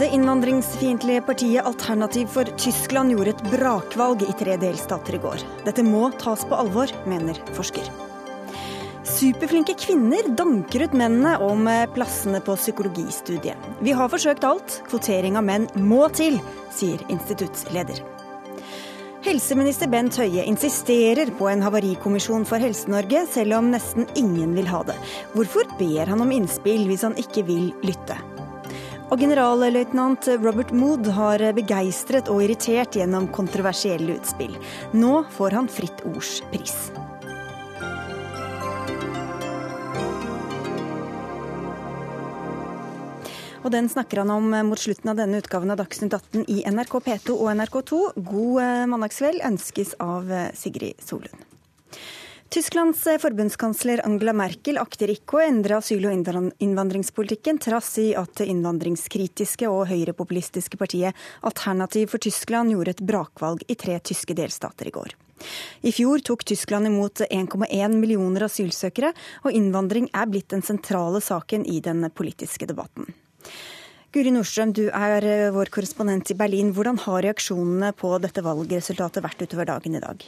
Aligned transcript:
Det 0.00 0.08
innvandringsfiendtlige 0.12 1.22
partiet 1.22 1.66
Alternativ 1.66 2.26
for 2.26 2.44
Tyskland 2.56 3.12
gjorde 3.12 3.34
et 3.34 3.42
brakvalg 3.52 4.22
i 4.24 4.36
tre 4.38 4.54
delstater 4.56 5.18
i 5.18 5.20
går. 5.20 5.42
Dette 5.66 5.84
må 5.84 6.06
tas 6.22 6.44
på 6.48 6.56
alvor, 6.56 6.88
mener 7.04 7.36
forsker. 7.52 7.90
Superflinke 9.04 9.74
kvinner 9.76 10.30
danker 10.38 10.86
ut 10.86 10.96
mennene 10.96 11.34
om 11.44 11.68
plassene 11.92 12.40
på 12.40 12.56
psykologistudiet. 12.56 13.68
Vi 13.84 13.92
har 13.92 14.08
forsøkt 14.08 14.46
alt, 14.48 14.80
kvotering 14.88 15.36
av 15.36 15.44
menn 15.44 15.68
må 15.76 16.06
til, 16.16 16.40
sier 16.72 17.04
instituttsleder. 17.12 18.00
Helseminister 19.20 19.84
Bent 19.92 20.16
Høie 20.16 20.46
insisterer 20.48 21.28
på 21.36 21.50
en 21.50 21.60
havarikommisjon 21.60 22.46
for 22.48 22.62
Helse-Norge, 22.62 23.26
selv 23.28 23.58
om 23.58 23.68
nesten 23.68 24.06
ingen 24.16 24.54
vil 24.56 24.68
ha 24.70 24.80
det. 24.88 24.96
Hvorfor 25.34 25.68
ber 25.76 26.08
han 26.08 26.24
om 26.24 26.32
innspill 26.32 26.86
hvis 26.88 27.04
han 27.04 27.18
ikke 27.20 27.44
vil 27.50 27.66
lytte? 27.84 28.16
Og 29.12 29.20
generalløytnant 29.20 30.30
Robert 30.40 30.72
Mood 30.72 31.10
har 31.12 31.44
begeistret 31.52 32.32
og 32.32 32.46
irritert 32.46 32.96
gjennom 32.96 33.28
kontroversielle 33.34 34.16
utspill. 34.16 34.56
Nå 34.96 35.12
får 35.36 35.58
han 35.58 35.68
Fritt 35.68 36.00
Ords 36.08 36.38
pris. 36.54 36.78
Og 43.60 43.68
den 43.74 43.90
snakker 43.92 44.22
han 44.22 44.30
om 44.32 44.48
mot 44.70 44.80
slutten 44.80 45.10
av 45.12 45.18
denne 45.18 45.42
utgaven 45.42 45.70
av 45.72 45.82
Dagsnytt 45.82 46.14
18 46.16 46.46
i 46.48 46.62
NRK 46.64 46.94
P2 47.04 47.34
og 47.36 47.50
NRK2. 47.58 48.00
God 48.16 48.62
eh, 48.64 48.86
mandagskveld 48.88 49.44
ønskes 49.44 49.92
av 50.00 50.32
eh, 50.32 50.48
Sigrid 50.56 51.02
Solund. 51.04 51.44
Tysklands 52.50 53.04
eh, 53.06 53.20
forbundskansler 53.20 54.00
Angela 54.06 54.32
Merkel 54.32 54.80
akter 54.80 55.12
ikke 55.12 55.36
å 55.36 55.44
endre 55.44 55.76
asyl- 55.76 56.08
og 56.08 56.16
innvandringspolitikken, 56.64 57.60
trass 57.60 57.92
i 58.00 58.08
at 58.16 58.32
det 58.40 58.48
innvandringskritiske 58.48 59.68
og 59.68 59.84
høyrepopulistiske 59.92 60.80
partiet 60.80 61.28
Alternativ 61.44 62.14
for 62.14 62.24
Tyskland 62.24 62.72
gjorde 62.72 62.96
et 62.96 63.06
brakvalg 63.12 63.68
i 63.68 63.76
tre 63.76 64.00
tyske 64.00 64.34
delstater 64.40 64.88
i 64.88 64.96
går. 64.96 65.14
I 65.84 65.92
fjor 65.92 66.24
tok 66.24 66.48
Tyskland 66.48 66.88
imot 66.88 67.26
1,1 67.28 67.92
millioner 67.92 68.48
asylsøkere, 68.48 69.12
og 69.44 69.52
innvandring 69.52 70.08
er 70.16 70.32
blitt 70.32 70.48
den 70.50 70.64
sentrale 70.64 71.20
saken 71.20 71.68
i 71.68 71.78
den 71.84 72.08
politiske 72.08 72.68
debatten. 72.68 73.12
Guri 74.10 74.32
Nordstrøm, 74.34 74.72
du 74.74 74.88
er 74.90 75.22
eh, 75.22 75.48
vår 75.54 75.68
korrespondent 75.70 76.32
i 76.32 76.34
Berlin. 76.34 76.72
Hvordan 76.74 76.96
har 77.04 77.20
reaksjonene 77.22 77.92
på 77.94 78.08
dette 78.18 78.42
valgresultatet 78.42 79.22
vært 79.22 79.44
utover 79.44 79.68
dagen 79.68 79.94
i 79.94 80.00
dag? 80.02 80.24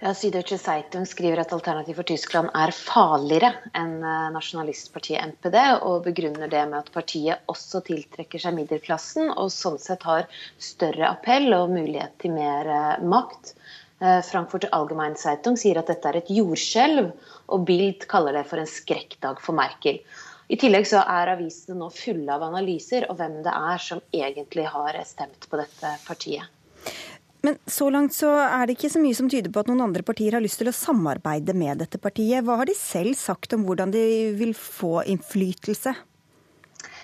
Ja, 0.00 0.10
Süddeutsche 0.10 0.58
Zeitung 0.58 1.06
skriver 1.06 1.44
at 1.44 1.54
Alternativ 1.54 2.00
for 2.00 2.08
Tyskland 2.08 2.50
er 2.50 2.74
farligere 2.74 3.52
enn 3.78 3.94
eh, 4.02 4.26
nasjonalistpartiet 4.34 5.22
NPD, 5.22 5.60
og 5.86 6.02
begrunner 6.08 6.50
det 6.50 6.64
med 6.72 6.80
at 6.80 6.90
partiet 6.96 7.46
også 7.54 7.84
tiltrekker 7.86 8.42
seg 8.42 8.58
middelklassen, 8.58 9.30
og 9.30 9.54
sånn 9.54 9.78
sett 9.78 10.02
har 10.10 10.26
større 10.58 11.12
appell 11.12 11.54
og 11.54 11.70
mulighet 11.78 12.18
til 12.26 12.34
mer 12.34 12.74
eh, 12.74 13.08
makt. 13.14 13.54
Frankfurt 14.04 14.66
Allgemeine 14.74 15.16
Zeitung 15.16 15.54
sier 15.56 15.78
at 15.80 15.88
dette 15.88 16.10
er 16.10 16.18
et 16.18 16.30
jordskjelv, 16.34 17.12
og 17.54 17.62
Bild 17.64 18.02
kaller 18.10 18.34
det 18.36 18.42
for 18.50 18.60
en 18.60 18.68
skrekkdag 18.68 19.38
for 19.40 19.56
Merkel. 19.56 20.02
I 20.48 20.58
tillegg 20.60 20.86
så 20.88 21.00
er 21.08 21.32
avisene 21.32 21.78
nå 21.80 21.88
fulle 21.94 22.28
av 22.34 22.44
analyser 22.44 23.06
og 23.08 23.16
hvem 23.20 23.40
det 23.46 23.54
er 23.54 23.80
som 23.80 24.02
egentlig 24.12 24.66
har 24.68 24.98
stemt 25.08 25.48
på 25.48 25.60
dette 25.60 25.94
partiet. 26.04 26.50
Men 27.44 27.58
så 27.68 27.90
langt 27.92 28.14
så 28.16 28.30
er 28.40 28.64
det 28.64 28.78
ikke 28.78 28.92
så 28.94 29.00
mye 29.02 29.16
som 29.16 29.28
tyder 29.28 29.52
på 29.52 29.60
at 29.60 29.68
noen 29.68 29.84
andre 29.84 30.04
partier 30.06 30.36
har 30.36 30.44
lyst 30.44 30.62
til 30.62 30.70
å 30.70 30.76
samarbeide 30.76 31.52
med 31.56 31.82
dette 31.82 32.00
partiet. 32.00 32.44
Hva 32.44 32.56
har 32.60 32.68
de 32.68 32.76
selv 32.76 33.16
sagt 33.20 33.52
om 33.56 33.66
hvordan 33.68 33.92
de 33.92 34.04
vil 34.38 34.54
få 34.56 35.02
innflytelse? 35.12 35.92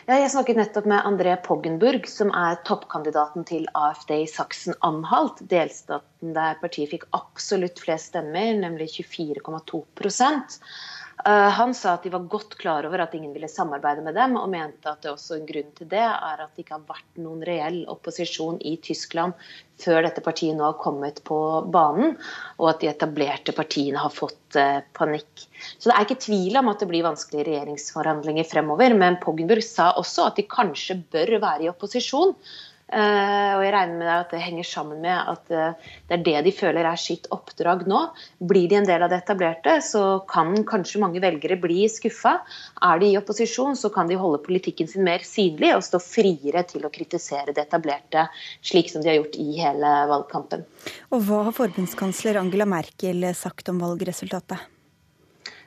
Ja, 0.08 0.16
jeg 0.16 0.30
snakket 0.32 0.56
nettopp 0.56 0.88
med 0.88 1.04
André 1.06 1.34
Poggenburg, 1.44 2.08
som 2.08 2.32
er 2.34 2.56
toppkandidaten 2.66 3.44
til 3.46 3.68
AFD 3.76 4.14
i 4.16 4.30
Saksen-Anhalt, 4.32 5.44
delstaten 5.52 6.32
der 6.34 6.56
partiet 6.62 6.90
fikk 6.94 7.04
absolutt 7.16 7.78
flest 7.84 8.10
stemmer, 8.14 8.56
nemlig 8.64 8.88
24,2 8.96 9.84
Eh, 10.00 10.99
han 11.24 11.74
sa 11.76 11.94
at 11.96 12.04
de 12.06 12.12
var 12.12 12.28
godt 12.30 12.54
klar 12.60 12.86
over 12.88 13.02
at 13.04 13.14
ingen 13.14 13.32
ville 13.34 13.48
samarbeide 13.50 14.04
med 14.04 14.14
dem, 14.16 14.36
og 14.40 14.50
mente 14.52 14.88
at 14.88 15.02
det 15.04 15.10
også 15.12 15.36
en 15.36 15.48
grunn 15.48 15.72
til 15.76 15.88
det 15.90 16.02
er 16.02 16.44
at 16.44 16.54
det 16.54 16.64
ikke 16.64 16.78
har 16.78 16.86
vært 16.88 17.20
noen 17.20 17.42
reell 17.46 17.82
opposisjon 17.92 18.60
i 18.66 18.76
Tyskland 18.84 19.36
før 19.80 20.04
dette 20.04 20.22
partiet 20.24 20.56
nå 20.56 20.66
har 20.66 20.78
kommet 20.80 21.22
på 21.26 21.38
banen, 21.72 22.16
og 22.60 22.72
at 22.72 22.82
de 22.82 22.90
etablerte 22.90 23.54
partiene 23.56 24.00
har 24.00 24.12
fått 24.12 24.58
eh, 24.60 24.82
panikk. 24.96 25.46
Så 25.78 25.90
det 25.90 25.96
er 25.96 26.06
ikke 26.06 26.20
tvil 26.26 26.60
om 26.60 26.70
at 26.72 26.82
det 26.82 26.90
blir 26.90 27.06
vanskelige 27.06 27.48
regjeringsforhandlinger 27.48 28.48
fremover, 28.50 28.96
men 28.96 29.20
Poggenburg 29.22 29.64
sa 29.64 29.92
også 30.00 30.28
at 30.28 30.40
de 30.40 30.48
kanskje 30.50 31.00
bør 31.12 31.38
være 31.40 31.66
i 31.66 31.72
opposisjon. 31.72 32.36
Uh, 32.90 33.54
og 33.54 33.60
jeg 33.62 33.70
regner 33.70 33.98
med 34.00 34.08
at 34.10 34.32
det 34.34 34.40
henger 34.42 34.66
sammen 34.66 34.98
med 35.04 35.14
at 35.14 35.52
uh, 35.54 35.90
det 36.10 36.16
er 36.16 36.24
det 36.26 36.40
de 36.48 36.52
føler 36.54 36.88
er 36.90 36.98
sitt 36.98 37.28
oppdrag 37.30 37.84
nå. 37.90 38.00
Blir 38.50 38.66
de 38.70 38.80
en 38.80 38.88
del 38.88 39.04
av 39.06 39.12
det 39.12 39.20
etablerte, 39.22 39.76
så 39.86 40.02
kan 40.30 40.56
kanskje 40.66 41.02
mange 41.02 41.22
velgere 41.22 41.58
bli 41.62 41.84
skuffa. 41.92 42.40
Er 42.88 42.98
de 42.98 43.12
i 43.12 43.20
opposisjon, 43.20 43.78
så 43.78 43.92
kan 43.94 44.10
de 44.10 44.18
holde 44.18 44.42
politikken 44.42 44.90
sin 44.90 45.06
mer 45.06 45.22
synlig 45.26 45.70
og 45.76 45.86
stå 45.86 46.02
friere 46.02 46.64
til 46.66 46.88
å 46.88 46.90
kritisere 46.90 47.54
det 47.54 47.68
etablerte, 47.68 48.26
slik 48.58 48.90
som 48.90 49.04
de 49.04 49.12
har 49.12 49.20
gjort 49.20 49.38
i 49.38 49.48
hele 49.60 49.94
valgkampen. 50.10 50.66
Og 51.14 51.22
hva 51.28 51.44
har 51.46 51.54
forbundskansler 51.54 52.40
Angela 52.42 52.66
Merkel 52.66 53.30
sagt 53.38 53.70
om 53.70 53.78
valgresultatet? 53.86 54.66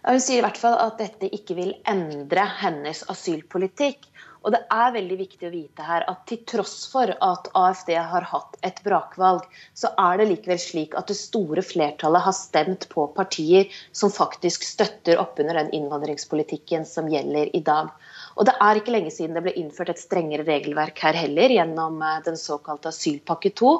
Hun 0.03 0.19
sier 0.19 0.41
i 0.41 0.43
hvert 0.43 0.59
fall 0.59 0.75
at 0.83 0.99
dette 0.99 1.29
ikke 1.31 1.55
vil 1.55 1.71
endre 1.87 2.43
hennes 2.59 3.05
asylpolitikk. 3.11 4.09
Og 4.43 4.51
det 4.51 4.59
er 4.75 4.95
veldig 4.95 5.17
viktig 5.21 5.47
å 5.47 5.53
vite 5.53 5.85
her 5.87 6.03
at 6.11 6.25
til 6.27 6.41
tross 6.49 6.83
for 6.91 7.07
at 7.07 7.47
AFD 7.55 7.93
har 7.95 8.25
hatt 8.27 8.57
et 8.67 8.81
brakvalg, 8.83 9.45
så 9.77 9.93
er 9.99 10.19
det 10.19 10.27
likevel 10.31 10.59
slik 10.59 10.97
at 10.99 11.07
det 11.07 11.15
store 11.15 11.63
flertallet 11.63 12.25
har 12.25 12.35
stemt 12.35 12.89
på 12.91 13.05
partier 13.15 13.71
som 13.95 14.11
faktisk 14.11 14.65
støtter 14.67 15.21
opp 15.21 15.39
under 15.39 15.61
den 15.61 15.71
innvandringspolitikken 15.79 16.83
som 16.89 17.07
gjelder 17.11 17.53
i 17.55 17.63
dag. 17.63 17.93
Og 18.35 18.49
det 18.49 18.55
er 18.65 18.79
ikke 18.79 18.95
lenge 18.95 19.13
siden 19.15 19.37
det 19.37 19.45
ble 19.45 19.55
innført 19.61 19.93
et 19.93 20.01
strengere 20.01 20.47
regelverk 20.47 20.99
her 21.05 21.15
heller, 21.17 21.53
gjennom 21.53 22.01
eh, 22.03 22.19
den 22.25 22.39
såkalte 22.39 22.91
asylpakke 22.91 23.53
2. 23.61 23.75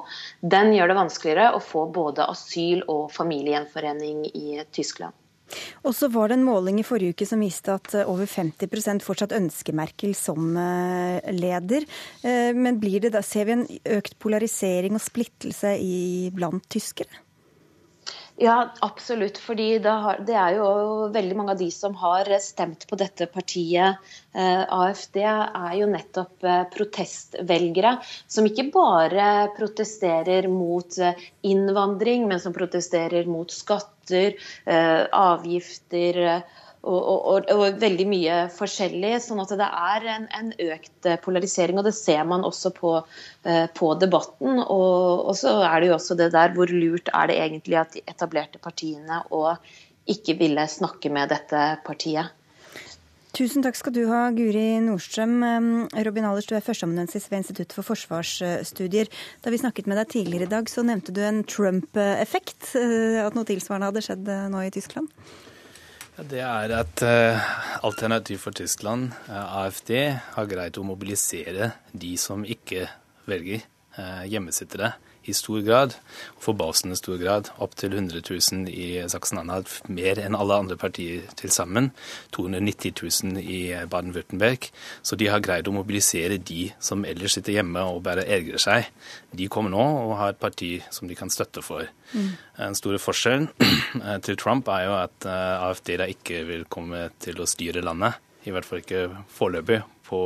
Den 0.56 0.72
gjør 0.78 0.94
det 0.94 1.00
vanskeligere 1.01 1.57
å 1.57 1.63
få 1.63 1.88
både 1.91 2.30
asyl 2.30 2.85
og 2.88 3.09
familiegjenforening 3.16 4.30
i 4.31 4.63
Tyskland. 4.72 5.18
Og 5.83 5.95
så 5.95 6.09
var 6.11 6.29
det 6.29 6.39
en 6.39 6.47
måling 6.47 6.79
i 6.79 6.85
forrige 6.87 7.15
uke 7.15 7.27
som 7.27 7.43
viste 7.43 7.73
at 7.75 7.93
eh, 7.97 8.09
over 8.09 8.29
50% 8.29 9.03
fortsatt 9.05 9.35
ønsker 9.35 9.75
Merkel 9.77 10.15
som 10.17 10.55
eh, 10.59 11.19
leder. 11.35 11.87
Eh, 12.23 12.53
men 12.55 12.79
blir 12.81 13.03
det 13.03 13.13
da, 13.17 13.23
ser 13.25 13.49
vi 13.49 13.57
en 13.57 13.67
økt 13.97 14.17
polarisering 14.23 14.97
og 14.97 15.03
splittelse 15.03 15.75
i, 15.79 16.31
blant 16.35 16.65
tyskere? 16.71 17.21
Ja, 18.41 18.73
absolutt. 18.81 19.37
fordi 19.37 19.77
det, 19.79 20.33
er 20.33 20.55
jo 20.57 20.65
veldig 21.13 21.35
mange 21.37 21.53
av 21.53 21.59
de 21.59 21.67
som 21.71 21.93
har 22.01 22.27
stemt 22.41 22.87
på 22.89 22.97
dette 22.97 23.27
partiet, 23.29 24.01
AFD, 24.33 25.19
er 25.21 25.75
jo 25.77 25.87
nettopp 25.91 26.41
protestvelgere. 26.73 27.93
Som 28.25 28.49
ikke 28.49 28.65
bare 28.73 29.27
protesterer 29.53 30.49
mot 30.49 30.97
innvandring, 31.45 32.25
men 32.27 32.41
som 32.41 32.57
protesterer 32.57 33.29
mot 33.29 33.53
skatter, 34.03 34.35
avgifter 35.13 36.43
og, 36.83 36.99
og, 36.99 37.45
og, 37.47 37.77
veldig 37.79 38.05
mye 38.11 38.39
forskjellig. 38.51 39.13
sånn 39.23 39.39
at 39.43 39.53
det 39.55 39.67
er 39.67 40.07
en, 40.17 40.27
en, 40.35 40.51
økt 40.73 41.07
polarisering, 41.23 41.79
og 41.79 41.87
det 41.87 41.95
ser 41.95 42.25
man 42.27 42.43
også 42.43 42.73
på, 42.75 42.97
eh, 43.47 43.65
på 43.71 43.93
debatten. 44.01 44.59
Og, 44.59 45.23
og, 45.23 45.33
så 45.39 45.61
er 45.63 45.79
det 45.79 45.91
jo 45.91 45.95
også 45.95 46.19
det 46.19 46.33
der 46.35 46.51
hvor 46.57 46.67
lurt 46.67 47.11
er 47.13 47.31
det 47.31 47.39
egentlig 47.39 47.79
at 47.79 47.95
de 47.95 48.03
etablerte 48.03 48.59
partiene 48.59 49.23
og 49.31 49.55
ikke 50.11 50.35
ville 50.41 50.67
snakke 50.67 51.11
med 51.13 51.31
dette 51.31 51.63
partiet. 51.88 52.35
Tusen 53.33 53.63
takk 53.65 53.74
skal 53.74 53.95
du 53.95 54.03
ha, 54.12 54.27
Guri 54.30 54.75
Nordstrøm. 54.85 55.39
Robin 56.06 56.25
Allers, 56.30 56.45
du 56.45 56.51
er 56.53 56.62
førsteamanuensis 56.62 57.24
ved 57.31 57.39
Institutt 57.41 57.71
for 57.74 57.88
forsvarsstudier. 57.88 59.09
Da 59.41 59.50
vi 59.50 59.57
snakket 59.57 59.88
med 59.89 59.97
deg 59.97 60.12
tidligere 60.12 60.45
i 60.45 60.51
dag, 60.51 60.69
så 60.69 60.83
nevnte 60.85 61.15
du 61.15 61.18
en 61.25 61.39
Trump-effekt. 61.50 62.75
Eh, 62.77 63.18
at 63.24 63.33
noe 63.33 63.50
tilsvarende 63.50 63.89
hadde 63.89 64.03
skjedd 64.06 64.30
eh, 64.30 64.44
nå 64.53 64.62
i 64.62 64.69
Tyskland? 64.75 65.09
Det 66.30 66.44
er 66.45 66.75
at 66.77 67.01
uh, 67.01 67.47
Alternativ 67.89 68.44
for 68.44 68.53
Tyskland, 68.53 69.15
AFD, 69.25 69.95
har 70.35 70.51
greid 70.51 70.77
å 70.77 70.85
mobilisere 70.85 71.71
de 71.89 72.13
som 72.21 72.45
ikke 72.45 72.85
velger 73.25 73.65
hjemmesittere 74.30 74.91
i 75.29 75.33
stor 75.33 75.61
grad, 75.65 75.95
forbausende 76.41 76.97
stor 76.99 77.17
grad, 77.21 77.49
opptil 77.63 77.93
100 77.93 78.21
000 78.29 78.69
i 78.71 78.87
Sachsen-Anhalt, 79.09 79.75
mer 79.87 80.19
enn 80.21 80.35
alle 80.37 80.57
andre 80.59 80.77
partier 80.79 81.27
til 81.39 81.53
sammen. 81.53 81.91
290 82.35 82.93
000 83.23 83.43
i 83.43 83.59
Baden-Würtemberg. 83.89 84.69
Så 85.01 85.17
de 85.19 85.29
har 85.31 85.43
greid 85.43 85.69
å 85.69 85.75
mobilisere 85.75 86.37
de 86.37 86.67
som 86.83 87.05
ellers 87.07 87.37
sitter 87.37 87.57
hjemme 87.59 87.85
og 87.87 88.03
bare 88.05 88.25
ergrer 88.27 88.61
seg. 88.61 88.89
De 89.31 89.47
kommer 89.51 89.73
nå 89.73 89.83
og 89.83 90.17
har 90.19 90.33
et 90.33 90.41
parti 90.41 90.73
som 90.93 91.09
de 91.09 91.17
kan 91.19 91.31
støtte 91.33 91.63
for. 91.65 91.87
Mm. 92.13 92.29
Den 92.59 92.77
store 92.77 92.99
forskjellen 93.01 93.49
til 94.25 94.37
Trump 94.39 94.69
er 94.71 94.87
jo 94.87 94.97
at 94.99 95.29
eh, 95.29 95.65
AFD 95.69 95.95
da 96.01 96.09
ikke 96.11 96.43
vil 96.49 96.67
komme 96.71 97.07
til 97.23 97.41
å 97.41 97.49
styre 97.49 97.85
landet. 97.85 98.19
I 98.43 98.51
hvert 98.51 98.67
fall 98.67 98.83
ikke 98.83 99.07
foreløpig, 99.31 99.81
på 100.03 100.19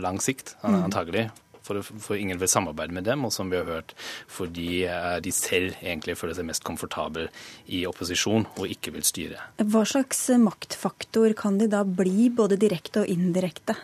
lang 0.00 0.16
sikt 0.24 0.54
mm. 0.64 0.80
antagelig 0.88 1.28
for, 1.70 2.00
for, 2.02 2.18
ingen 2.18 2.40
vil 2.40 2.50
samarbeide 2.50 2.96
med 2.96 3.06
dem, 3.08 3.24
og 3.26 3.34
som 3.34 3.52
vi 3.52 3.60
har 3.60 3.68
hørt, 3.68 3.94
fordi 4.30 4.84
eh, 4.88 5.18
de 5.22 5.34
selv 5.34 5.78
egentlig 5.78 6.18
føler 6.18 6.36
seg 6.38 6.48
mest 6.50 6.66
komfortable 6.66 7.28
i 7.70 7.84
opposisjon 7.88 8.48
og 8.56 8.66
ikke 8.70 8.94
vil 8.96 9.06
styre. 9.06 9.46
Hva 9.62 9.86
slags 9.88 10.26
maktfaktor 10.42 11.34
kan 11.38 11.60
de 11.60 11.70
da 11.70 11.84
bli, 11.86 12.28
både 12.34 12.58
direkte 12.60 13.04
og 13.04 13.14
indirekte? 13.14 13.78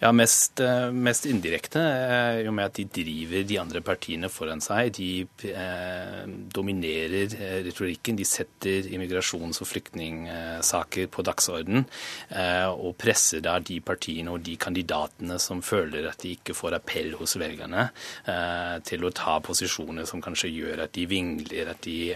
Ja, 0.00 0.10
mest, 0.12 0.60
eh, 0.60 0.90
mest 0.90 1.26
indirekte, 1.26 1.80
eh, 1.80 2.42
i 2.42 2.48
og 2.48 2.54
med 2.54 2.66
at 2.66 2.74
de 2.74 2.84
driver 2.84 3.44
de 3.46 3.58
andre 3.60 3.80
partiene 3.80 4.28
foran 4.28 4.60
seg. 4.60 4.90
De 4.96 5.26
eh, 5.50 6.24
dominerer 6.26 7.34
eh, 7.38 7.60
retorikken. 7.64 8.18
De 8.18 8.26
setter 8.26 8.90
immigrasjons- 8.90 9.62
og 9.62 9.70
flyktningsaker 9.70 11.06
på 11.14 11.24
dagsorden. 11.26 11.86
Eh, 12.28 12.66
og 12.68 12.96
presser 12.98 13.44
da 13.44 13.58
de 13.60 13.78
partiene 13.80 14.34
og 14.34 14.42
de 14.42 14.56
kandidatene 14.56 15.38
som 15.38 15.62
føler 15.62 16.10
at 16.10 16.24
de 16.24 16.34
ikke 16.34 16.56
får 16.58 16.78
appell 16.80 17.14
hos 17.20 17.36
velgerne, 17.40 17.88
eh, 18.26 18.76
til 18.84 19.06
å 19.06 19.14
ta 19.14 19.38
posisjoner 19.44 20.08
som 20.10 20.22
kanskje 20.24 20.50
gjør 20.50 20.84
at 20.84 20.92
de 20.92 21.06
vingler, 21.06 21.70
at 21.70 21.80
de 21.86 22.14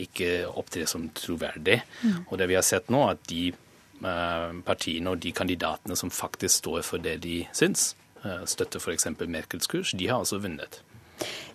ikke 0.00 0.30
opptrer 0.46 0.86
som 0.88 1.08
troverdig. 1.16 1.80
Mm. 2.04 2.26
Og 2.28 2.38
det 2.38 2.48
vi 2.50 2.58
har 2.58 2.66
sett 2.66 2.90
nå, 2.92 3.02
at 3.10 3.24
de 3.30 3.50
partiene 4.00 5.12
og 5.12 5.20
de 5.22 5.32
kandidatene 5.36 5.96
som 5.98 6.12
faktisk 6.12 6.62
står 6.62 6.84
for 6.86 7.02
det 7.02 7.20
de 7.24 7.42
syns, 7.56 7.94
eh, 8.24 8.44
støtter 8.48 8.80
f.eks. 8.80 9.10
Merkels 9.26 9.70
kurs, 9.70 9.92
de 9.96 10.08
har 10.08 10.22
altså 10.22 10.40
vunnet. 10.40 10.82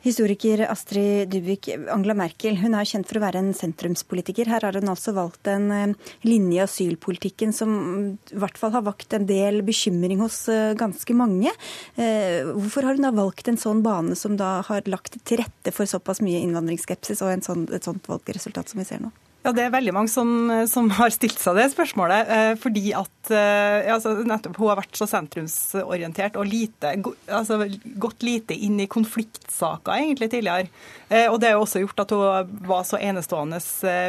Historiker 0.05 0.61
Astrid 0.69 1.31
Dubik, 1.33 1.71
Angela 1.89 2.13
Merkel 2.13 2.59
hun 2.61 2.75
er 2.77 2.85
kjent 2.85 3.07
for 3.09 3.17
å 3.17 3.23
være 3.23 3.41
en 3.41 3.49
sentrumspolitiker. 3.57 4.45
Her 4.45 4.67
har 4.67 4.77
hun 4.77 4.91
altså 4.91 5.15
valgt 5.17 5.49
en 5.49 5.71
eh, 5.73 6.11
linje 6.27 6.59
i 6.59 6.61
asylpolitikken 6.67 7.55
som 7.57 7.73
i 8.13 8.37
hvert 8.37 8.61
fall 8.61 8.75
har 8.77 8.85
vakt 8.85 9.17
en 9.17 9.25
del 9.25 9.63
bekymring 9.65 10.21
hos 10.21 10.43
ganske 10.77 11.17
mange. 11.17 11.49
Hvorfor 11.97 12.85
har 12.85 12.99
hun 12.99 13.07
da 13.07 13.15
valgt 13.17 13.49
en 13.49 13.57
sånn 13.57 13.81
bane 13.85 14.13
som 14.19 14.37
da 14.37 14.59
har 14.67 14.85
lagt 14.91 15.17
til 15.25 15.41
rette 15.41 15.73
for 15.73 15.89
såpass 15.89 16.21
mye 16.21 16.43
innvandringsskepsis 16.45 17.25
og 17.25 17.47
sånn, 17.49 17.65
et 17.73 17.89
sånt 17.89 18.05
valgresultat 18.11 18.69
som 18.69 18.83
vi 18.83 18.85
ser 18.85 19.01
nå? 19.01 19.15
Ja, 19.45 19.51
Det 19.53 19.61
er 19.61 19.73
veldig 19.75 19.91
mange 19.93 20.09
som, 20.09 20.29
som, 20.65 20.87
har 20.97 21.11
stilt 21.13 21.37
seg 21.37 21.59
det 21.59 21.67
spørsmålet. 21.75 22.29
Eh, 22.33 22.53
fordi 22.57 22.87
at 22.97 23.29
eh, 23.29 23.91
altså, 23.93 24.15
nettopp 24.25 24.57
hun 24.57 24.71
har 24.71 24.79
vært 24.79 24.97
så 24.97 25.05
sentrumsorientert 25.09 26.39
og 26.41 26.49
lite, 26.49 26.95
altså, 27.29 27.59
gått 28.01 28.25
lite 28.25 28.57
inn 28.57 28.79
i 28.81 28.89
konfliktsaker 28.89 29.99
egentlig 29.99 30.31
tidligere. 30.33 30.71
Eh, 31.11 31.27
og 31.29 31.37
Det 31.43 31.53
har 31.53 31.61
også 31.61 31.83
gjort 31.83 32.01
at 32.07 32.15
hun 32.15 32.57
var 32.65 32.89
så 32.89 32.97
enestående 32.97 33.61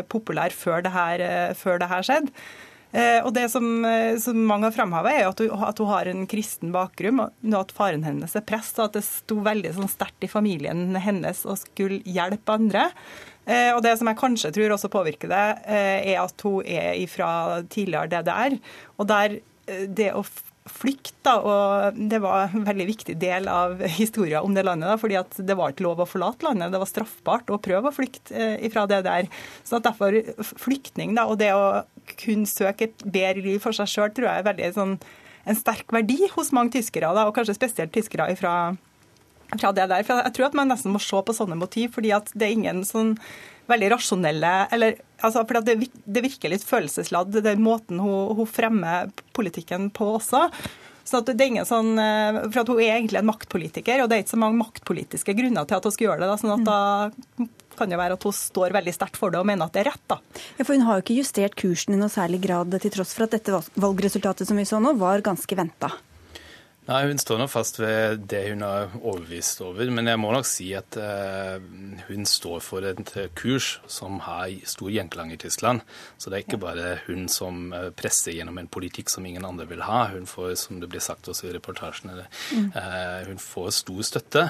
populær 0.09 0.57
før 0.57 0.87
det 0.89 0.95
her, 0.97 1.27
før 1.59 1.85
det 1.85 1.91
her 1.93 2.09
skjedde. 2.09 2.33
Og 2.97 3.29
Det 3.37 3.43
som, 3.53 3.65
som 4.23 4.37
mange 4.49 4.71
har 4.71 4.73
fremheva, 4.73 5.11
er 5.13 5.27
at 5.29 5.41
hun, 5.43 5.51
at 5.67 5.81
hun, 5.83 5.91
har 5.91 6.09
en 6.09 6.23
kristen 6.31 6.71
bakgrunn, 6.73 7.21
og 7.21 7.57
at 7.59 7.75
faren 7.77 8.07
hennes 8.07 8.33
er 8.39 8.45
prest, 8.47 8.79
og 8.79 8.87
at 8.87 8.97
det 8.97 9.05
sto 9.05 9.43
veldig 9.45 9.75
sånn 9.77 9.91
sterkt 9.91 10.25
i 10.25 10.31
familien 10.33 10.97
hennes 10.97 11.43
å 11.45 11.59
skulle 11.61 12.01
hjelpe 12.09 12.57
andre. 12.57 12.87
Eh, 13.47 13.71
og 13.75 13.83
Det 13.85 13.95
som 13.99 14.11
jeg 14.11 14.19
kanskje 14.19 14.53
tror 14.55 14.75
også 14.75 14.91
påvirker 14.93 15.31
det, 15.31 15.47
eh, 15.71 16.13
er 16.13 16.21
at 16.25 16.43
hun 16.43 16.67
er 16.67 16.99
fra 17.07 17.63
tidligere 17.63 18.11
DDR. 18.11 18.59
Og 18.99 19.07
der 19.07 19.39
eh, 19.69 19.87
det 19.87 20.13
å 20.15 20.25
flykte, 20.67 21.31
og 21.47 21.95
det 22.11 22.19
var 22.19 22.51
en 22.51 22.65
veldig 22.67 22.87
viktig 22.89 23.15
del 23.23 23.47
av 23.47 23.79
historien 24.01 24.43
om 24.43 24.55
det 24.55 24.65
landet. 24.67 24.89
Da, 24.91 24.97
fordi 24.99 25.15
at 25.21 25.31
det 25.39 25.55
var 25.55 25.71
ikke 25.71 25.87
lov 25.87 26.03
å 26.03 26.09
forlate 26.11 26.43
landet, 26.43 26.73
det 26.75 26.81
var 26.83 26.91
straffbart 26.91 27.53
å 27.55 27.61
prøve 27.63 27.93
å 27.93 27.95
flykte 27.95 28.59
fra 28.75 28.83
det 28.91 29.05
der. 29.07 29.31
Så 29.63 29.79
derfor 29.79 30.19
flyktning 30.43 31.15
da, 31.15 31.29
og 31.31 31.39
det 31.39 31.53
å 31.55 31.85
kunne 32.19 32.51
søke 32.51 32.91
et 32.91 33.07
bedre 33.07 33.47
liv 33.47 33.63
for 33.63 33.79
seg 33.79 33.87
sjøl, 33.93 34.11
tror 34.11 34.27
jeg 34.27 34.43
er 34.43 34.51
veldig 34.51 34.73
sånn, 34.75 34.99
en 35.47 35.55
sterk 35.55 35.95
verdi 35.95 36.27
hos 36.35 36.51
mange 36.51 36.75
tyskere, 36.75 37.15
da, 37.15 37.29
og 37.29 37.37
kanskje 37.37 37.55
spesielt 37.55 37.95
tyskere 37.95 38.33
fra 38.35 38.57
fra 39.55 39.73
det 39.77 39.89
der. 39.93 40.07
For 40.07 40.23
jeg 40.25 40.37
tror 40.37 40.49
at 40.49 40.57
man 40.59 40.73
nesten 40.73 40.95
må 40.95 41.03
se 41.03 41.21
på 41.23 41.37
sånne 41.37 41.59
motiv, 41.59 41.93
fordi 41.97 42.15
at 42.17 42.33
det 42.35 42.49
er 42.49 42.57
ingen 42.57 42.83
sånn 42.87 43.15
veldig 43.67 43.91
rasjonelle 43.97 44.53
eller, 44.75 44.99
altså, 45.27 45.43
for 45.43 45.67
det, 45.67 45.77
det, 46.05 46.23
virker 46.23 46.53
litt 46.53 46.67
følelsesladd, 46.67 47.41
den 47.43 47.65
måten 47.65 47.99
hun, 48.03 48.37
hun, 48.39 48.47
fremmer 48.47 49.11
politikken 49.37 49.91
på 49.95 50.13
også. 50.21 50.47
Så 51.07 51.21
det 51.27 51.37
er 51.39 51.51
ingen 51.53 51.69
sånn, 51.69 51.93
eh, 52.03 52.41
for 52.49 52.65
at 52.65 52.71
Hun 52.71 52.81
er 52.83 52.97
egentlig 52.97 53.21
en 53.21 53.29
maktpolitiker, 53.29 54.03
og 54.03 54.09
det 54.11 54.17
er 54.17 54.25
ikke 54.25 54.35
så 54.35 54.43
mange 54.43 54.59
maktpolitiske 54.59 55.37
grunner 55.39 55.67
til 55.67 55.79
at 55.79 55.87
hun 55.87 55.95
skal 55.95 56.09
gjøre 56.09 56.25
det. 56.25 56.31
Da, 56.33 56.39
sånn 56.41 56.55
at 56.57 56.67
da 56.67 57.47
kan 57.77 57.93
det 57.93 58.01
være 58.01 58.17
at 58.17 58.27
hun 58.27 58.35
står 58.35 58.75
veldig 58.75 58.95
sterkt 58.97 59.21
for 59.21 59.31
det 59.31 59.39
og 59.39 59.47
mener 59.47 59.69
at 59.69 59.77
det 59.77 59.85
er 59.85 59.91
rett. 59.93 60.05
da. 60.11 60.19
Ja, 60.57 60.65
for 60.65 60.75
Hun 60.75 60.87
har 60.89 60.99
jo 60.99 61.07
ikke 61.07 61.21
justert 61.21 61.59
kursen 61.61 61.95
i 61.95 62.01
noe 62.01 62.11
særlig 62.11 62.43
grad, 62.47 62.75
til 62.83 62.95
tross 62.95 63.15
for 63.15 63.29
at 63.29 63.37
dette 63.37 63.63
valgresultatet 63.77 64.49
som 64.49 64.59
vi 64.59 64.67
så 64.67 64.83
nå, 64.83 64.97
var 64.99 65.25
ganske 65.27 65.59
venta. 65.59 65.93
Nei, 66.87 67.01
Hun 67.11 67.19
står 67.19 67.41
nå 67.41 67.47
fast 67.51 67.81
ved 67.81 68.29
det 68.31 68.45
hun 68.53 68.61
har 68.63 68.93
overbevist 69.01 69.59
over. 69.67 69.89
Men 69.91 70.07
jeg 70.07 70.21
må 70.23 70.31
nok 70.31 70.47
si 70.47 70.69
at 70.79 70.99
uh, 71.01 71.59
hun 72.07 72.29
står 72.31 72.63
for 72.63 72.87
et 72.87 73.11
kurs 73.35 73.81
som 73.91 74.21
har 74.23 74.53
stor 74.71 74.93
gjenklang 74.95 75.33
i 75.35 75.41
Tyskland. 75.41 75.83
Så 76.15 76.31
det 76.31 76.39
er 76.39 76.45
ikke 76.45 76.61
bare 76.63 76.93
hun 77.09 77.27
som 77.33 77.73
eh, 77.75 77.89
presser 77.97 78.37
gjennom 78.37 78.59
en 78.61 78.71
politikk 78.71 79.11
som 79.11 79.27
ingen 79.27 79.45
andre 79.47 79.67
vil 79.69 79.83
ha. 79.83 80.05
Hun 80.13 80.29
får, 80.31 80.55
som 80.63 80.79
det 80.81 80.89
blir 80.93 81.03
sagt 81.03 81.27
også 81.29 81.49
i 81.49 81.55
reportasjene, 81.57 82.29
uh, 82.77 83.21
hun 83.27 83.43
får 83.43 83.73
stor 83.81 84.03
støtte. 84.07 84.45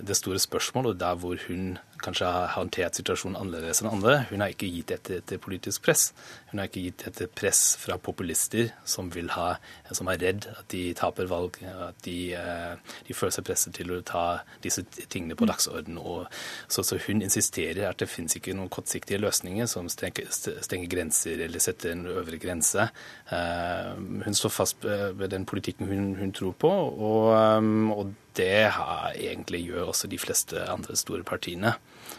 Det 0.00 0.16
store 0.16 0.40
spørsmålet, 0.40 0.94
og 0.94 1.00
der 1.02 1.20
hvor 1.20 1.44
hun 1.48 1.74
kanskje 2.02 2.28
har 2.28 2.52
håndtert 2.54 2.96
situasjonen 2.98 3.38
annerledes 3.38 3.82
enn 3.82 3.90
andre. 3.90 4.16
Hun 4.30 4.42
har 4.42 4.52
ikke 4.52 4.70
gitt 4.72 4.92
etter, 4.94 5.20
etter 5.22 5.40
politisk 5.42 5.84
press. 5.86 6.08
Hun 6.50 6.60
har 6.60 6.68
ikke 6.68 6.84
gitt 6.86 7.04
etter 7.08 7.30
press 7.30 7.62
fra 7.80 7.98
populister 8.00 8.72
som, 8.88 9.10
ha, 9.34 9.46
som 9.92 10.10
er 10.12 10.20
redd 10.22 10.48
at 10.52 10.66
de 10.72 10.82
taper 10.98 11.28
valg, 11.30 11.60
at 11.64 12.00
de, 12.06 12.18
eh, 12.38 12.96
de 13.08 13.16
føler 13.16 13.36
seg 13.36 13.46
presset 13.48 13.76
til 13.78 13.92
å 13.94 14.00
ta 14.06 14.24
disse 14.64 14.84
tingene 15.12 15.38
på 15.38 15.48
dagsorden. 15.50 16.00
Og, 16.00 16.26
så, 16.68 16.84
så, 16.86 16.98
hun 17.06 17.24
insisterer 17.24 17.88
at 17.90 18.00
det 18.02 18.10
finnes 18.10 18.36
ikke 18.38 18.56
noen 18.56 18.72
kortsiktige 18.72 19.20
løsninger 19.22 19.68
som 19.70 19.90
stenger, 19.92 20.30
stenger 20.34 20.90
grenser 20.90 21.46
eller 21.46 21.62
setter 21.62 21.94
en 21.94 22.06
øvre 22.10 22.40
grense. 22.42 22.88
Uh, 23.30 23.94
hun 24.24 24.36
står 24.36 24.52
fast 24.52 24.84
ved 24.84 25.28
den 25.32 25.46
politikken 25.48 25.88
hun, 25.90 26.14
hun 26.18 26.32
tror 26.34 26.54
på. 26.58 26.70
og, 26.70 27.32
um, 27.34 27.90
og 27.92 28.12
det 28.38 28.68
egentlig 28.68 29.64
gjør 29.68 29.90
også 29.92 30.10
de 30.10 30.20
fleste 30.20 30.60
andre 30.70 30.96
store 30.98 31.24
partiene. 31.26 31.74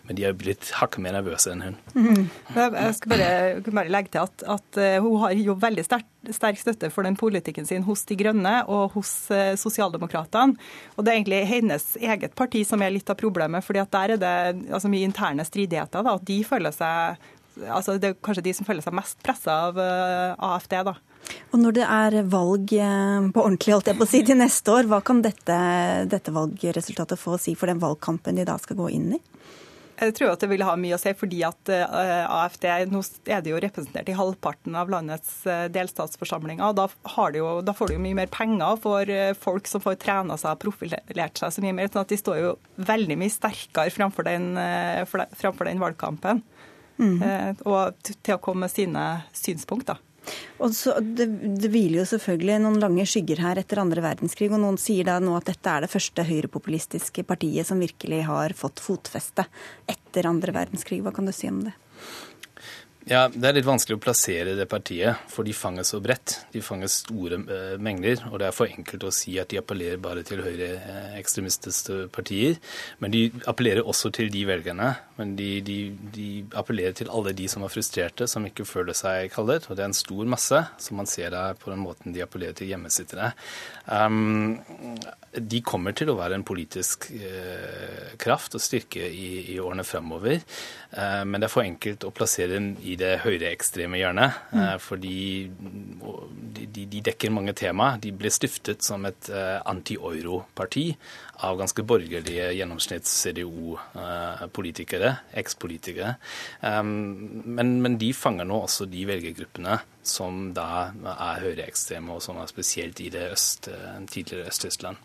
Men 0.06 0.18
de 0.18 0.26
er 0.28 0.36
blitt 0.38 0.70
hakket 0.78 1.02
mer 1.02 1.16
nervøse 1.16 1.50
enn 1.52 1.64
hun. 1.66 1.78
Mm. 1.96 2.26
Jeg 2.54 2.96
skal 2.98 3.12
bare, 3.12 3.30
bare, 3.66 3.92
legge 3.94 4.12
til 4.14 4.22
at, 4.22 4.44
at, 4.56 4.80
eh, 4.82 4.98
hun 5.02 5.18
har 5.24 5.34
jo 5.38 5.56
veldig 5.62 5.86
sterk, 5.86 6.08
sterk, 6.34 6.60
støtte 6.62 6.92
for 6.94 7.08
den 7.08 7.18
politikken 7.18 7.66
sin 7.66 7.86
hos 7.88 8.06
De 8.10 8.18
Grønne 8.20 8.54
og 8.72 8.94
hos 8.98 9.14
uh, 9.34 9.54
Sosialdemokratene. 9.60 10.60
Og 10.96 11.06
det 11.06 11.14
er 11.14 11.20
egentlig 11.20 11.42
hennes 11.50 11.88
eget 12.02 12.38
parti 12.38 12.62
som 12.68 12.84
er 12.86 12.94
litt 12.94 13.10
av 13.10 13.18
problemet, 13.20 13.66
fordi 13.66 13.82
at 13.82 13.94
der 13.96 14.16
er 14.16 14.22
det 14.22 14.36
altså, 14.70 14.92
mye 14.94 15.10
interne 15.10 15.46
stridigheter. 15.48 16.06
Da, 16.06 16.18
at 16.20 16.28
de 16.28 16.42
føler 16.46 16.76
seg 16.76 17.26
altså 17.72 17.94
Det 17.96 18.10
er 18.10 18.16
kanskje 18.20 18.42
de 18.44 18.52
som 18.52 18.66
føler 18.68 18.84
seg 18.84 18.92
mest 18.98 19.22
pressa 19.24 19.54
av 19.70 19.78
uh, 19.80 20.54
AFD. 20.54 20.76
da. 20.90 20.98
Og 21.54 21.62
Når 21.62 21.76
det 21.78 21.86
er 21.88 22.18
valg 22.28 22.72
på 22.72 23.44
ordentlig 23.44 23.76
holdt 23.76 23.92
jeg 23.92 23.98
på 24.00 24.06
å 24.06 24.10
si, 24.10 24.24
til 24.28 24.38
neste 24.40 24.74
år, 24.74 24.90
hva 24.92 25.00
kan 25.06 25.22
dette, 25.24 25.56
dette 26.12 26.34
valgresultatet 26.36 27.20
få 27.20 27.38
å 27.38 27.42
si 27.42 27.56
for 27.56 27.72
den 27.72 27.80
valgkampen 27.80 28.36
de 28.36 28.48
da 28.48 28.58
skal 28.62 28.80
gå 28.82 28.90
inn 28.98 29.16
i? 29.16 29.22
Jeg 29.96 30.16
tror 30.18 30.34
at 30.34 30.42
det 30.44 30.50
vil 30.52 30.64
ha 30.68 30.74
mye 30.80 30.98
å 30.98 31.00
si, 31.00 31.12
fordi 31.16 31.40
at 31.48 31.72
eh, 31.72 32.24
AFD 32.28 32.66
nå 32.92 33.00
er 33.32 33.44
det 33.44 33.52
jo 33.54 33.60
representert 33.64 34.10
i 34.12 34.16
halvparten 34.18 34.76
av 34.76 34.90
landets 34.92 35.38
eh, 35.48 35.68
delstatsforsamlinger. 35.72 36.66
og 36.68 36.76
da, 36.76 36.88
jo, 37.38 37.52
da, 37.64 37.76
får 37.76 37.92
de 37.92 37.96
jo 37.96 38.04
mye 38.04 38.18
mer 38.20 38.32
penger 38.32 38.82
for 38.84 39.12
eh, 39.12 39.32
folk 39.40 39.70
som 39.72 39.84
får 39.84 39.96
trena 40.04 40.36
seg 40.42 40.58
og 40.58 40.66
profilert 40.66 41.40
seg 41.40 41.54
så 41.56 41.64
mye 41.64 41.78
mer. 41.78 41.88
sånn 41.92 42.04
at 42.04 42.12
de 42.12 42.20
står 42.20 42.42
jo 42.42 42.52
veldig 42.92 43.20
mye 43.22 43.32
sterkere 43.32 43.94
framfor 43.96 44.28
den, 44.28 44.52
framfor 45.08 45.72
den 45.72 45.80
valgkampen. 45.84 46.44
Mm. 47.00 47.56
Og 47.68 47.96
til 48.08 48.36
å 48.36 48.42
komme 48.44 48.66
med 48.66 48.72
sine 48.72 49.06
synspunkter. 49.36 50.00
Og 50.64 50.76
så, 50.76 50.96
det, 51.02 51.28
det 51.62 51.72
hviler 51.72 52.02
jo 52.02 52.10
selvfølgelig 52.14 52.60
noen 52.64 52.80
lange 52.82 53.08
skygger 53.10 53.44
her 53.44 53.62
etter 53.62 53.82
andre 53.84 54.04
verdenskrig, 54.06 54.52
og 54.54 54.62
noen 54.64 54.80
sier 54.82 55.08
da 55.08 55.18
nå 55.24 55.36
at 55.38 55.50
dette 55.52 55.72
er 55.72 55.86
det 55.86 55.92
første 55.92 56.28
høyrepopulistiske 56.28 57.26
partiet 57.28 57.68
som 57.68 57.82
virkelig 57.84 58.24
har 58.30 58.56
fått 58.58 58.84
fotfeste 58.84 59.48
etter 59.92 60.30
andre 60.32 60.56
verdenskrig. 60.56 61.02
Hva 61.06 61.14
kan 61.16 61.28
du 61.28 61.36
si 61.36 61.52
om 61.52 61.66
det? 61.68 61.76
Ja, 63.06 63.28
Det 63.30 63.46
er 63.46 63.54
litt 63.60 63.68
vanskelig 63.68 64.00
å 64.00 64.02
plassere 64.02 64.56
det 64.58 64.66
partiet, 64.66 65.20
for 65.30 65.46
de 65.46 65.54
fanger 65.54 65.86
så 65.86 66.00
bredt. 66.02 66.40
De 66.50 66.62
fanger 66.66 66.90
store 66.90 67.38
uh, 67.46 67.76
mengder, 67.78 68.24
og 68.32 68.40
det 68.42 68.48
er 68.48 68.56
for 68.58 68.66
enkelt 68.66 69.06
å 69.06 69.12
si 69.14 69.36
at 69.38 69.52
de 69.52 69.60
appellerer 69.62 70.02
bare 70.02 70.24
til 70.26 70.42
høyreekstremistiske 70.42 72.08
partier. 72.16 72.58
Men 72.98 73.14
de 73.14 73.28
appellerer 73.46 73.86
også 73.86 74.10
til 74.16 74.34
de 74.34 74.42
velgerne. 74.50 74.96
Men 75.16 75.36
de, 75.40 75.50
de, 75.64 75.78
de, 76.12 76.28
appellerer 76.60 76.96
til 77.00 77.10
alle 77.14 77.32
de 77.36 77.48
som 77.52 77.64
er 77.64 77.72
frustrerte, 77.72 78.28
som 78.28 78.44
ikke 78.48 78.66
føler 78.68 78.96
seg 78.98 79.32
kallet. 79.32 79.70
Og 79.70 79.78
det 79.78 79.86
er 79.86 79.92
en 79.92 79.96
stor 79.96 80.28
masse, 80.28 80.60
som 80.82 81.00
man 81.00 81.08
ser 81.08 81.32
der 81.32 81.56
på 81.60 81.72
den 81.72 81.84
måten 81.86 82.16
de 82.16 82.24
appellerer 82.24 82.58
til 82.58 82.74
hjemmesittere. 82.74 83.32
Um, 83.88 84.58
de 85.36 85.62
kommer 85.64 85.96
til 85.96 86.12
å 86.12 86.18
være 86.20 86.36
en 86.36 86.46
politisk 86.48 87.08
uh, 87.16 88.12
kraft 88.20 88.58
og 88.60 88.64
styrke 88.64 89.08
i, 89.08 89.56
i 89.56 89.60
årene 89.64 89.88
fremover. 89.88 90.44
Uh, 90.92 91.24
men 91.24 91.40
det 91.40 91.48
er 91.48 91.56
for 91.56 91.64
enkelt 91.64 92.04
å 92.04 92.14
plassere 92.16 92.58
dem 92.58 92.74
i 92.84 92.98
det 93.00 93.14
høyreekstreme 93.24 94.00
hjørnet. 94.02 94.42
Eh, 94.56 94.76
fordi 94.82 95.18
de, 96.66 96.84
de, 96.84 97.02
dekker 97.06 97.32
mange 97.32 97.56
tema. 97.56 97.94
De 98.02 98.12
ble 98.16 98.32
stiftet 98.34 98.84
som 98.84 99.06
et 99.08 99.30
anti-euro-parti 99.32 100.90
av 101.44 101.58
ganske 101.60 101.84
borgerlige 101.84 102.54
gjennomsnitts-CDO-politikere, 102.56 105.16
ekspolitikere. 105.36 106.16
Men, 106.62 107.82
men 107.84 107.98
de 108.00 108.14
fanger 108.16 108.46
nå 108.48 108.56
også 108.64 108.86
de 108.88 109.06
velgergruppene 109.10 109.80
som 110.08 110.54
da 110.56 110.94
er 110.94 111.44
høyreekstreme, 111.44 112.16
og 112.16 112.24
som 112.24 112.40
er 112.40 112.52
spesielt 112.52 113.02
i 113.04 113.12
det 113.14 113.28
øst, 113.34 113.70
eh, 113.72 114.00
tidligere 114.12 114.50
Øst-Tyskland. 114.52 115.02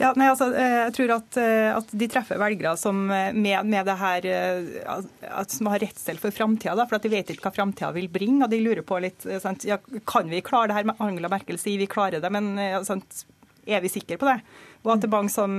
Ja, 0.00 0.08
nei, 0.18 0.26
altså, 0.26 0.48
eh, 0.58 0.88
jeg 0.88 0.94
tror 0.96 1.12
at, 1.14 1.36
eh, 1.38 1.76
at, 1.76 1.92
de 1.92 2.08
treffer 2.10 2.40
velgere 2.40 2.72
som, 2.76 3.06
med, 3.06 3.64
med 3.64 3.86
det 3.86 3.94
her, 4.00 4.26
som 5.46 5.70
har 5.70 5.84
redsel 5.84 6.18
for 6.18 6.34
framtida. 6.34 6.88
For 6.88 6.98
at 6.98 7.06
de 7.06 7.12
vet 7.12 7.30
ikke 7.30 7.46
hva 7.46 7.54
framtida 7.54 7.92
vil 7.94 8.08
bringe. 8.08 8.42
og 8.44 8.50
De 8.50 8.58
lurer 8.58 8.82
på 8.82 8.98
litt 9.04 9.26
sant, 9.42 9.64
ja, 9.64 9.78
Kan 10.06 10.32
vi 10.32 10.42
klare 10.42 10.72
det 10.72 10.80
her? 10.80 10.90
med 10.90 10.98
Angela 10.98 11.30
Merkel 11.30 11.58
sier 11.58 11.78
vi 11.78 11.86
klarer 11.86 12.20
det, 12.20 12.32
men 12.32 12.58
sant, 12.84 13.24
er 13.66 13.80
vi 13.80 13.92
sikre 13.92 14.18
på 14.18 14.28
det? 14.28 14.40
Og 14.84 14.90
at 14.92 15.00
det, 15.00 15.20
som, 15.32 15.54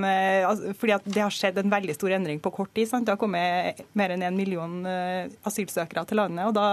fordi 0.77 0.94
at 0.94 1.05
det 1.10 1.24
har 1.24 1.34
skjedd 1.34 1.58
en 1.58 1.72
veldig 1.72 1.96
stor 1.98 2.13
endring 2.13 2.38
på 2.44 2.51
kort 2.53 2.70
tid. 2.77 2.86
Sant? 2.86 3.08
Det 3.08 3.15
har 3.15 3.17
kommet 3.17 3.79
mer 3.98 4.13
enn 4.13 4.22
en 4.22 4.38
million 4.38 4.75
asylsøkere 4.86 6.05
til 6.05 6.22
landet. 6.22 6.46
og 6.46 6.53
da 6.53 6.67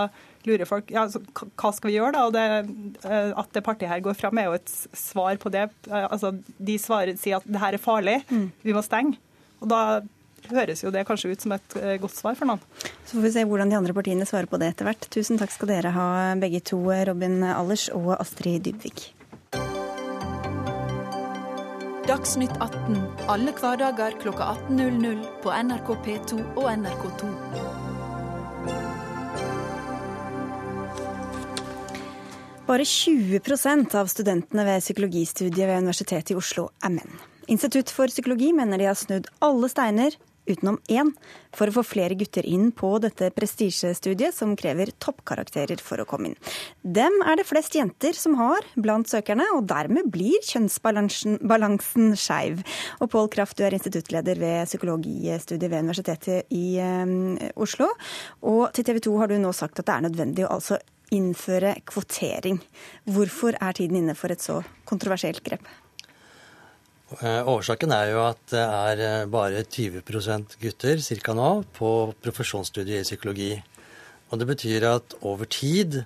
lurer 0.49 0.69
folk 0.69 0.91
ja, 0.93 1.05
hva 1.07 1.71
skal 1.75 1.91
vi 1.91 1.99
gjøre 1.99 2.15
da? 2.17 2.25
Og 2.29 2.35
det, 2.35 2.47
eh, 3.07 3.31
At 3.39 3.53
det 3.55 3.65
partiet 3.67 3.91
her 3.91 4.03
går 4.05 4.19
fram, 4.19 4.39
er 4.39 4.51
jo 4.51 4.57
et 4.59 4.73
svar 4.97 5.39
på 5.43 5.53
det. 5.53 5.69
Eh, 5.89 6.09
altså, 6.09 6.35
De 6.59 6.79
svarer, 6.79 7.17
sier 7.21 7.39
at 7.39 7.47
det 7.47 7.63
her 7.63 7.77
er 7.77 7.83
farlig, 7.83 8.19
mm. 8.31 8.51
vi 8.65 8.75
må 8.75 8.83
stenge. 8.85 9.19
Og 9.63 9.71
da 9.71 10.03
høres 10.51 10.83
jo 10.83 10.91
det 10.91 11.05
kanskje 11.07 11.33
ut 11.33 11.45
som 11.45 11.55
et 11.55 11.79
eh, 11.79 11.97
godt 12.03 12.17
svar 12.19 12.39
for 12.39 12.51
noen. 12.51 12.63
Så 13.07 13.17
får 13.17 13.27
vi 13.29 13.35
se 13.37 13.47
hvordan 13.47 13.71
de 13.71 13.79
andre 13.79 13.97
partiene 13.97 14.27
svarer 14.29 14.51
på 14.51 14.59
det 14.61 14.73
etter 14.73 14.89
hvert. 14.89 15.11
Tusen 15.15 15.39
takk 15.41 15.55
skal 15.55 15.71
dere 15.71 15.95
ha 15.95 16.07
begge 16.41 16.63
to, 16.73 16.83
Robin 17.09 17.43
Allers 17.47 17.89
og 17.95 18.17
Astrid 18.19 18.67
Dybvik. 18.67 19.13
Dagsnytt 22.03 22.57
18 22.59 22.97
alle 23.31 23.53
hverdager 23.55 24.17
kl 24.19 24.33
18.00 24.35 25.21
på 25.45 25.53
NRK 25.55 25.91
P2 26.03 26.39
og 26.59 26.65
NRK2. 26.67 27.29
Bare 32.67 32.87
20% 32.89 33.95
av 34.01 34.11
studentene 34.11 34.65
ved 34.67 34.83
psykologistudiet 34.83 35.63
ved 35.63 35.79
Universitetet 35.85 36.35
i 36.35 36.39
Oslo 36.41 36.73
er 36.83 36.91
menn. 36.97 37.23
Institutt 37.47 37.95
for 37.95 38.11
psykologi 38.11 38.51
mener 38.57 38.83
de 38.83 38.91
har 38.91 38.99
snudd 38.99 39.31
alle 39.39 39.71
steiner, 39.71 40.19
utenom 40.49 40.79
én, 40.91 41.13
for 41.55 41.69
å 41.69 41.75
få 41.77 41.85
flere 41.87 42.17
gutter 42.19 42.47
inn 42.49 42.71
på 42.75 42.95
dette 43.03 43.31
prestisjestudiet 43.35 44.35
som 44.35 44.55
krever 44.59 44.93
toppkarakterer 45.03 45.81
for 45.85 46.03
å 46.03 46.07
komme 46.09 46.33
inn. 46.33 46.39
Dem 46.83 47.19
er 47.27 47.39
det 47.39 47.47
flest 47.49 47.77
jenter 47.77 48.17
som 48.19 48.37
har 48.41 48.67
blant 48.75 49.11
søkerne, 49.11 49.47
og 49.57 49.69
dermed 49.71 50.11
blir 50.13 50.41
kjønnsbalansen 50.49 52.17
skeiv. 52.19 52.65
Og 53.01 53.13
Pål 53.13 53.31
Kraft, 53.35 53.59
du 53.59 53.67
er 53.67 53.77
instituttleder 53.77 54.41
ved 54.43 54.71
psykologistudiet 54.71 55.71
ved 55.71 55.87
Universitetet 55.87 56.57
i 56.57 56.81
um, 56.81 57.37
Oslo. 57.61 57.93
Og 58.49 58.67
til 58.75 58.89
TV 58.89 59.03
2 59.09 59.21
har 59.21 59.31
du 59.31 59.39
nå 59.41 59.53
sagt 59.57 59.79
at 59.81 59.89
det 59.89 59.97
er 59.97 60.09
nødvendig 60.09 60.47
å 60.49 60.57
altså 60.57 60.81
innføre 61.13 61.77
kvotering. 61.89 62.61
Hvorfor 63.05 63.57
er 63.61 63.77
tiden 63.77 64.01
inne 64.01 64.17
for 64.19 64.33
et 64.33 64.43
så 64.45 64.63
kontroversielt 64.89 65.45
grep? 65.45 65.67
Eh, 67.21 67.49
årsaken 67.49 67.93
er 67.93 68.11
jo 68.13 68.23
at 68.25 68.41
det 68.53 68.63
er 68.63 69.01
eh, 69.05 69.29
bare 69.29 69.65
20 69.67 70.01
gutter 70.63 71.03
cirka 71.05 71.35
nå 71.37 71.51
på 71.77 71.91
profesjonsstudiet 72.25 73.03
i 73.03 73.07
psykologi. 73.07 73.53
Og 74.31 74.41
det 74.41 74.49
betyr 74.49 74.87
at 74.89 75.17
over 75.21 75.51
tid, 75.51 75.99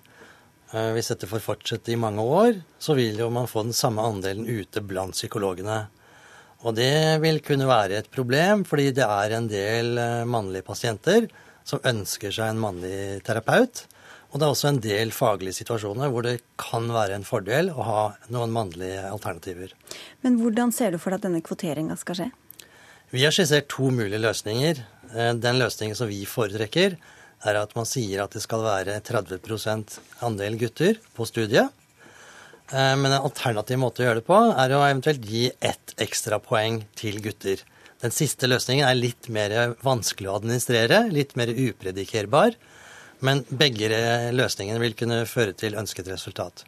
eh, 0.72 0.90
hvis 0.96 1.12
dette 1.12 1.28
får 1.30 1.44
fortsette 1.44 1.94
i 1.94 2.00
mange 2.00 2.24
år, 2.24 2.58
så 2.82 2.96
vil 2.98 3.20
jo 3.22 3.30
man 3.30 3.46
få 3.46 3.62
den 3.68 3.76
samme 3.76 4.02
andelen 4.02 4.48
ute 4.48 4.82
blant 4.82 5.14
psykologene. 5.14 5.84
Og 6.66 6.74
det 6.74 7.20
vil 7.22 7.38
kunne 7.44 7.68
være 7.68 8.00
et 8.00 8.10
problem, 8.10 8.64
fordi 8.66 8.90
det 8.96 9.06
er 9.06 9.36
en 9.36 9.46
del 9.46 10.00
mannlige 10.26 10.66
pasienter 10.66 11.28
som 11.66 11.84
ønsker 11.86 12.32
seg 12.34 12.50
en 12.50 12.62
mannlig 12.62 13.22
terapeut. 13.26 13.84
Og 14.36 14.40
det 14.42 14.44
er 14.44 14.52
også 14.52 14.68
en 14.68 14.78
del 14.84 15.10
faglige 15.16 15.56
situasjoner 15.56 16.10
hvor 16.12 16.26
det 16.26 16.34
kan 16.60 16.90
være 16.92 17.14
en 17.16 17.22
fordel 17.24 17.70
å 17.72 17.84
ha 17.86 18.00
noen 18.28 18.50
mannlige 18.52 19.06
alternativer. 19.08 19.70
Men 20.20 20.36
hvordan 20.42 20.74
ser 20.76 20.92
du 20.92 20.98
for 21.00 21.08
deg 21.08 21.22
at 21.22 21.24
denne 21.24 21.40
kvoteringa 21.40 21.96
skal 21.96 22.18
skje? 22.18 22.26
Vi 23.16 23.24
har 23.24 23.32
skissert 23.32 23.70
to 23.72 23.88
mulige 23.88 24.20
løsninger. 24.20 24.82
Eh, 25.14 25.32
den 25.40 25.56
løsningen 25.62 25.96
som 25.96 26.12
vi 26.12 26.20
foretrekker, 26.28 26.98
er 27.48 27.60
at 27.62 27.72
man 27.78 27.88
sier 27.88 28.26
at 28.26 28.36
det 28.36 28.44
skal 28.44 28.60
være 28.66 28.98
30% 29.08 29.96
andel 30.28 30.60
gutter 30.60 31.00
på 31.16 31.30
studiet. 31.32 31.72
Eh, 32.68 32.92
men 32.92 33.08
en 33.08 33.22
alternativ 33.22 33.80
måte 33.80 34.04
å 34.04 34.10
gjøre 34.10 34.20
det 34.20 34.28
på 34.28 34.44
er 34.52 34.76
å 34.76 34.84
eventuelt 34.84 35.24
gi 35.24 35.46
ett 35.64 35.96
ekstra 35.96 36.42
poeng 36.44 36.82
til 36.92 37.22
gutter. 37.24 37.64
Den 38.04 38.12
siste 38.12 38.52
løsningen 38.52 38.84
er 38.84 39.00
litt 39.00 39.32
mer 39.32 39.78
vanskelig 39.80 40.28
å 40.28 40.36
administrere, 40.42 41.06
litt 41.08 41.38
mer 41.40 41.56
upredikerbar. 41.56 42.60
Men 43.24 43.44
begge 43.48 43.90
løsningene 44.36 44.82
vil 44.82 44.96
kunne 44.98 45.22
føre 45.30 45.54
til 45.56 45.78
ønsket 45.78 46.10
resultat. 46.12 46.66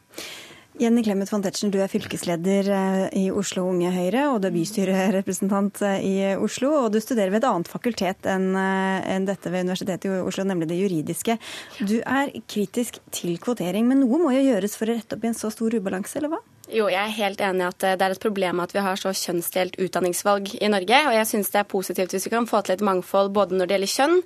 Jenny 0.78 1.02
Clemet 1.02 1.30
von 1.32 1.42
Tetzschner, 1.42 1.72
du 1.74 1.80
er 1.82 1.90
fylkesleder 1.90 2.68
eh, 2.70 3.00
i 3.18 3.24
Oslo 3.34 3.64
Unge 3.66 3.90
Høyre, 3.90 4.28
og 4.30 4.36
du 4.38 4.46
er 4.46 4.54
bystyrerepresentant 4.54 5.80
eh, 5.82 6.04
i 6.06 6.12
Oslo. 6.38 6.70
Og 6.84 6.92
du 6.94 7.00
studerer 7.02 7.32
ved 7.34 7.42
et 7.42 7.48
annet 7.48 7.70
fakultet 7.70 8.28
enn 8.30 8.52
eh, 8.54 9.16
dette 9.26 9.50
ved 9.50 9.66
Universitetet 9.66 10.06
i 10.06 10.20
Oslo, 10.22 10.44
nemlig 10.46 10.68
det 10.70 10.78
juridiske. 10.78 11.34
Du 11.82 11.96
er 11.98 12.30
kritisk 12.46 13.00
til 13.10 13.40
kvotering, 13.42 13.90
men 13.90 14.04
noe 14.04 14.22
må 14.22 14.30
jo 14.36 14.44
gjøres 14.52 14.78
for 14.78 14.86
å 14.86 14.94
rette 14.94 15.18
opp 15.18 15.26
i 15.26 15.32
en 15.32 15.40
så 15.40 15.50
stor 15.50 15.74
ubalanse, 15.74 16.14
eller 16.20 16.36
hva? 16.36 16.42
Jo, 16.68 16.84
jeg 16.92 17.00
er 17.00 17.14
helt 17.16 17.40
enig 17.40 17.62
i 17.62 17.66
at 17.70 17.84
det 17.96 18.04
er 18.04 18.12
et 18.12 18.20
problem 18.20 18.58
at 18.60 18.74
vi 18.76 18.82
har 18.84 18.98
så 19.00 19.08
kjønnsdelt 19.16 19.78
utdanningsvalg 19.80 20.50
i 20.60 20.68
Norge. 20.68 20.98
Og 21.08 21.14
jeg 21.16 21.28
syns 21.30 21.48
det 21.54 21.62
er 21.62 21.70
positivt 21.70 22.12
hvis 22.12 22.28
vi 22.28 22.32
kan 22.34 22.48
få 22.50 22.60
til 22.60 22.74
et 22.74 22.84
mangfold 22.84 23.30
både 23.32 23.56
når 23.56 23.70
det 23.70 23.78
gjelder 23.78 23.92
kjønn, 23.94 24.16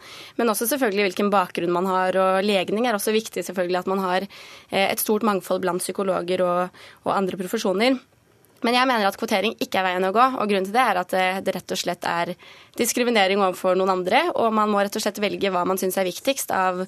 men 0.41 0.51
også 0.51 0.67
selvfølgelig 0.73 1.07
hvilken 1.07 1.31
bakgrunn 1.31 1.75
man 1.77 1.87
har. 1.87 2.19
Og 2.19 2.41
legning 2.43 2.89
er 2.91 2.99
også 2.99 3.15
viktig 3.15 3.47
selvfølgelig 3.47 3.85
at 3.85 3.93
man 3.93 4.03
har 4.03 4.27
eh, 4.27 4.89
et 4.89 5.03
stort 5.03 5.23
mangfold 5.29 5.63
blant 5.63 5.87
psykologer 5.87 6.43
og, 6.43 6.83
og 7.07 7.15
andre 7.15 7.39
profesjoner. 7.39 8.01
Men 8.67 8.79
jeg 8.79 8.91
mener 8.91 9.07
at 9.07 9.19
kvotering 9.19 9.55
ikke 9.63 9.79
er 9.79 9.87
veien 9.93 10.11
å 10.11 10.13
gå. 10.15 10.27
og 10.35 10.51
Grunnen 10.51 10.67
til 10.67 10.75
det 10.75 10.83
er 10.83 10.99
at 10.99 11.15
det 11.47 11.57
rett 11.57 11.75
og 11.75 11.79
slett 11.79 12.07
er 12.11 12.35
diskriminering 12.79 13.43
overfor 13.43 13.79
noen 13.79 13.95
andre. 14.01 14.27
Og 14.35 14.51
man 14.55 14.71
må 14.71 14.83
rett 14.83 14.99
og 14.99 15.03
slett 15.03 15.23
velge 15.23 15.51
hva 15.55 15.63
man 15.67 15.79
syns 15.79 15.99
er 15.99 16.11
viktigst 16.11 16.55
av 16.55 16.83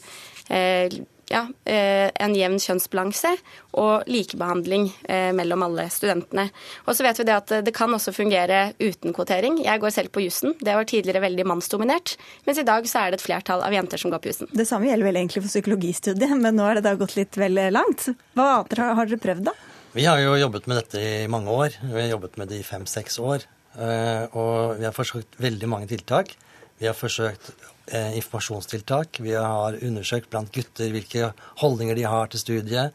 eh, 0.50 1.02
ja, 1.33 1.45
eh, 1.64 2.11
en 2.21 2.35
jevn 2.37 2.59
kjønnsbalanse 2.62 3.35
og 3.81 4.09
likebehandling 4.11 4.88
eh, 5.09 5.31
mellom 5.37 5.64
alle 5.66 5.88
studentene. 5.93 6.49
Og 6.85 6.97
så 6.97 7.07
vet 7.07 7.21
vi 7.21 7.26
det 7.28 7.37
at 7.37 7.54
det 7.66 7.75
kan 7.76 7.93
også 7.95 8.14
fungere 8.16 8.75
uten 8.83 9.14
kvotering. 9.16 9.61
Jeg 9.64 9.83
går 9.83 9.95
selv 9.95 10.14
på 10.14 10.25
jussen. 10.25 10.57
Det 10.61 10.76
var 10.76 10.88
tidligere 10.88 11.25
veldig 11.25 11.47
mannsdominert, 11.49 12.16
mens 12.49 12.61
i 12.61 12.66
dag 12.66 12.88
så 12.90 13.04
er 13.04 13.12
det 13.12 13.21
et 13.21 13.26
flertall 13.26 13.64
av 13.66 13.75
jenter 13.75 14.00
som 14.00 14.12
går 14.14 14.25
på 14.25 14.33
jussen. 14.33 14.50
Det 14.52 14.69
samme 14.69 14.90
gjelder 14.90 15.11
vel 15.11 15.21
egentlig 15.23 15.45
for 15.45 15.52
psykologistudiet, 15.52 16.37
men 16.45 16.59
nå 16.59 16.69
er 16.69 16.81
det 16.81 16.87
da 16.88 16.97
gått 16.99 17.16
litt 17.19 17.38
vel 17.40 17.61
langt. 17.75 18.11
Hva 18.35 18.50
annet 18.61 18.85
har 18.85 19.09
dere 19.09 19.23
prøvd, 19.23 19.49
da? 19.50 19.57
Vi 19.95 20.09
har 20.09 20.19
jo 20.19 20.35
jobbet 20.35 20.64
med 20.66 20.81
dette 20.81 20.99
i 20.99 21.26
mange 21.31 21.52
år. 21.54 21.76
Vi 21.78 22.00
har 22.00 22.09
jobbet 22.16 22.40
med 22.40 22.49
det 22.50 22.59
i 22.59 22.66
fem-seks 22.66 23.21
år. 23.23 23.45
Eh, 23.78 24.25
og 24.35 24.81
vi 24.81 24.87
har 24.87 24.95
forsøkt 24.95 25.38
veldig 25.43 25.69
mange 25.71 25.87
tiltak. 25.90 26.33
Vi 26.81 26.88
har 26.88 26.97
forsøkt 26.99 27.52
eh, 27.87 28.17
informasjonstiltak. 28.19 29.21
Vi 29.25 29.35
har 29.35 29.79
undersøkt 29.85 30.31
blant 30.33 30.53
gutter 30.55 30.93
hvilke 30.95 31.33
holdninger 31.62 31.99
de 31.99 32.07
har 32.09 32.31
til 32.33 32.43
studiet. 32.43 32.95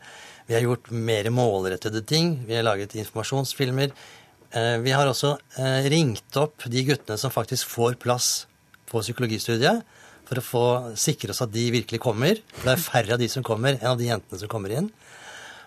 Vi 0.50 0.56
har 0.58 0.66
gjort 0.66 0.90
mer 0.90 1.30
målrettede 1.30 2.02
ting. 2.10 2.40
Vi 2.48 2.58
har 2.58 2.66
laget 2.66 2.96
informasjonsfilmer. 2.98 3.94
Eh, 4.52 4.78
vi 4.82 4.94
har 4.96 5.06
også 5.06 5.36
eh, 5.62 5.90
ringt 5.94 6.38
opp 6.42 6.66
de 6.66 6.86
guttene 6.88 7.20
som 7.22 7.34
faktisk 7.34 7.70
får 7.70 8.00
plass 8.02 8.48
på 8.90 9.04
psykologistudiet, 9.04 9.84
for 10.26 10.42
å 10.42 10.46
få 10.46 10.64
sikre 10.98 11.34
oss 11.34 11.44
at 11.46 11.54
de 11.54 11.68
virkelig 11.74 12.02
kommer. 12.02 12.42
For 12.56 12.70
det 12.70 12.74
er 12.76 12.82
færre 12.82 13.16
av 13.16 13.22
de 13.22 13.30
som 13.30 13.46
kommer, 13.46 13.78
enn 13.78 13.92
av 13.92 14.00
de 14.00 14.10
jentene 14.10 14.42
som 14.42 14.50
kommer 14.50 14.74
inn. 14.74 14.90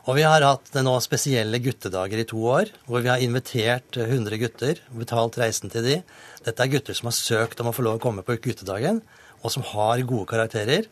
Og 0.03 0.17
vi 0.19 0.25
har 0.27 0.43
hatt 0.43 0.73
nå 0.83 0.97
spesielle 0.99 1.61
guttedager 1.63 2.19
i 2.19 2.27
to 2.27 2.41
år, 2.51 2.73
hvor 2.91 3.05
vi 3.05 3.11
har 3.13 3.23
invitert 3.23 3.95
100 3.95 4.39
gutter 4.41 4.81
og 4.91 5.05
betalt 5.05 5.39
reisen 5.39 5.71
til 5.71 5.87
de. 5.87 5.99
Dette 6.43 6.65
er 6.65 6.73
gutter 6.73 6.97
som 6.99 7.07
har 7.07 7.15
søkt 7.15 7.63
om 7.63 7.71
å 7.71 7.75
få 7.77 7.85
lov 7.87 8.01
å 8.01 8.03
komme 8.03 8.25
på 8.27 8.35
guttedagen, 8.43 8.99
og 9.47 9.55
som 9.55 9.63
har 9.71 10.03
gode 10.03 10.27
karakterer. 10.33 10.89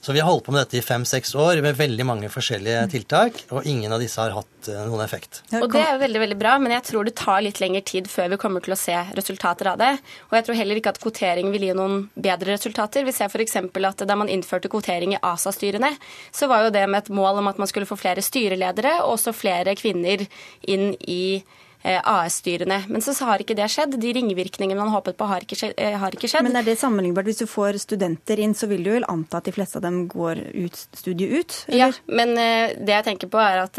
Så 0.00 0.14
vi 0.14 0.20
har 0.22 0.30
holdt 0.30 0.46
på 0.46 0.52
med 0.54 0.62
dette 0.62 0.78
i 0.78 0.84
fem-seks 0.84 1.34
år 1.34 1.58
med 1.64 1.76
veldig 1.76 2.04
mange 2.06 2.30
forskjellige 2.30 2.84
tiltak, 2.92 3.40
og 3.50 3.66
ingen 3.66 3.92
av 3.92 4.00
disse 4.02 4.20
har 4.20 4.36
hatt 4.36 4.70
eh, 4.70 4.84
noen 4.86 5.02
effekt. 5.04 5.42
Og 5.58 5.66
det 5.72 5.82
er 5.82 5.96
jo 5.96 6.02
veldig 6.04 6.22
veldig 6.22 6.38
bra, 6.38 6.54
men 6.62 6.74
jeg 6.76 6.86
tror 6.86 7.08
det 7.08 7.16
tar 7.18 7.42
litt 7.44 7.58
lengre 7.62 7.82
tid 7.82 8.10
før 8.10 8.30
vi 8.32 8.40
kommer 8.40 8.64
til 8.64 8.76
å 8.76 8.78
se 8.78 8.96
resultater 9.18 9.72
av 9.72 9.80
det. 9.82 9.90
Og 10.30 10.38
jeg 10.38 10.46
tror 10.46 10.60
heller 10.60 10.80
ikke 10.80 10.94
at 10.94 11.02
kvotering 11.02 11.52
vil 11.54 11.68
gi 11.68 11.76
noen 11.76 12.00
bedre 12.14 12.54
resultater. 12.54 13.06
Vi 13.08 13.16
ser 13.16 13.32
f.eks. 13.32 13.58
at 13.58 14.06
da 14.06 14.18
man 14.18 14.30
innførte 14.30 14.70
kvotering 14.70 15.16
i 15.16 15.22
ASA-styrene, 15.22 15.92
så 16.30 16.50
var 16.50 16.66
jo 16.66 16.74
det 16.78 16.86
med 16.86 17.02
et 17.02 17.14
mål 17.18 17.42
om 17.42 17.50
at 17.50 17.58
man 17.58 17.70
skulle 17.70 17.88
få 17.90 17.98
flere 17.98 18.24
styreledere 18.24 19.00
og 19.02 19.16
også 19.16 19.34
flere 19.34 19.74
kvinner 19.78 20.28
inn 20.70 20.92
i 21.04 21.22
Eh, 21.42 21.67
AS-styrene. 21.84 22.80
Men 22.88 23.02
så 23.04 23.14
har 23.24 23.42
ikke 23.42 23.56
det 23.58 23.68
skjedd. 23.72 23.96
De 24.00 24.12
ringvirkningene 24.16 24.78
man 24.78 24.92
håpet 24.92 25.18
på, 25.18 25.28
har 25.30 25.44
ikke, 25.44 25.58
skjedd, 25.58 25.74
eh, 25.78 25.96
har 25.98 26.14
ikke, 26.14 26.30
skjedd. 26.30 26.46
Men 26.46 26.58
er 26.58 26.66
det 26.66 26.78
sammenlignbart? 26.80 27.28
Hvis 27.28 27.42
du 27.42 27.46
får 27.50 27.78
studenter 27.82 28.40
inn, 28.42 28.54
så 28.58 28.68
vil 28.70 28.82
du 28.84 28.90
vel 28.96 29.06
anta 29.08 29.38
at 29.38 29.48
de 29.48 29.54
fleste 29.54 29.78
av 29.78 29.86
dem 29.86 30.02
går 30.10 30.42
ut, 30.54 30.80
studiet 30.98 31.30
ut? 31.38 31.58
Eller? 31.68 31.78
Ja, 31.78 32.16
men 32.20 32.34
uh, 32.36 32.74
det 32.74 32.96
jeg 32.96 33.06
tenker 33.06 33.30
på 33.32 33.40
er 33.42 33.62
at 33.62 33.78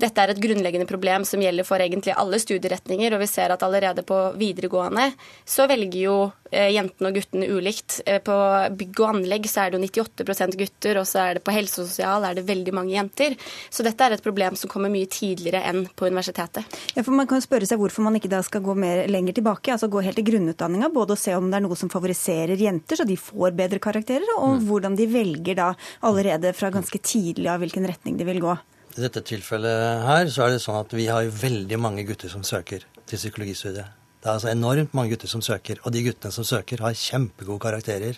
dette 0.00 0.22
er 0.22 0.32
et 0.32 0.42
grunnleggende 0.42 0.88
problem 0.90 1.24
som 1.28 1.42
gjelder 1.42 1.66
for 1.68 1.82
egentlig 1.82 2.16
alle 2.18 2.40
studieretninger. 2.42 3.14
Og 3.14 3.22
vi 3.22 3.30
ser 3.30 3.54
at 3.54 3.62
allerede 3.66 4.04
på 4.06 4.20
videregående 4.40 5.10
så 5.48 5.68
velger 5.70 6.00
jo 6.00 6.18
jentene 6.50 7.10
og 7.10 7.18
guttene 7.18 7.48
ulikt. 7.50 8.00
På 8.26 8.36
bygg 8.76 9.02
og 9.02 9.08
anlegg 9.14 9.48
så 9.50 9.64
er 9.64 9.72
det 9.72 9.80
jo 9.80 9.90
98% 9.90 10.58
gutter, 10.60 11.00
og 11.00 11.08
så 11.08 11.22
er 11.24 11.38
det 11.38 11.44
på 11.46 11.54
helse 11.54 11.82
og 11.82 11.90
sosial 11.90 12.26
er 12.26 12.38
det 12.38 12.46
veldig 12.48 12.74
mange 12.76 12.94
jenter. 12.94 13.36
Så 13.70 13.86
dette 13.86 14.06
er 14.06 14.16
et 14.16 14.24
problem 14.24 14.56
som 14.58 14.72
kommer 14.72 14.92
mye 14.92 15.08
tidligere 15.10 15.62
enn 15.70 15.84
på 15.94 16.08
universitetet. 16.10 16.80
Ja, 16.96 17.04
for 17.04 17.14
man 17.16 17.28
kan 17.30 17.42
spørre 17.44 17.68
seg 17.68 17.80
hvorfor 17.80 18.06
man 18.06 18.18
ikke 18.18 18.32
da 18.32 18.42
skal 18.46 18.64
gå 18.64 18.74
mer 18.78 19.04
lenger 19.10 19.38
tilbake, 19.38 19.74
altså 19.74 19.90
gå 19.92 20.02
helt 20.06 20.18
til 20.18 20.28
grunnutdanninga, 20.32 20.90
både 20.94 21.16
å 21.16 21.20
se 21.20 21.36
om 21.36 21.50
det 21.50 21.60
er 21.60 21.66
noe 21.66 21.78
som 21.78 21.92
favoriserer 21.92 22.60
jenter, 22.60 23.00
så 23.00 23.06
de 23.08 23.18
får 23.20 23.54
bedre 23.58 23.82
karakterer, 23.82 24.26
og 24.38 24.58
mm. 24.58 24.66
hvordan 24.68 24.98
de 24.98 25.08
velger 25.10 25.60
da 25.60 25.70
allerede 26.06 26.54
fra 26.56 26.72
ganske 26.74 27.00
tidlig 27.04 27.50
av 27.50 27.62
hvilken 27.62 27.86
retning 27.88 28.18
de 28.20 28.28
vil 28.28 28.42
gå. 28.42 28.56
I 28.98 29.04
dette 29.04 29.22
tilfellet 29.22 30.02
her 30.02 30.26
så 30.34 30.46
er 30.46 30.56
det 30.56 30.62
sånn 30.64 30.80
at 30.80 30.92
vi 30.98 31.06
har 31.06 31.28
veldig 31.30 31.78
mange 31.80 32.04
gutter 32.08 32.32
som 32.32 32.42
søker 32.46 32.82
til 33.06 33.20
psykologistudiet. 33.20 33.99
Det 34.20 34.28
er 34.28 34.36
altså 34.36 34.50
enormt 34.52 34.92
mange 34.96 35.14
gutter 35.14 35.30
som 35.32 35.42
søker, 35.44 35.76
og 35.84 35.92
de 35.94 36.02
guttene 36.04 36.32
som 36.34 36.44
søker, 36.44 36.82
har 36.84 36.96
kjempegode 36.96 37.62
karakterer. 37.62 38.14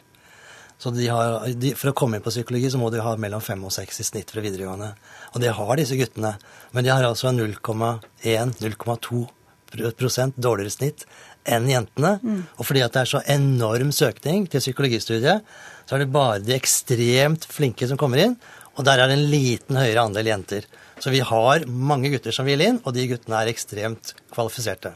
Så 0.82 0.90
de 0.90 1.06
har, 1.06 1.47
de, 1.54 1.75
For 1.78 1.88
å 1.92 1.94
komme 1.94 2.16
inn 2.18 2.25
på 2.25 2.32
psykologi 2.35 2.71
så 2.73 2.78
må 2.80 2.90
de 2.90 3.04
ha 3.04 3.12
mellom 3.21 3.42
fem 3.44 3.62
og 3.62 3.73
seks 3.75 4.00
i 4.02 4.04
snitt 4.09 4.30
fra 4.35 4.42
videregående. 4.42 4.90
Og 5.30 5.38
det 5.44 5.52
har 5.54 5.76
disse 5.78 5.99
guttene. 6.00 6.32
Men 6.75 6.82
de 6.82 6.90
har 6.90 7.04
altså 7.06 7.30
0,1-0,2% 7.37 10.35
dårligere 10.42 10.75
snitt 10.75 11.00
enn 11.47 11.71
jentene. 11.71 12.18
Mm. 12.18 12.42
Og 12.59 12.66
fordi 12.66 12.82
at 12.82 12.90
det 12.97 13.00
er 13.04 13.12
så 13.12 13.23
enorm 13.30 13.94
søkning 13.94 14.50
til 14.50 14.59
psykologistudiet, 14.64 15.38
så 15.87 15.94
er 15.94 16.00
det 16.02 16.14
bare 16.14 16.42
de 16.42 16.59
ekstremt 16.59 17.47
flinke 17.47 17.87
som 17.87 17.99
kommer 18.00 18.18
inn. 18.25 18.35
Og 18.75 18.82
der 18.88 18.97
er 18.99 19.06
det 19.06 19.16
en 19.21 19.30
liten 19.30 19.76
høyere 19.78 20.02
andel 20.09 20.26
jenter. 20.32 20.62
Så 21.02 21.11
vi 21.14 21.21
har 21.26 21.66
mange 21.66 22.09
gutter 22.11 22.32
som 22.35 22.47
vil 22.49 22.61
inn, 22.64 22.80
og 22.82 22.94
de 22.97 23.09
guttene 23.11 23.37
er 23.38 23.49
ekstremt 23.50 24.14
kvalifiserte. 24.32 24.90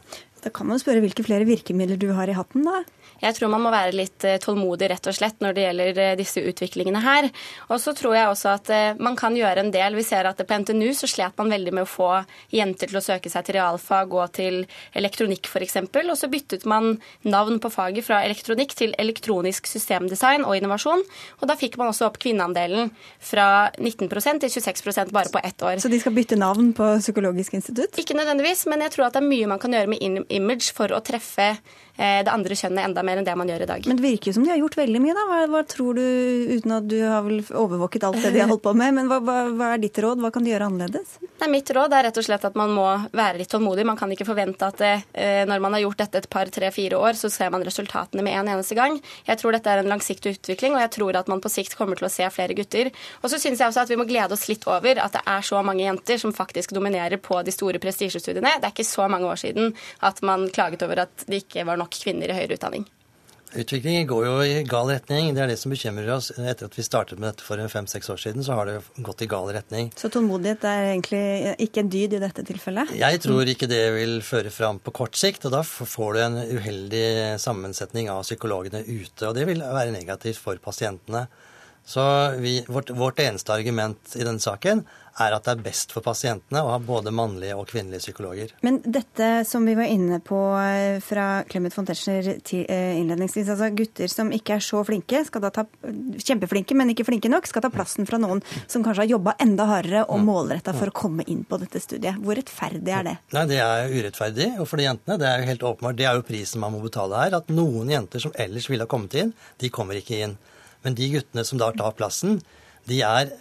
Da 0.46 0.52
kan 0.54 0.68
man 0.70 0.78
spørre 0.78 1.02
hvilke 1.02 1.24
flere 1.26 1.42
virkemidler 1.48 1.98
du 1.98 2.12
har 2.14 2.30
i 2.30 2.36
hatten, 2.38 2.62
da? 2.62 2.84
Jeg 3.22 3.36
tror 3.36 3.48
man 3.52 3.62
må 3.64 3.72
være 3.72 3.94
litt 3.96 4.24
eh, 4.28 4.36
tålmodig 4.42 4.90
rett 4.92 5.08
og 5.08 5.16
slett 5.16 5.40
når 5.40 5.56
det 5.56 5.64
gjelder 5.64 6.00
eh, 6.02 6.14
disse 6.18 6.42
utviklingene 6.44 7.00
her. 7.00 7.28
Og 7.70 7.80
så 7.80 7.94
tror 7.96 8.16
jeg 8.16 8.28
også 8.28 8.50
at 8.52 8.70
eh, 8.74 8.98
man 9.00 9.16
kan 9.16 9.36
gjøre 9.36 9.64
en 9.64 9.72
del. 9.72 9.96
Vi 9.96 10.04
ser 10.04 10.28
at 10.28 10.40
på 10.40 10.58
NTNU 10.60 10.90
så 10.96 11.08
slet 11.08 11.36
man 11.40 11.52
veldig 11.52 11.72
med 11.78 11.86
å 11.86 11.90
få 11.90 12.10
jenter 12.52 12.92
til 12.92 13.00
å 13.00 13.04
søke 13.04 13.32
seg 13.32 13.46
til 13.46 13.56
realfag 13.58 14.12
og 14.12 14.34
til 14.36 14.60
elektronikk 14.96 15.48
f.eks. 15.48 15.78
Og 15.86 16.12
så 16.18 16.30
byttet 16.32 16.66
man 16.68 16.98
navn 17.24 17.60
på 17.62 17.72
faget 17.72 18.04
fra 18.06 18.20
elektronikk 18.26 18.76
til 18.76 18.92
elektronisk 19.00 19.70
systemdesign 19.70 20.44
og 20.44 20.58
innovasjon. 20.60 21.04
Og 21.40 21.48
da 21.48 21.56
fikk 21.56 21.80
man 21.80 21.94
også 21.94 22.10
opp 22.10 22.20
kvinneandelen 22.20 22.92
fra 23.24 23.70
19% 23.80 24.44
til 24.44 24.52
26% 24.52 25.16
bare 25.16 25.32
på 25.32 25.40
ett 25.42 25.64
år. 25.64 25.80
Så 25.80 25.92
de 25.92 26.02
skal 26.02 26.14
bytte 26.16 26.36
navn 26.40 26.74
på 26.76 26.92
Psykologisk 27.00 27.56
institutt? 27.56 27.96
Ikke 28.00 28.16
nødvendigvis, 28.18 28.66
men 28.68 28.84
jeg 28.84 28.92
tror 28.92 29.08
at 29.08 29.16
det 29.16 29.24
er 29.24 29.28
mye 29.30 29.48
man 29.48 29.60
kan 29.62 29.72
gjøre 29.72 29.90
med 29.94 30.30
image 30.34 30.72
for 30.76 30.92
å 30.92 31.00
treffe 31.04 31.54
det 31.96 32.28
andre 32.28 32.52
kjønnet 32.58 32.90
enda 32.90 33.05
mer 33.06 33.20
enn 33.20 33.26
det 33.26 33.36
man 33.38 33.50
gjør 33.50 33.64
i 33.64 33.68
dag. 33.70 33.86
Men 33.88 33.98
det 33.98 34.04
virker 34.04 34.30
jo 34.30 34.36
som 34.36 34.46
de 34.46 34.52
har 34.52 34.60
gjort 34.60 34.78
veldig 34.80 35.02
mye, 35.02 35.14
da. 35.16 35.24
Hva, 35.30 35.38
hva, 35.52 35.62
tror 35.70 35.98
du, 35.98 36.02
uten 36.56 36.74
at 36.76 36.88
du 36.90 36.96
har 37.02 37.24
vel 37.26 37.40
overvåket 37.46 38.06
alt 38.08 38.20
det 38.24 38.34
de 38.34 38.42
har 38.42 38.50
holdt 38.50 38.64
på 38.66 38.74
med, 38.78 38.96
men 38.98 39.10
hva, 39.10 39.20
hva, 39.24 39.38
hva, 39.52 39.70
er 39.74 39.82
ditt 39.82 39.98
råd? 40.02 40.22
Hva 40.22 40.32
kan 40.34 40.46
de 40.46 40.52
gjøre 40.52 40.68
annerledes? 40.70 41.16
Nei, 41.40 41.50
mitt 41.52 41.70
råd 41.76 41.92
er 41.92 42.08
rett 42.08 42.20
og 42.20 42.26
slett 42.26 42.46
at 42.48 42.56
man 42.58 42.72
må 42.72 42.86
være 43.16 43.42
litt 43.42 43.50
tålmodig. 43.52 43.86
Man 43.88 43.98
kan 44.00 44.12
ikke 44.12 44.28
forvente 44.28 44.68
at 44.68 44.80
det, 44.80 44.92
eh, 45.12 45.42
når 45.48 45.62
man 45.62 45.76
har 45.76 45.84
gjort 45.84 46.02
dette 46.04 46.22
et 46.22 46.30
par, 46.32 46.50
tre, 46.52 46.70
fire 46.74 47.00
år, 47.00 47.18
så 47.18 47.30
ser 47.32 47.52
man 47.52 47.64
resultatene 47.66 48.24
med 48.24 48.38
en 48.40 48.52
eneste 48.56 48.78
gang. 48.78 48.98
Jeg 49.28 49.40
tror 49.40 49.56
dette 49.56 49.72
er 49.72 49.82
en 49.82 49.92
langsiktig 49.92 50.36
utvikling, 50.38 50.76
og 50.76 50.84
jeg 50.84 50.94
tror 50.96 51.20
at 51.20 51.30
man 51.30 51.42
på 51.44 51.52
sikt 51.52 51.76
kommer 51.78 51.98
til 51.98 52.08
å 52.08 52.12
se 52.12 52.28
flere 52.32 52.56
gutter. 52.56 52.90
Og 53.22 53.30
så 53.32 53.40
syns 53.40 53.60
jeg 53.60 53.68
også 53.68 53.84
at 53.84 53.92
vi 53.92 54.00
må 54.00 54.08
glede 54.08 54.36
oss 54.36 54.48
litt 54.50 54.64
over 54.70 55.02
at 55.02 55.18
det 55.18 55.24
er 55.36 55.46
så 55.46 55.62
mange 55.66 55.84
jenter 55.84 56.20
som 56.22 56.34
faktisk 56.36 56.74
dominerer 56.76 57.20
på 57.22 57.42
de 57.46 57.54
store 57.54 57.80
prestisjestudiene. 57.82 58.56
Det 58.60 58.70
er 58.70 58.74
ikke 58.74 58.88
så 58.88 59.08
mange 59.12 59.28
år 59.28 59.40
siden 59.44 59.74
at 60.06 60.22
man 60.26 60.48
klaget 60.50 60.84
over 60.86 61.04
at 61.06 61.26
det 61.28 61.44
ikke 61.44 61.66
var 61.68 61.80
nok 61.80 61.94
kvinner 62.00 62.32
i 62.32 62.38
høyere 62.38 62.58
utdanning. 62.58 62.86
Utviklingen 63.56 64.06
går 64.06 64.24
jo 64.26 64.34
i 64.44 64.56
gal 64.68 64.90
retning. 64.92 65.30
Det 65.34 65.42
er 65.42 65.48
det 65.48 65.56
som 65.60 65.72
bekymrer 65.72 66.10
oss. 66.12 66.28
Etter 66.36 66.68
at 66.68 66.76
vi 66.76 66.84
startet 66.84 67.20
med 67.20 67.30
dette 67.30 67.46
for 67.46 67.60
fem-seks 67.72 68.10
år 68.12 68.20
siden, 68.20 68.44
så 68.44 68.58
har 68.58 68.68
det 68.68 68.76
gått 69.06 69.24
i 69.24 69.28
gal 69.30 69.48
retning. 69.54 69.88
Så 69.96 70.10
tålmodighet 70.12 70.66
er 70.68 70.90
egentlig 70.90 71.22
ikke 71.64 71.84
en 71.84 71.92
dyd 71.92 72.18
i 72.18 72.22
dette 72.22 72.44
tilfellet? 72.46 72.92
Jeg 73.00 73.22
tror 73.24 73.48
ikke 73.48 73.70
det 73.70 73.82
vil 73.96 74.18
føre 74.26 74.52
fram 74.52 74.80
på 74.84 74.92
kort 75.00 75.16
sikt. 75.16 75.48
Og 75.48 75.56
da 75.56 75.62
får 75.64 76.16
du 76.18 76.22
en 76.26 76.38
uheldig 76.58 77.06
sammensetning 77.40 78.12
av 78.12 78.26
psykologene 78.28 78.84
ute. 78.84 79.30
Og 79.30 79.36
det 79.38 79.48
vil 79.48 79.64
være 79.64 79.94
negativt 79.94 80.42
for 80.42 80.60
pasientene. 80.60 81.24
Så 81.86 82.02
vi, 82.42 82.58
vårt, 82.68 82.90
vårt 82.90 83.20
eneste 83.22 83.54
argument 83.54 84.16
i 84.18 84.24
denne 84.26 84.42
saken 84.42 84.82
er 85.22 85.34
at 85.36 85.46
det 85.46 85.54
er 85.54 85.62
best 85.64 85.92
for 85.94 86.04
pasientene 86.04 86.60
å 86.62 86.72
ha 86.74 86.78
både 86.82 87.12
mannlige 87.14 87.56
og 87.56 87.68
kvinnelige 87.70 88.04
psykologer. 88.04 88.52
Men 88.66 88.78
dette 88.84 89.46
som 89.48 89.64
vi 89.66 89.76
var 89.78 89.88
inne 89.88 90.18
på 90.24 90.38
eh, 90.60 90.98
fra 91.04 91.42
Clemet 91.48 91.76
von 91.76 91.88
Tetzschner 91.88 92.28
eh, 92.34 92.98
innledningsvis, 93.00 93.50
altså 93.54 93.70
gutter 93.76 94.12
som 94.12 94.32
ikke 94.34 94.58
er 94.58 94.64
så 94.64 94.82
flinke, 94.86 95.22
skal 95.28 95.44
da 95.46 95.52
ta, 95.54 95.66
kjempeflinke, 96.20 96.76
men 96.78 96.92
ikke 96.92 97.06
flinke 97.08 97.30
nok, 97.32 97.48
skal 97.48 97.64
ta 97.64 97.72
plassen 97.72 98.08
fra 98.08 98.20
noen 98.20 98.42
som 98.66 98.84
kanskje 98.84 99.06
har 99.06 99.14
jobba 99.14 99.36
enda 99.42 99.68
hardere 99.70 100.04
og 100.06 100.20
mm. 100.20 100.28
målretta 100.28 100.76
for 100.76 100.92
å 100.92 100.96
komme 100.96 101.24
inn 101.30 101.44
på 101.48 101.60
dette 101.62 101.80
studiet. 101.82 102.20
Hvor 102.20 102.36
rettferdig 102.38 102.92
er 102.92 103.08
det? 103.10 103.16
Nei, 103.36 103.46
Det 103.50 103.62
er 103.62 103.94
urettferdig. 103.94 104.50
Og 104.60 104.68
for 104.68 104.80
de 104.80 104.88
jentene, 104.88 105.18
det 105.20 105.30
er 105.30 105.40
jo 105.40 105.50
helt 105.52 105.66
åpenbart, 105.70 105.98
det 105.98 106.10
er 106.10 106.18
jo 106.18 106.26
prisen 106.26 106.62
man 106.62 106.74
må 106.76 106.82
betale 106.84 107.24
her. 107.24 107.38
At 107.40 107.48
noen 107.52 107.90
jenter 107.92 108.22
som 108.22 108.34
ellers 108.36 108.68
ville 108.70 108.84
ha 108.84 108.90
kommet 108.90 109.16
inn, 109.16 109.32
de 109.62 109.72
kommer 109.72 109.98
ikke 109.98 110.20
inn. 110.26 110.36
Men 110.84 110.96
de 110.98 111.08
guttene 111.16 111.44
som 111.46 111.58
da 111.60 111.72
tar 111.74 111.96
plassen, 111.98 112.38
de 112.86 113.00
er 113.02 113.32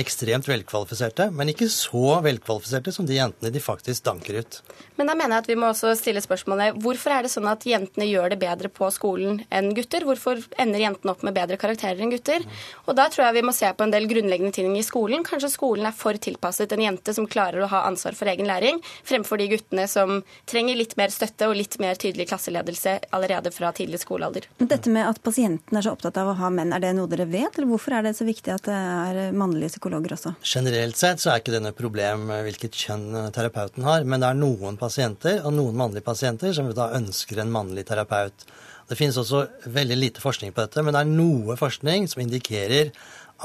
ekstremt 0.00 0.48
velkvalifiserte, 0.48 1.30
men 1.34 1.50
ikke 1.52 1.68
så 1.72 2.20
velkvalifiserte 2.24 2.92
som 2.94 3.08
de 3.08 3.18
jentene 3.18 3.52
de 3.52 3.62
faktisk 3.62 4.04
danker 4.06 4.40
ut. 4.40 4.60
Men 5.00 5.08
da 5.08 5.14
mener 5.16 5.38
jeg 5.38 5.44
at 5.44 5.48
vi 5.48 5.56
må 5.56 5.70
også 5.70 5.94
stille 5.96 6.20
spørsmålet 6.20 6.76
hvorfor 6.84 7.14
er 7.14 7.24
det 7.24 7.32
sånn 7.32 7.48
at 7.48 7.64
jentene 7.64 8.04
gjør 8.04 8.34
det 8.34 8.40
bedre 8.42 8.68
på 8.68 8.90
skolen 8.92 9.38
enn 9.48 9.70
gutter? 9.76 10.04
Hvorfor 10.04 10.42
ender 10.60 10.82
jentene 10.82 11.14
opp 11.14 11.24
med 11.24 11.36
bedre 11.38 11.56
karakterer 11.60 12.02
enn 12.04 12.12
gutter? 12.12 12.44
Og 12.84 12.98
da 12.98 13.06
tror 13.08 13.26
jeg 13.26 13.38
vi 13.38 13.44
må 13.48 13.54
se 13.56 13.70
på 13.72 13.86
en 13.86 13.94
del 13.94 14.08
grunnleggende 14.10 14.52
ting 14.52 14.74
i 14.76 14.84
skolen. 14.84 15.24
Kanskje 15.24 15.52
skolen 15.54 15.88
er 15.88 15.96
for 15.96 16.20
tilpasset 16.20 16.74
en 16.76 16.84
jente 16.84 17.14
som 17.16 17.28
klarer 17.30 17.64
å 17.64 17.70
ha 17.72 17.84
ansvar 17.88 18.18
for 18.18 18.28
egen 18.28 18.48
læring, 18.50 18.82
fremfor 19.08 19.40
de 19.40 19.48
guttene 19.54 19.86
som 19.88 20.20
trenger 20.50 20.76
litt 20.76 20.96
mer 21.00 21.14
støtte 21.14 21.48
og 21.48 21.56
litt 21.56 21.78
mer 21.80 21.96
tydelig 22.00 22.28
klasseledelse 22.28 22.98
allerede 23.16 23.54
fra 23.56 23.72
tidlig 23.76 24.02
skolealder. 24.04 24.50
Men 24.60 24.70
dette 24.74 24.92
med 24.92 25.08
at 25.08 25.22
pasienten 25.24 25.80
er 25.80 25.86
så 25.86 25.94
opptatt 25.96 26.20
av 26.20 26.34
å 26.34 26.36
ha 26.42 26.52
menn, 26.52 26.74
er 26.76 26.84
det 26.84 26.92
noe 26.98 27.08
dere 27.10 27.28
vet, 27.30 27.56
eller 27.56 27.70
hvorfor 27.72 27.96
er 27.96 28.04
det 28.04 28.14
så 28.20 28.28
viktig 28.28 28.52
at 28.52 28.68
det 28.68 28.76
er 28.76 29.32
mannlige 29.40 29.74
psykologer 29.74 30.14
også? 30.16 30.34
Generelt 30.46 31.00
sett 31.00 31.22
så 31.22 31.32
er 31.32 31.42
ikke 31.42 31.54
det 31.54 31.62
noe 31.64 31.76
problem 31.76 32.28
hvilket 32.46 32.78
kjønn 32.84 33.30
terapeuten 33.34 33.86
har, 33.86 34.04
men 34.04 34.22
det 34.22 34.30
er 34.30 34.40
noen 34.40 34.78
pasienter, 34.80 35.40
og 35.44 35.56
noen 35.56 35.78
mannlige 35.80 36.06
pasienter, 36.06 36.52
som 36.56 36.68
da 36.76 36.92
ønsker 36.98 37.42
en 37.42 37.54
mannlig 37.54 37.86
terapeut. 37.88 38.46
Det 38.90 38.98
finnes 38.98 39.18
også 39.20 39.44
veldig 39.70 39.96
lite 39.96 40.22
forskning 40.22 40.54
på 40.54 40.64
dette, 40.64 40.82
men 40.82 40.96
det 40.96 41.04
er 41.04 41.10
noe 41.10 41.56
forskning 41.58 42.08
som 42.10 42.22
indikerer 42.24 42.90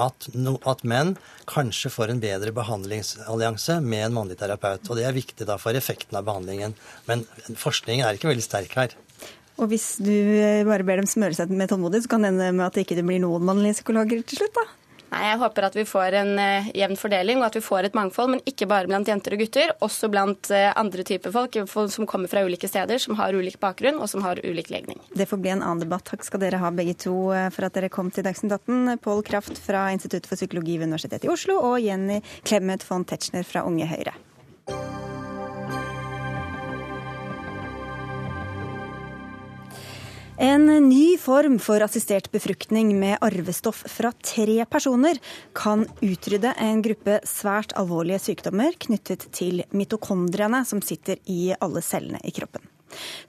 at, 0.01 0.27
no, 0.35 0.57
at, 0.67 0.81
menn 0.87 1.13
kanskje 1.49 1.91
får 1.93 2.11
en 2.11 2.21
bedre 2.23 2.51
behandlingsallianse 2.55 3.77
med 3.85 4.07
en 4.07 4.15
mannlig 4.17 4.39
terapeut. 4.41 4.83
Og 4.89 4.99
det 4.99 5.05
er 5.07 5.15
viktig 5.15 5.47
da 5.47 5.57
for 5.61 5.77
effekten 5.77 6.17
av 6.19 6.25
behandlingen. 6.27 6.75
Men 7.07 7.23
forskningen 7.61 8.05
er 8.05 8.17
ikke 8.17 8.31
veldig 8.31 8.45
sterk 8.45 8.75
her. 8.79 8.95
Og 9.55 9.69
hvis 9.71 9.93
du 10.03 10.11
bare 10.67 10.83
ber 10.83 10.99
dem 10.99 11.07
smøre 11.07 11.37
seg 11.37 11.53
med 11.53 11.69
tålmodighet, 11.71 12.03
så 12.03 12.11
kan 12.11 12.25
det 12.25 12.33
ende 12.33 12.49
med 12.57 12.65
at 12.65 12.75
det 12.75 12.83
ikke 12.83 13.05
blir 13.05 13.21
noen 13.23 13.45
mannlige 13.47 13.79
psykologer 13.79 14.25
til 14.27 14.41
slutt, 14.41 14.57
da? 14.57 14.65
Nei, 15.11 15.21
Jeg 15.29 15.39
håper 15.41 15.67
at 15.67 15.77
vi 15.77 15.85
får 15.87 16.17
en 16.21 16.31
uh, 16.39 16.69
jevn 16.75 16.97
fordeling 16.99 17.41
og 17.41 17.47
at 17.49 17.57
vi 17.59 17.63
får 17.65 17.89
et 17.89 17.97
mangfold, 17.97 18.31
men 18.33 18.43
ikke 18.49 18.67
bare 18.69 18.89
blant 18.89 19.07
jenter 19.09 19.35
og 19.35 19.43
gutter, 19.43 19.73
også 19.85 20.09
blant 20.13 20.51
uh, 20.53 20.71
andre 20.75 21.05
typer 21.07 21.33
folk 21.35 21.57
som 21.93 22.09
kommer 22.09 22.31
fra 22.31 22.45
ulike 22.45 22.69
steder, 22.69 23.01
som 23.01 23.17
har 23.19 23.37
ulik 23.37 23.59
bakgrunn 23.61 24.01
og 24.01 24.09
som 24.11 24.25
har 24.25 24.41
ulik 24.43 24.71
legning. 24.73 25.01
Det 25.15 25.29
får 25.29 25.41
bli 25.43 25.53
en 25.53 25.63
annen 25.63 25.85
debatt. 25.85 26.05
Takk 26.09 26.25
skal 26.27 26.43
dere 26.43 26.61
ha 26.61 26.71
begge 26.75 26.97
to 27.05 27.15
uh, 27.31 27.47
for 27.53 27.69
at 27.69 27.77
dere 27.77 27.91
kom 27.93 28.11
til 28.13 28.25
Dagsnytt 28.27 28.57
18. 28.57 28.99
Pål 29.05 29.25
Kraft 29.27 29.61
fra 29.61 29.87
Institutt 29.95 30.29
for 30.29 30.39
psykologi 30.39 30.79
ved 30.79 30.89
Universitetet 30.89 31.29
i 31.29 31.33
Oslo 31.33 31.59
og 31.61 31.81
Jenny 31.83 32.21
Clemet 32.43 32.85
von 32.89 33.05
Tetzschner 33.07 33.45
fra 33.47 33.65
Unge 33.67 33.89
Høyre. 33.89 34.15
En 40.37 40.65
ny 40.89 41.17
form 41.17 41.59
for 41.63 41.79
assistert 41.79 42.27
befruktning 42.31 42.89
med 42.99 43.17
arvestoff 43.23 43.85
fra 43.87 44.09
tre 44.19 44.65
personer 44.67 45.15
kan 45.55 45.85
utrydde 46.03 46.51
en 46.59 46.81
gruppe 46.83 47.21
svært 47.23 47.71
alvorlige 47.79 48.19
sykdommer 48.19 48.75
knyttet 48.83 49.29
til 49.31 49.63
mitokondriene 49.71 50.65
som 50.67 50.81
sitter 50.83 51.21
i 51.31 51.53
alle 51.55 51.79
cellene 51.79 52.19
i 52.27 52.33
kroppen. 52.35 52.67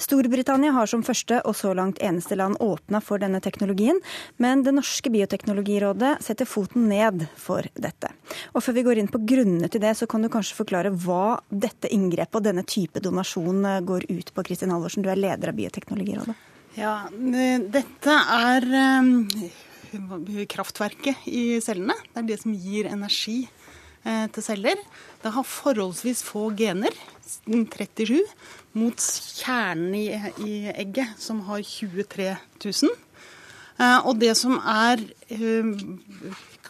Storbritannia 0.02 0.72
har 0.74 0.90
som 0.90 1.04
første 1.06 1.38
og 1.46 1.54
så 1.58 1.70
langt 1.78 2.02
eneste 2.02 2.34
land 2.38 2.58
åpna 2.62 2.98
for 3.02 3.22
denne 3.22 3.38
teknologien, 3.42 4.02
men 4.42 4.66
det 4.66 4.74
norske 4.74 5.10
bioteknologirådet 5.14 6.16
setter 6.26 6.50
foten 6.50 6.88
ned 6.90 7.28
for 7.38 7.70
dette. 7.78 8.10
Og 8.50 8.66
Før 8.66 8.78
vi 8.80 8.86
går 8.86 9.02
inn 9.02 9.12
på 9.14 9.22
grunnene 9.22 9.70
til 9.70 9.82
det, 9.86 9.94
så 9.94 10.10
kan 10.10 10.26
du 10.26 10.30
kanskje 10.32 10.58
forklare 10.58 10.90
hva 10.90 11.38
dette 11.50 11.90
inngrepet 11.94 12.42
og 12.42 12.50
denne 12.50 12.66
type 12.66 12.98
donasjon 12.98 13.62
går 13.86 14.10
ut 14.10 14.34
på. 14.34 14.46
Kristin 14.50 14.74
Halvorsen, 14.74 15.06
du 15.06 15.10
er 15.10 15.22
leder 15.22 15.54
av 15.54 15.58
Bioteknologirådet. 15.58 16.38
Ja, 16.76 17.06
Dette 17.08 18.14
er 18.36 18.64
eh, 18.76 20.42
kraftverket 20.52 21.24
i 21.24 21.56
cellene. 21.64 21.94
Det 22.10 22.20
er 22.20 22.26
det 22.28 22.36
som 22.42 22.52
gir 22.52 22.88
energi 22.90 23.38
eh, 24.04 24.26
til 24.28 24.44
celler. 24.44 24.82
Det 25.22 25.32
har 25.32 25.46
forholdsvis 25.48 26.20
få 26.26 26.50
gener, 26.58 26.92
37, 27.48 28.20
mot 28.76 29.06
kjernen 29.38 29.96
i, 29.96 30.58
egget, 30.74 31.16
som 31.16 31.40
har 31.48 31.64
23 31.64 32.28
000. 32.60 32.92
Eh, 33.80 33.96
og 34.04 34.20
det 34.20 34.34
som 34.36 34.60
er 34.60 35.00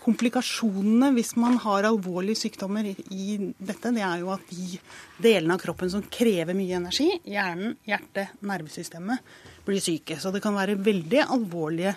komplikasjonene 0.06 1.10
hvis 1.16 1.34
man 1.34 1.58
har 1.64 1.90
alvorlige 1.90 2.44
sykdommer 2.44 2.86
i 2.86 3.26
dette, 3.58 3.90
det 3.90 4.06
er 4.06 4.22
jo 4.22 4.30
at 4.36 4.54
de 4.54 4.78
delene 5.18 5.58
av 5.58 5.66
kroppen 5.66 5.90
som 5.90 6.06
krever 6.06 6.54
mye 6.54 6.78
energi, 6.78 7.10
hjernen, 7.26 7.74
hjertet, 7.90 8.38
nervesystemet, 8.46 9.34
blir 9.66 9.82
syke. 9.82 10.18
Så 10.20 10.32
det 10.34 10.42
kan 10.44 10.56
være 10.56 10.78
veldig 10.78 11.24
alvorlige 11.26 11.96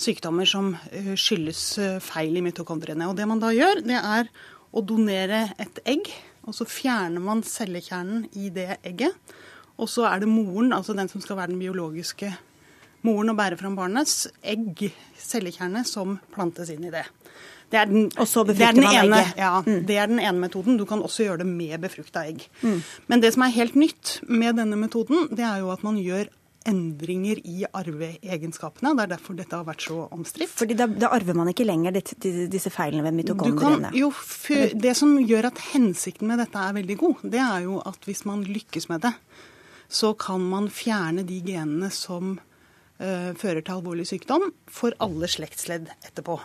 sykdommer 0.00 0.48
som 0.48 0.74
eh, 0.92 1.14
skyldes 1.18 1.62
eh, 1.80 1.98
feil 2.04 2.36
i 2.36 2.44
mitokondriene. 2.44 3.08
Og 3.08 3.16
det 3.18 3.28
man 3.28 3.42
da 3.42 3.52
gjør, 3.54 3.82
det 3.86 4.00
er 4.00 4.30
å 4.76 4.82
donere 4.84 5.46
et 5.62 5.80
egg, 5.88 6.10
og 6.46 6.54
så 6.56 6.66
fjerner 6.68 7.22
man 7.22 7.44
cellekjernen 7.46 8.26
i 8.38 8.50
det 8.54 8.76
egget. 8.86 9.16
Og 9.76 9.88
så 9.92 10.06
er 10.08 10.22
det 10.22 10.30
moren, 10.30 10.72
altså 10.76 10.96
den 10.96 11.08
som 11.10 11.22
skal 11.24 11.40
være 11.40 11.52
den 11.52 11.62
biologiske 11.62 12.30
moren 13.06 13.32
og 13.32 13.38
bære 13.38 13.58
fram 13.60 13.76
barnets 13.78 14.26
egg, 14.42 14.88
cellekjerne, 15.20 15.84
som 15.86 16.16
plantes 16.34 16.72
inn 16.72 16.88
i 16.88 16.92
det. 16.94 17.04
Det 17.70 17.80
er, 17.80 17.88
den, 17.90 18.06
det, 18.14 18.62
er 18.62 18.76
ene, 18.78 19.20
ja, 19.34 19.56
mm. 19.58 19.80
det 19.88 19.96
er 19.98 20.06
den 20.06 20.20
ene 20.22 20.38
metoden. 20.38 20.76
Du 20.78 20.84
kan 20.86 21.02
også 21.02 21.24
gjøre 21.26 21.40
det 21.42 21.48
med 21.50 21.80
befrukta 21.82 22.22
egg. 22.28 22.44
Mm. 22.62 22.78
Men 23.10 23.22
det 23.24 23.32
som 23.34 23.42
er 23.42 23.56
helt 23.56 23.74
nytt 23.78 24.20
med 24.30 24.60
denne 24.60 24.78
metoden, 24.78 25.26
det 25.34 25.42
er 25.44 25.64
jo 25.64 25.72
at 25.74 25.82
man 25.86 25.98
gjør 25.98 26.30
endringer 26.66 27.40
i 27.46 27.64
arveegenskapene. 27.66 28.92
Det 28.96 29.04
er 29.04 29.12
derfor 29.14 29.36
dette 29.38 29.58
har 29.58 29.66
vært 29.66 29.84
så 29.86 30.06
omstridt. 30.14 30.52
Fordi 30.58 30.76
da, 30.78 30.88
da, 30.90 31.10
arver 31.14 31.38
man 31.38 31.50
ikke 31.52 31.66
lenger 31.66 31.94
disse 31.96 32.72
feilene 32.74 33.04
ved 33.06 33.16
mitokondriene? 33.20 33.92
Jo, 33.96 34.10
det 34.74 34.96
som 34.98 35.14
gjør 35.22 35.50
at 35.50 35.62
hensikten 35.72 36.30
med 36.30 36.42
dette 36.42 36.62
er 36.62 36.76
veldig 36.76 36.98
god, 37.02 37.22
det 37.36 37.42
er 37.42 37.68
jo 37.68 37.78
at 37.86 38.08
hvis 38.08 38.24
man 38.28 38.44
lykkes 38.46 38.90
med 38.92 39.06
det, 39.06 39.14
så 39.88 40.12
kan 40.18 40.42
man 40.42 40.68
fjerne 40.72 41.22
de 41.26 41.38
genene 41.46 41.92
som 41.94 42.34
uh, 42.36 43.32
fører 43.38 43.62
til 43.62 43.76
alvorlig 43.76 44.08
sykdom, 44.10 44.50
for 44.66 44.96
alle 45.02 45.30
slektsledd 45.30 45.92
etterpå. 46.00 46.40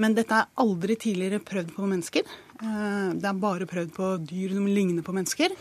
Men 0.00 0.16
dette 0.16 0.38
er 0.38 0.48
aldri 0.62 0.96
tidligere 0.96 1.42
prøvd 1.44 1.74
på 1.76 1.88
mennesker. 1.88 2.36
Uh, 2.62 3.12
det 3.12 3.28
er 3.28 3.40
bare 3.42 3.68
prøvd 3.68 3.96
på 3.96 4.12
dyr 4.24 4.56
som 4.56 4.68
ligner 4.70 5.04
på 5.04 5.14
mennesker. 5.16 5.52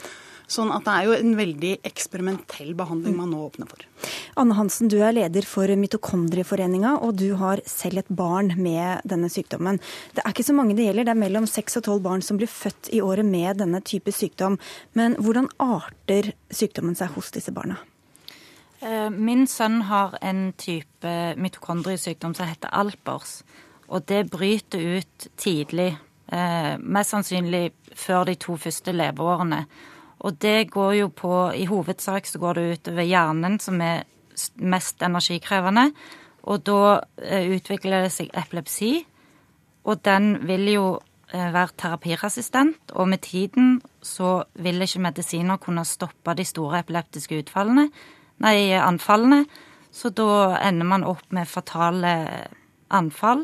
Sånn 0.52 0.72
at 0.76 0.84
det 0.84 0.94
er 0.94 1.08
jo 1.08 1.16
en 1.16 1.36
veldig 1.40 1.72
eksperimentell 1.88 2.74
behandling 2.76 3.16
man 3.16 3.32
nå 3.32 3.40
åpner 3.46 3.70
for. 3.72 3.86
Anne 4.42 4.58
Hansen, 4.58 4.90
du 4.92 4.98
er 5.00 5.16
leder 5.16 5.46
for 5.48 5.72
Mitokondrieforeninga, 5.80 6.98
og 7.06 7.16
du 7.22 7.30
har 7.40 7.62
selv 7.70 8.02
et 8.02 8.12
barn 8.12 8.52
med 8.60 9.06
denne 9.08 9.30
sykdommen. 9.32 9.80
Det 10.16 10.26
er 10.26 10.34
ikke 10.34 10.48
så 10.50 10.56
mange 10.58 10.76
det 10.76 10.90
gjelder, 10.90 11.08
det 11.08 11.16
er 11.16 11.22
mellom 11.24 11.48
seks 11.48 11.80
og 11.80 11.86
tolv 11.88 12.04
barn 12.04 12.26
som 12.26 12.40
blir 12.42 12.52
født 12.52 12.92
i 12.92 13.00
året 13.04 13.28
med 13.28 13.62
denne 13.64 13.80
type 13.88 14.12
sykdom. 14.16 14.60
Men 15.00 15.16
hvordan 15.24 15.48
arter 15.64 16.34
sykdommen 16.52 17.00
seg 17.00 17.16
hos 17.16 17.32
disse 17.32 17.56
barna? 17.56 17.80
Eh, 18.82 19.10
min 19.14 19.46
sønn 19.48 19.84
har 19.88 20.18
en 20.26 20.50
type 20.60 21.16
mitokondriesykdom 21.38 22.36
som 22.36 22.50
heter 22.50 22.74
Alpers. 22.74 23.42
Og 23.92 24.04
det 24.10 24.26
bryter 24.32 25.00
ut 25.00 25.28
tidlig, 25.38 25.96
eh, 26.28 26.76
mest 26.78 27.16
sannsynlig 27.16 27.72
før 27.96 28.26
de 28.26 28.36
to 28.36 28.58
første 28.58 28.92
leveårene. 28.92 29.66
Og 30.22 30.38
det 30.42 30.72
går 30.74 30.96
jo 31.00 31.12
på 31.14 31.36
I 31.58 31.66
hovedsak 31.70 32.28
så 32.30 32.40
går 32.42 32.58
det 32.58 32.66
utover 32.76 33.08
hjernen, 33.08 33.60
som 33.60 33.82
er 33.82 34.04
mest 34.62 35.02
energikrevende. 35.02 35.90
Og 36.50 36.62
da 36.66 36.82
eh, 37.22 37.50
utvikler 37.56 38.06
det 38.06 38.14
seg 38.14 38.30
epilepsi. 38.38 38.94
Og 39.90 40.04
den 40.06 40.36
vil 40.46 40.68
jo 40.70 40.86
eh, 41.34 41.50
være 41.54 41.74
terapiresistent, 41.78 42.94
og 42.94 43.10
med 43.10 43.24
tiden 43.26 43.80
så 44.02 44.44
vil 44.62 44.82
ikke 44.82 45.02
medisiner 45.08 45.62
kunne 45.62 45.86
stoppe 45.90 46.36
de 46.38 46.46
store 46.46 46.84
epileptiske 46.84 47.42
utfallene, 47.42 47.90
nei, 48.42 48.58
anfallene. 48.78 49.46
Så 49.92 50.14
da 50.16 50.58
ender 50.62 50.88
man 50.88 51.04
opp 51.04 51.26
med 51.36 51.50
fatale 51.50 52.14
anfall. 52.94 53.44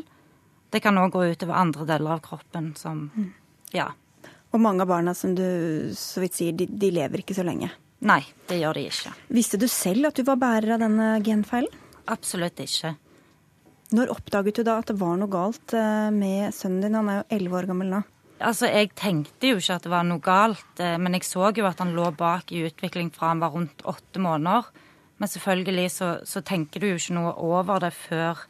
Det 0.72 0.80
kan 0.84 0.98
òg 1.00 1.12
gå 1.12 1.26
utover 1.32 1.58
andre 1.58 1.86
deler 1.88 2.16
av 2.16 2.22
kroppen 2.24 2.72
som 2.76 3.08
mm. 3.14 3.32
Ja. 3.76 3.90
Og 4.54 4.62
mange 4.64 4.84
av 4.84 4.90
barna 4.90 5.12
som 5.16 5.34
du 5.36 5.44
så 5.96 6.22
vidt 6.22 6.38
sier, 6.38 6.56
de, 6.56 6.68
de, 6.68 6.90
lever 6.94 7.22
ikke 7.22 7.36
så 7.36 7.44
lenge. 7.44 7.68
Nei, 8.08 8.22
det 8.48 8.60
gjør 8.62 8.78
de 8.78 8.86
ikke. 8.88 9.12
Visste 9.34 9.60
du 9.60 9.66
selv 9.68 10.08
at 10.08 10.16
du 10.16 10.24
var 10.24 10.38
bærer 10.40 10.76
av 10.76 10.84
denne 10.84 11.10
genfeilen? 11.26 11.74
Absolutt 12.08 12.60
ikke. 12.62 12.94
Når 13.92 14.12
oppdaget 14.12 14.60
du 14.60 14.64
da 14.68 14.78
at 14.80 14.88
det 14.90 14.98
var 15.00 15.16
noe 15.20 15.32
galt 15.32 15.74
eh, 15.76 16.08
med 16.12 16.54
sønnen 16.56 16.84
din? 16.84 16.96
Han 16.96 17.10
er 17.12 17.20
jo 17.20 17.26
elleve 17.36 17.60
år 17.60 17.68
gammel 17.70 17.92
nå. 17.92 18.00
Altså, 18.38 18.68
Jeg 18.70 18.92
tenkte 18.96 19.50
jo 19.50 19.58
ikke 19.58 19.78
at 19.78 19.86
det 19.86 19.92
var 19.92 20.04
noe 20.06 20.22
galt, 20.22 20.74
eh, 20.80 20.96
men 21.00 21.16
jeg 21.16 21.26
så 21.26 21.50
jo 21.56 21.66
at 21.68 21.80
han 21.82 21.94
lå 21.96 22.10
bak 22.16 22.52
i 22.52 22.64
utvikling 22.68 23.10
fra 23.12 23.32
han 23.32 23.42
var 23.42 23.52
rundt 23.56 23.84
åtte 23.88 24.22
måneder. 24.22 24.68
Men 25.18 25.32
selvfølgelig 25.32 25.90
så, 25.90 26.10
så 26.24 26.44
tenker 26.46 26.80
du 26.80 26.92
jo 26.92 27.00
ikke 27.00 27.16
noe 27.16 27.34
over 27.42 27.82
det 27.82 27.92
før 27.96 28.46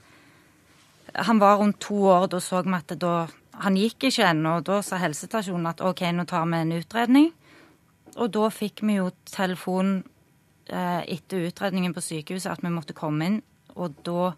Han 1.24 1.38
var 1.40 1.56
rundt 1.56 1.78
to 1.80 1.96
år, 2.04 2.26
da 2.28 2.36
så 2.36 2.60
vi 2.62 2.74
at 2.76 2.90
det 2.92 2.98
da 3.00 3.28
han 3.62 3.76
gikk 3.78 4.08
ikke 4.08 4.28
ennå, 4.28 4.58
og 4.58 4.68
da 4.68 4.78
sa 4.86 4.98
helsestasjonen 5.02 5.70
at 5.70 5.82
OK, 5.84 6.04
nå 6.14 6.26
tar 6.28 6.46
vi 6.50 6.60
en 6.62 6.76
utredning. 6.78 7.28
Og 8.18 8.30
da 8.34 8.48
fikk 8.54 8.82
vi 8.86 8.98
jo 8.98 9.10
telefon 9.30 9.98
eh, 10.70 11.02
etter 11.14 11.48
utredningen 11.48 11.94
på 11.94 12.04
sykehuset 12.04 12.52
at 12.52 12.64
vi 12.64 12.72
måtte 12.74 12.96
komme 12.96 13.28
inn. 13.28 13.40
Og 13.78 13.98
da, 14.06 14.32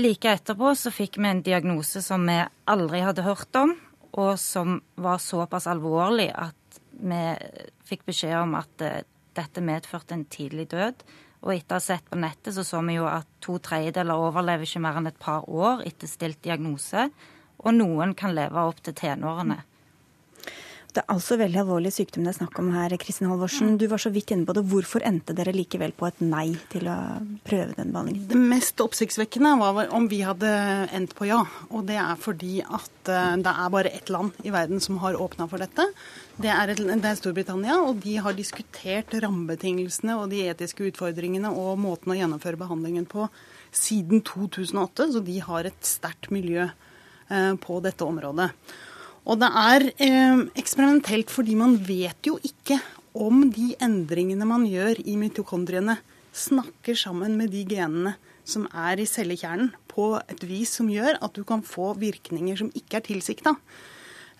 like 0.00 0.36
etterpå, 0.36 0.72
så 0.78 0.92
fikk 0.94 1.18
vi 1.20 1.30
en 1.30 1.42
diagnose 1.44 2.02
som 2.04 2.24
vi 2.28 2.38
aldri 2.70 3.02
hadde 3.04 3.26
hørt 3.26 3.60
om, 3.60 3.74
og 4.14 4.36
som 4.40 4.78
var 5.00 5.20
såpass 5.22 5.66
alvorlig 5.70 6.28
at 6.30 6.80
vi 6.94 7.20
fikk 7.88 8.04
beskjed 8.08 8.36
om 8.38 8.56
at 8.58 8.84
eh, 8.84 9.04
dette 9.34 9.64
medførte 9.64 10.16
en 10.16 10.28
tidlig 10.30 10.68
død. 10.72 11.04
Og 11.44 11.52
etter 11.52 11.76
å 11.76 11.80
ha 11.80 11.84
sett 11.84 12.06
på 12.08 12.16
nettet, 12.16 12.54
så 12.56 12.64
så 12.64 12.80
vi 12.86 12.96
jo 12.96 13.08
at 13.10 13.28
to 13.44 13.58
tredjedeler 13.60 14.28
overlever 14.28 14.64
ikke 14.64 14.80
mer 14.80 15.00
enn 15.00 15.10
et 15.10 15.20
par 15.20 15.44
år 15.44 15.82
etter 15.84 16.08
stilt 16.08 16.40
diagnose 16.46 17.10
og 17.62 17.76
noen 17.76 18.16
kan 18.18 18.34
leve 18.36 18.66
opp 18.70 18.82
til 18.84 18.96
tenårene. 18.98 19.60
Det 20.94 21.02
er 21.02 21.10
altså 21.10 21.34
veldig 21.34 21.58
alvorlig 21.58 21.90
sykdom 21.90 22.22
det 22.22 22.30
er 22.30 22.36
snakk 22.36 22.58
om 22.62 22.68
her. 22.70 22.92
Kristin 23.02 23.26
Halvorsen. 23.26 23.72
Du 23.80 23.88
var 23.90 23.98
så 23.98 24.12
vidt 24.14 24.30
inne 24.30 24.46
på 24.46 24.54
det. 24.54 24.62
Hvorfor 24.70 25.02
endte 25.02 25.34
dere 25.34 25.50
likevel 25.50 25.90
på 25.96 26.06
et 26.06 26.20
nei 26.22 26.52
til 26.70 26.86
å 26.86 26.94
prøve 27.42 27.74
den 27.74 27.90
behandlingen? 27.90 28.28
Det 28.30 28.38
mest 28.38 28.78
oppsiktsvekkende 28.84 29.56
var 29.58 29.90
om 29.96 30.06
vi 30.12 30.20
hadde 30.22 30.52
endt 30.94 31.16
på 31.18 31.26
ja. 31.26 31.40
Og 31.74 31.82
det 31.88 31.96
er 31.98 32.20
fordi 32.22 32.60
at 32.62 33.10
eh, 33.10 33.34
det 33.42 33.56
er 33.64 33.74
bare 33.74 33.90
ett 33.90 34.12
land 34.14 34.38
i 34.46 34.54
verden 34.54 34.78
som 34.84 35.02
har 35.02 35.18
åpna 35.18 35.48
for 35.50 35.64
dette. 35.64 35.88
Det 36.38 36.52
er, 36.54 36.76
et, 36.76 36.84
det 36.86 37.10
er, 37.10 37.18
Storbritannia, 37.18 37.80
og 37.82 37.98
de 38.06 38.14
har 38.22 38.38
diskutert 38.38 39.18
rammebetingelsene 39.18 40.14
og 40.20 40.30
de 40.30 40.44
etiske 40.46 40.86
utfordringene 40.92 41.50
og 41.50 41.74
måten 41.82 42.14
å 42.14 42.20
gjennomføre 42.20 42.60
behandlingen 42.62 43.10
på 43.10 43.26
siden 43.74 44.22
2008, 44.22 45.10
så 45.10 45.26
de 45.26 45.40
har 45.42 45.66
et 45.66 45.90
sterkt 45.96 46.30
miljø 46.30 46.70
Eh, 46.70 46.83
på 47.60 47.78
dette 47.84 48.04
området. 48.04 48.50
Og 49.24 49.40
det 49.40 49.48
er 49.48 49.86
eh, 50.04 50.42
eksperimentelt 50.60 51.32
fordi 51.32 51.56
man 51.56 51.78
vet 51.86 52.28
jo 52.28 52.36
ikke 52.44 52.78
om 53.16 53.46
de 53.54 53.72
endringene 53.82 54.46
man 54.48 54.66
gjør 54.68 55.00
i 55.06 55.16
mitokondriene, 55.16 55.96
snakker 56.34 56.98
sammen 56.98 57.36
med 57.38 57.52
de 57.54 57.62
genene 57.70 58.16
som 58.44 58.66
er 58.74 59.00
i 59.00 59.08
cellekjernen, 59.08 59.70
på 59.88 60.16
et 60.18 60.42
vis 60.44 60.72
som 60.76 60.88
gjør 60.90 61.20
at 61.22 61.36
du 61.36 61.44
kan 61.46 61.62
få 61.64 61.92
virkninger 61.96 62.58
som 62.58 62.72
ikke 62.74 62.98
er 62.98 63.04
tilsikta 63.06 63.54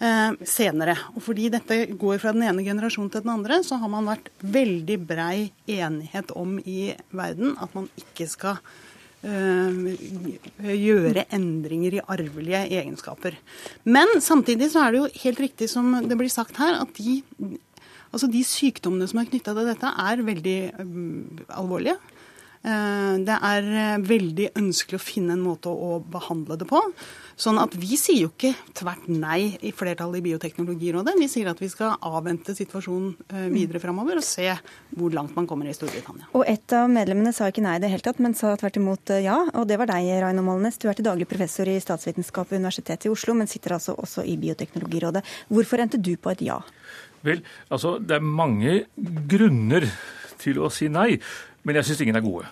eh, 0.03 0.35
senere. 0.43 0.99
Og 1.15 1.23
fordi 1.25 1.47
dette 1.55 1.79
går 1.95 2.19
fra 2.21 2.35
den 2.35 2.45
ene 2.45 2.67
generasjonen 2.67 3.13
til 3.15 3.23
den 3.25 3.37
andre, 3.39 3.63
så 3.65 3.79
har 3.81 3.93
man 3.93 4.11
vært 4.11 4.29
veldig 4.43 4.99
brei 5.07 5.37
enighet 5.71 6.35
om 6.37 6.59
i 6.59 6.91
verden 7.15 7.55
at 7.63 7.79
man 7.79 7.89
ikke 8.03 8.29
skal 8.29 8.59
Eh, 8.59 8.94
gjøre 9.25 11.25
endringer 11.33 11.97
i 11.97 12.03
arvelige 12.13 12.61
egenskaper. 12.81 13.39
Men 13.89 14.21
samtidig 14.21 14.69
så 14.73 14.85
er 14.85 14.93
det 14.93 15.01
jo 15.01 15.23
helt 15.25 15.41
riktig 15.47 15.71
som 15.73 15.95
det 16.05 16.19
blir 16.21 16.33
sagt 16.33 16.61
her, 16.61 16.77
at 16.83 16.93
de, 16.99 17.23
altså 18.13 18.29
de 18.29 18.43
sykdommene 18.45 19.09
som 19.09 19.23
er 19.23 19.31
knytta 19.31 19.57
til 19.57 19.71
dette, 19.71 19.95
er 20.05 20.27
veldig 20.29 20.59
um, 20.83 21.25
alvorlige. 21.57 21.97
Eh, 22.65 23.15
det 23.29 23.37
er 23.45 23.67
eh, 23.77 24.05
veldig 24.09 24.47
ønskelig 24.57 24.97
å 24.97 25.05
finne 25.05 25.37
en 25.37 25.45
måte 25.45 25.69
å 25.69 25.99
behandle 26.01 26.57
det 26.61 26.69
på. 26.71 26.81
Sånn 27.41 27.59
at 27.59 27.75
vi 27.75 27.97
sier 27.99 28.27
jo 28.27 28.31
ikke 28.31 28.53
tvert 28.79 29.07
nei 29.11 29.57
i 29.67 29.73
flertallet 29.75 30.21
i 30.21 30.25
Bioteknologirådet. 30.29 31.17
Vi 31.19 31.29
sier 31.31 31.51
at 31.51 31.61
vi 31.63 31.69
skal 31.73 31.97
avvente 32.07 32.55
situasjonen 32.55 33.15
eh, 33.29 33.47
videre 33.53 33.83
framover 33.83 34.21
og 34.21 34.27
se 34.27 34.47
hvor 34.95 35.15
langt 35.15 35.35
man 35.35 35.49
kommer 35.51 35.69
i 35.71 35.75
Storbritannia. 35.75 36.29
Og 36.39 36.47
et 36.51 36.77
av 36.77 36.87
medlemmene 36.93 37.35
sa 37.35 37.49
ikke 37.51 37.65
nei 37.65 37.77
i 37.79 37.83
det 37.83 37.91
hele 37.93 38.07
tatt, 38.07 38.21
men 38.23 38.37
sa 38.39 38.55
tvert 38.61 38.79
imot 38.79 39.15
ja. 39.25 39.41
Og 39.55 39.67
det 39.71 39.81
var 39.81 39.91
deg, 39.91 40.13
Raino 40.23 40.45
Molnes. 40.47 40.79
Du 40.79 40.87
er 40.91 40.99
til 40.99 41.09
daglig 41.09 41.27
professor 41.31 41.69
i 41.71 41.79
statsvitenskap 41.83 42.53
ved 42.53 42.63
Universitetet 42.63 43.09
i 43.09 43.15
Oslo, 43.15 43.35
men 43.39 43.51
sitter 43.51 43.77
altså 43.79 43.97
også 43.99 44.27
i 44.29 44.37
Bioteknologirådet. 44.41 45.25
Hvorfor 45.51 45.83
endte 45.83 45.99
du 45.99 46.15
på 46.17 46.35
et 46.35 46.47
ja? 46.47 46.61
Vel, 47.25 47.43
altså 47.73 47.97
det 47.99 48.19
er 48.19 48.31
mange 48.45 48.85
grunner 49.31 49.89
til 50.39 50.61
å 50.61 50.71
si 50.73 50.91
nei 50.93 51.17
men 51.65 51.79
jeg 51.79 51.89
syns 51.89 52.03
ingen 52.05 52.19
er 52.19 52.25
gode. 52.25 52.49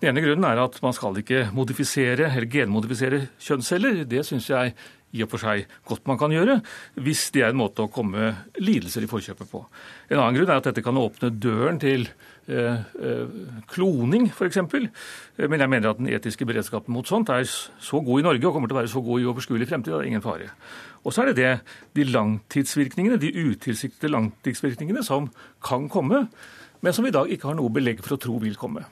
Den 0.00 0.14
ene 0.14 0.22
grunnen 0.24 0.46
er 0.48 0.62
at 0.62 0.78
man 0.80 0.94
skal 0.96 1.18
ikke 1.20 1.50
modifisere 1.52 2.30
eller 2.30 2.48
genmodifisere 2.48 3.26
kjønnsceller. 3.36 4.02
Det 4.08 4.24
syns 4.24 4.48
jeg 4.48 4.72
i 5.10 5.24
og 5.24 5.28
for 5.32 5.42
seg 5.42 5.66
godt 5.88 6.06
man 6.06 6.18
kan 6.20 6.32
gjøre, 6.32 6.60
hvis 7.02 7.26
det 7.34 7.42
er 7.42 7.50
en 7.50 7.58
måte 7.58 7.82
å 7.82 7.90
komme 7.92 8.30
lidelser 8.62 9.04
i 9.04 9.08
forkjøpet 9.10 9.50
på. 9.50 9.60
En 10.08 10.20
annen 10.20 10.38
grunn 10.38 10.52
er 10.52 10.60
at 10.60 10.68
dette 10.70 10.84
kan 10.86 10.96
åpne 10.96 11.32
døren 11.34 11.80
til 11.82 12.06
eh, 12.06 12.78
eh, 12.78 13.34
kloning, 13.72 14.28
f.eks. 14.30 14.60
Men 14.70 15.64
jeg 15.64 15.72
mener 15.74 15.90
at 15.90 15.98
den 15.98 16.12
etiske 16.14 16.46
beredskapen 16.48 16.94
mot 16.94 17.10
sånt 17.10 17.32
er 17.34 17.44
så 17.44 18.00
god 18.06 18.22
i 18.22 18.26
Norge 18.28 18.46
og 18.46 18.54
kommer 18.56 18.70
til 18.70 18.78
å 18.78 18.80
være 18.80 18.92
så 18.94 19.02
god 19.04 19.20
i 19.20 19.26
overskuelig 19.34 19.68
fremtid. 19.68 19.92
Det 19.92 19.98
er 19.98 20.12
ingen 20.12 20.24
fare. 20.24 20.48
Og 21.02 21.12
så 21.12 21.24
er 21.24 21.32
det 21.32 21.42
det, 21.42 21.52
de 21.98 22.06
langtidsvirkningene, 22.14 23.20
de 23.20 23.34
utilsiktede 23.50 24.14
langtidsvirkningene 24.14 25.04
som 25.04 25.28
kan 25.66 25.90
komme 25.92 26.28
men 26.80 26.96
som 26.96 27.04
vi 27.04 27.12
i 27.12 27.14
dag 27.14 27.28
ikke 27.28 27.50
har 27.50 27.58
noe 27.58 27.72
belegg 27.72 28.00
for 28.04 28.16
å 28.16 28.20
tro 28.20 28.38
vil 28.40 28.56
komme. 28.56 28.86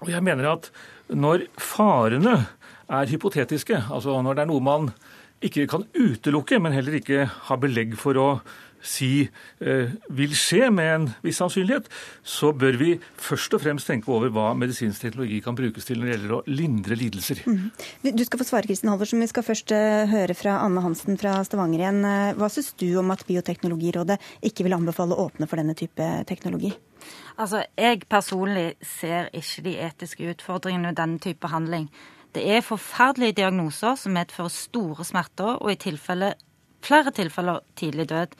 Og 0.00 0.10
jeg 0.12 0.24
mener 0.24 0.48
at 0.54 0.70
når 1.10 1.46
farene 1.60 2.36
er 2.90 3.10
hypotetiske, 3.10 3.84
altså 3.92 4.16
når 4.24 4.38
det 4.38 4.44
er 4.44 4.50
noe 4.50 4.64
man 4.64 4.90
ikke 5.44 5.66
kan 5.70 5.86
utelukke, 5.96 6.58
men 6.60 6.74
heller 6.76 6.98
ikke 6.98 7.26
har 7.48 7.60
belegg 7.60 7.96
for 8.00 8.18
å 8.20 8.28
si 8.82 9.28
eh, 9.60 9.92
vil 10.08 10.34
skje 10.36 10.70
med 10.72 10.90
en 10.94 11.06
viss 11.24 11.40
sannsynlighet, 11.40 11.88
så 12.22 12.52
bør 12.56 12.78
vi 12.80 12.90
først 13.20 13.54
og 13.56 13.62
fremst 13.64 13.90
tenke 13.90 14.10
over 14.12 14.32
hva 14.34 14.50
medisinsk 14.58 15.04
teknologi 15.04 15.40
kan 15.44 15.58
brukes 15.58 15.88
til 15.88 16.00
når 16.00 16.06
det 16.06 16.14
gjelder 16.14 16.36
å 16.36 16.42
lindre 16.48 16.98
lidelser. 16.98 17.42
Mm. 17.46 18.12
Du 18.16 18.24
skal 18.26 18.42
få 18.42 18.48
svare, 18.48 18.68
Kristin 18.70 18.92
Halvorsen. 18.92 19.22
Vi 19.22 19.30
skal 19.30 19.46
først 19.46 19.74
eh, 19.76 20.04
høre 20.10 20.36
fra 20.38 20.58
Anne 20.64 20.84
Hansen 20.84 21.20
fra 21.20 21.38
Stavanger 21.46 21.84
igjen. 21.84 22.04
Eh, 22.06 22.36
hva 22.38 22.50
syns 22.52 22.72
du 22.80 22.88
om 23.00 23.12
at 23.14 23.26
Bioteknologirådet 23.28 24.20
ikke 24.46 24.66
vil 24.66 24.78
anbefale 24.78 25.16
å 25.16 25.28
åpne 25.28 25.48
for 25.50 25.60
denne 25.60 25.76
type 25.78 26.06
teknologi? 26.30 26.72
Altså, 27.40 27.64
Jeg 27.76 28.04
personlig 28.08 28.74
ser 28.84 29.30
ikke 29.32 29.64
de 29.64 29.76
etiske 29.86 30.32
utfordringene 30.34 30.90
med 30.90 30.98
denne 31.00 31.18
type 31.18 31.40
behandling. 31.40 31.88
Det 32.34 32.44
er 32.46 32.60
forferdelige 32.62 33.40
diagnoser 33.40 33.96
som 33.98 34.14
medfører 34.14 34.52
store 34.54 35.04
smerter, 35.04 35.56
og 35.58 35.72
i 35.72 35.78
tilfelle, 35.80 36.34
flere 36.82 37.10
tilfeller 37.10 37.64
tidlig 37.76 38.08
død. 38.12 38.36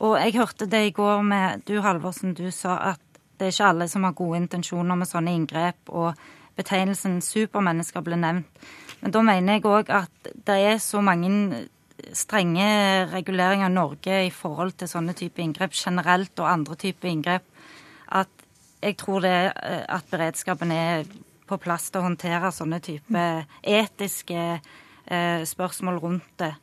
Og 0.00 0.16
jeg 0.16 0.36
hørte 0.38 0.68
det 0.70 0.80
i 0.86 0.92
går 0.96 1.22
med 1.22 1.64
du 1.68 1.80
Halvorsen, 1.84 2.34
du 2.34 2.48
sa 2.54 2.78
at 2.94 3.02
det 3.40 3.48
er 3.48 3.54
ikke 3.54 3.70
alle 3.72 3.88
som 3.88 4.04
har 4.04 4.16
gode 4.16 4.38
intensjoner 4.40 4.96
med 5.00 5.08
sånne 5.08 5.32
inngrep, 5.36 5.88
og 5.88 6.16
betegnelsen 6.56 7.20
supermennesker 7.24 8.04
ble 8.04 8.18
nevnt. 8.20 8.64
Men 9.00 9.14
da 9.16 9.22
mener 9.24 9.56
jeg 9.56 9.68
òg 9.68 9.92
at 9.96 10.32
det 10.46 10.56
er 10.72 10.80
så 10.82 11.00
mange 11.04 11.30
strenge 12.16 12.66
reguleringer 13.12 13.68
i 13.68 13.72
Norge 13.72 14.20
i 14.26 14.32
forhold 14.32 14.74
til 14.80 14.90
sånne 14.90 15.14
type 15.16 15.40
inngrep 15.40 15.76
generelt, 15.76 16.32
og 16.40 16.52
andre 16.52 16.76
typer 16.80 17.08
inngrep, 17.12 17.48
at 18.12 18.46
jeg 18.80 18.96
tror 19.00 19.24
det 19.24 19.34
eh, 19.52 19.84
at 19.88 20.08
beredskapen 20.10 20.72
er 20.72 21.04
på 21.48 21.58
plass 21.60 21.90
til 21.90 22.00
å 22.00 22.06
håndtere 22.08 22.52
sånne 22.54 22.80
type 22.84 23.24
etiske 23.66 24.40
eh, 24.40 25.42
spørsmål 25.48 26.00
rundt 26.00 26.32
det. 26.40 26.54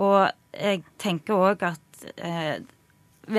Og 0.00 0.28
jeg 0.54 0.84
tenker 1.00 1.36
òg 1.36 1.64
at 1.68 2.04
eh, 2.16 2.56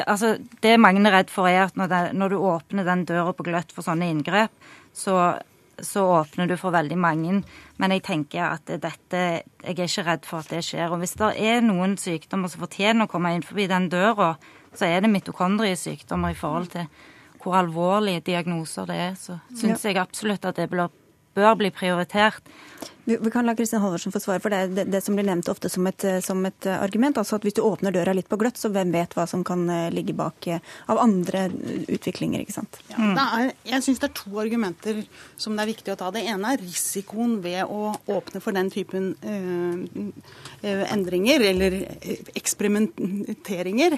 altså, 0.06 0.38
Det 0.62 0.80
mange 0.80 1.04
er 1.08 1.16
redd 1.20 1.32
for, 1.34 1.48
er 1.48 1.68
at 1.68 1.78
når, 1.78 1.88
det, 1.92 2.02
når, 2.18 2.30
du 2.30 2.38
åpner 2.38 2.88
den 2.88 3.06
døra 3.06 3.34
på 3.34 3.46
gløtt 3.48 3.74
for 3.76 3.86
sånne 3.86 4.10
inngrep, 4.10 4.52
så, 4.94 5.40
så, 5.82 6.06
åpner 6.22 6.50
du 6.50 6.56
for 6.58 6.76
veldig 6.76 6.98
mange. 6.98 7.42
Men 7.78 7.96
jeg 7.96 8.04
tenker 8.04 8.46
at 8.48 8.66
dette 8.68 9.22
Jeg 9.64 9.76
er 9.76 9.86
ikke 9.86 10.08
redd 10.08 10.26
for 10.26 10.44
at 10.44 10.50
det 10.50 10.64
skjer. 10.66 10.92
Og 10.92 11.04
hvis 11.04 11.18
det 11.20 11.34
er 11.38 11.62
noen 11.66 11.98
sykdommer 11.98 12.52
som 12.52 12.66
fortjener 12.66 13.06
å 13.08 13.12
komme 13.12 13.34
inn 13.36 13.46
forbi 13.46 13.68
den 13.72 13.90
døra, 13.90 14.36
så 14.74 14.86
er 14.86 15.02
det 15.02 15.14
mitokondriesykdommer 15.14 16.34
i 16.34 16.38
forhold 16.38 16.70
til 16.76 16.90
hvor 17.40 17.56
alvorlige 17.56 18.20
diagnoser 18.20 18.88
det 18.90 18.96
er, 19.00 19.14
så 19.16 19.38
syns 19.56 19.86
ja. 19.86 19.94
jeg 19.94 20.02
absolutt 20.02 20.46
at 20.46 20.58
det 20.60 20.68
bør, 20.72 20.90
bli 21.56 21.70
prioritert. 21.72 22.44
Vi 23.10 23.32
kan 23.34 23.46
la 23.46 23.56
Kristin 23.58 23.82
Halvorsen 23.82 24.14
få 24.14 24.20
svare, 24.22 24.42
for 24.44 24.54
det 24.54 24.76
det, 24.76 24.84
det, 24.94 25.02
som 25.02 25.16
blir 25.18 25.26
nevnt 25.26 25.50
ofte 25.50 25.70
som 25.72 25.88
et, 25.90 26.04
som 26.24 26.44
et, 26.46 26.68
argument. 26.70 27.18
altså 27.18 27.40
at 27.40 27.46
Hvis 27.48 27.58
du 27.58 27.64
åpner 27.66 27.94
døra 27.96 28.14
litt 28.14 28.30
på 28.30 28.38
gløtt, 28.38 28.60
så 28.60 28.70
hvem 28.70 28.92
vet 28.94 29.16
hva 29.18 29.26
som 29.30 29.44
kan 29.44 29.66
eh, 29.70 29.90
ligge 29.94 30.14
bak 30.14 30.48
eh, 30.48 30.62
av 30.88 31.02
andre 31.02 31.48
utviklinger. 31.90 32.44
ikke 32.44 32.58
sant? 32.60 32.80
Ja, 32.92 33.26
er, 33.40 33.54
jeg 33.66 33.86
syns 33.86 34.02
det 34.04 34.12
er 34.12 34.18
to 34.20 34.40
argumenter 34.44 35.02
som 35.38 35.58
det 35.58 35.66
er 35.66 35.72
viktig 35.72 35.94
å 35.96 35.98
ta. 36.00 36.12
Det 36.14 36.26
ene 36.30 36.54
er 36.54 36.62
risikoen 36.62 37.40
ved 37.42 37.64
å 37.66 37.96
åpne 38.20 38.44
for 38.44 38.58
den 38.58 38.70
typen 38.74 39.16
øh, 39.24 40.14
endringer 40.62 41.48
eller 41.50 41.80
eksperimenteringer. 42.38 43.98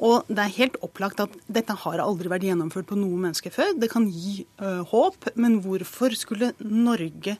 Og 0.00 0.28
det 0.28 0.44
er 0.44 0.58
helt 0.58 0.78
opplagt 0.84 1.20
at 1.20 1.32
dette 1.48 1.76
har 1.82 2.00
aldri 2.00 2.30
vært 2.32 2.46
gjennomført 2.48 2.88
på 2.88 2.98
noen 2.98 3.26
mennesker 3.26 3.52
før. 3.54 3.74
Det 3.76 3.90
kan 3.92 4.08
gi 4.08 4.44
øh, 4.60 4.84
håp, 4.92 5.32
men 5.40 5.60
hvorfor 5.64 6.16
skulle 6.16 6.54
Norge 6.60 7.36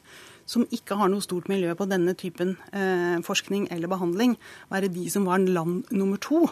som 0.51 0.67
ikke 0.75 0.97
har 0.99 1.11
noe 1.11 1.23
stort 1.23 1.47
miljø 1.51 1.73
på 1.79 1.87
denne 1.89 2.13
typen 2.19 2.57
eh, 2.75 3.17
forskning 3.25 3.69
eller 3.71 3.91
behandling, 3.91 4.35
være 4.71 4.91
de 4.91 5.07
som 5.13 5.27
var 5.29 5.43
land 5.43 5.87
nummer 5.95 6.19
to. 6.21 6.47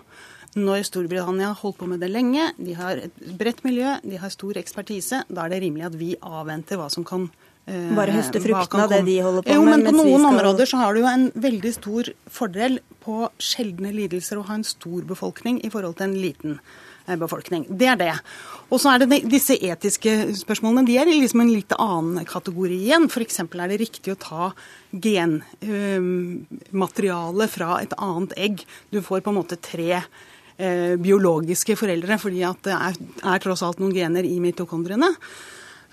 Når 0.57 0.87
Storbritannia 0.87 1.51
har 1.51 1.59
holdt 1.59 1.77
på 1.81 1.89
med 1.91 2.01
det 2.01 2.09
lenge, 2.09 2.47
de 2.57 2.73
har 2.77 3.03
et 3.03 3.21
bredt 3.37 3.61
miljø, 3.67 3.99
de 4.01 4.17
har 4.17 4.33
stor 4.33 4.57
ekspertise, 4.57 5.21
da 5.29 5.45
er 5.45 5.53
det 5.53 5.61
rimelig 5.65 5.89
at 5.91 5.99
vi 5.99 6.15
avventer 6.25 6.79
hva 6.79 6.87
som 6.89 7.05
kan 7.05 7.27
eh, 7.67 7.91
Bare 7.97 8.15
høste 8.15 8.41
fruktene 8.41 8.87
av 8.87 8.95
det 8.95 9.03
de 9.05 9.19
holder 9.25 9.45
på 9.45 9.57
jo, 9.59 9.65
med? 9.67 9.83
Men 9.83 9.91
på 9.91 9.97
noen 9.99 10.15
skal... 10.15 10.29
områder 10.31 10.71
så 10.71 10.81
har 10.81 10.95
du 10.95 11.03
jo 11.03 11.09
en 11.11 11.27
veldig 11.35 11.73
stor 11.75 12.13
fordel 12.39 12.79
på 13.03 13.27
sjeldne 13.37 13.93
lidelser 13.93 14.39
å 14.39 14.47
ha 14.47 14.57
en 14.57 14.67
stor 14.67 15.03
befolkning 15.11 15.61
i 15.61 15.73
forhold 15.73 15.99
til 15.99 16.09
en 16.09 16.17
liten 16.23 16.61
befolkning. 17.17 17.65
Det 17.69 17.87
er 17.89 17.95
det. 17.99 18.13
Og 18.69 18.79
så 18.81 18.89
er 18.93 18.99
det 19.01 19.23
disse 19.31 19.55
etiske 19.57 20.35
spørsmålene. 20.37 20.87
De 20.87 20.97
er 21.01 21.05
liksom 21.09 21.41
en 21.41 21.53
litt 21.53 21.73
annen 21.73 22.25
kategori 22.29 22.77
igjen. 22.85 23.05
F.eks. 23.09 23.39
er 23.41 23.67
det 23.71 23.81
riktig 23.81 24.11
å 24.13 24.21
ta 24.21 24.51
genmateriale 24.93 27.45
uh, 27.47 27.51
fra 27.51 27.81
et 27.81 27.93
annet 27.97 28.33
egg. 28.37 28.65
Du 28.93 29.01
får 29.05 29.21
på 29.25 29.31
en 29.33 29.39
måte 29.39 29.57
tre 29.57 30.01
uh, 30.01 30.95
biologiske 31.01 31.75
foreldre, 31.79 32.17
fordi 32.21 32.41
det 32.65 32.73
er, 32.75 32.93
er, 33.23 33.39
tross 33.41 33.63
alt 33.65 33.79
noen 33.81 33.95
gener 33.95 34.23
i 34.27 34.39
mitokondriene. 34.43 35.09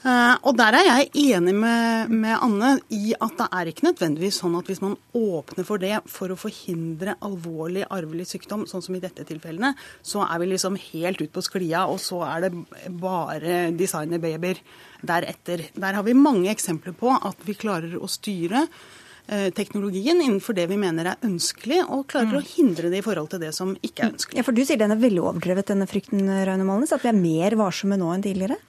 Eh, 0.07 0.35
og 0.47 0.55
der 0.55 0.77
er 0.79 0.87
jeg 0.87 1.09
enig 1.35 1.53
med, 1.57 2.13
med, 2.13 2.35
Anne 2.39 2.77
i 2.95 3.11
at 3.19 3.33
det 3.41 3.47
er 3.59 3.71
ikke 3.71 3.89
nødvendigvis 3.89 4.37
sånn 4.39 4.55
at 4.59 4.69
hvis 4.71 4.83
man 4.85 4.95
åpner 5.19 5.67
for 5.67 5.83
det 5.83 5.97
for 6.11 6.31
å 6.31 6.39
forhindre 6.39 7.17
alvorlig 7.27 7.83
arvelig 7.91 8.29
sykdom, 8.31 8.67
sånn 8.71 8.85
som 8.85 8.95
i 8.95 9.03
dette 9.03 9.25
tilfellene, 9.27 9.73
så 10.07 10.23
er 10.29 10.43
vi 10.43 10.53
liksom 10.53 10.79
helt 10.93 11.25
ut 11.25 11.33
på 11.35 11.43
sklia, 11.43 11.87
og 11.91 11.99
så 12.03 12.21
er 12.29 12.47
det 12.47 12.53
bare 13.01 13.65
designerbabyer 13.75 14.61
deretter. 15.07 15.65
Der 15.75 15.99
har 15.99 16.07
vi 16.07 16.15
mange 16.15 16.55
eksempler 16.55 16.95
på 16.95 17.11
at 17.17 17.43
vi 17.49 17.59
klarer 17.59 17.99
å 17.99 18.07
styre 18.11 18.63
eh, 18.69 19.51
teknologien 19.59 20.23
innenfor 20.23 20.55
det 20.55 20.69
vi 20.71 20.79
mener 20.79 21.17
er 21.17 21.27
ønskelig, 21.27 21.83
og 21.83 22.07
klarer 22.15 22.37
mm. 22.37 22.39
å 22.39 22.47
hindre 22.53 22.95
det 22.95 23.03
i 23.03 23.09
forhold 23.09 23.33
til 23.35 23.43
det 23.43 23.51
som 23.59 23.75
ikke 23.81 24.07
er 24.07 24.15
ønskelig. 24.15 24.39
Ja, 24.39 24.47
for 24.47 24.55
Du 24.55 24.63
sier 24.63 24.79
den 24.79 24.95
er 24.95 25.03
veldig 25.03 25.27
overdrevet, 25.33 25.67
denne 25.75 25.91
frykten, 25.91 26.31
Raune 26.47 26.71
Malnes, 26.71 26.95
at 26.95 27.03
vi 27.03 27.11
er 27.11 27.19
mer 27.19 27.59
varsomme 27.59 27.99
nå 27.99 28.15
enn 28.15 28.27
tidligere? 28.31 28.63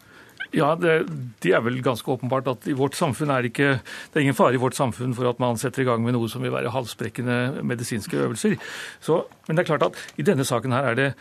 Ja, 0.55 0.75
det, 0.79 0.99
det, 1.43 1.51
er 1.55 1.63
vel 1.65 1.81
ganske 1.83 2.11
åpenbart 2.11 2.47
at 2.51 2.67
i 2.69 2.75
vårt 2.77 2.95
samfunn 2.95 3.33
er 3.33 3.49
ikke, 3.49 3.77
det 3.81 4.19
er 4.19 4.25
ingen 4.25 4.37
fare 4.37 4.55
i 4.55 4.61
vårt 4.61 4.77
samfunn 4.77 5.15
for 5.17 5.29
at 5.29 5.41
man 5.43 5.59
setter 5.59 5.83
i 5.83 5.87
gang 5.89 6.03
med 6.05 6.15
noe 6.15 6.29
som 6.31 6.45
vil 6.45 6.53
være 6.53 6.71
halsbrekkende 6.75 7.65
medisinske 7.67 8.19
øvelser. 8.23 8.55
Så, 9.03 9.23
men 9.47 9.57
det 9.57 9.65
er 9.65 9.71
klart 9.73 9.89
at 9.89 9.99
i 10.17 10.25
denne 10.27 10.47
saken 10.47 10.75
her 10.75 10.91
er 10.91 10.99
det 10.99 11.11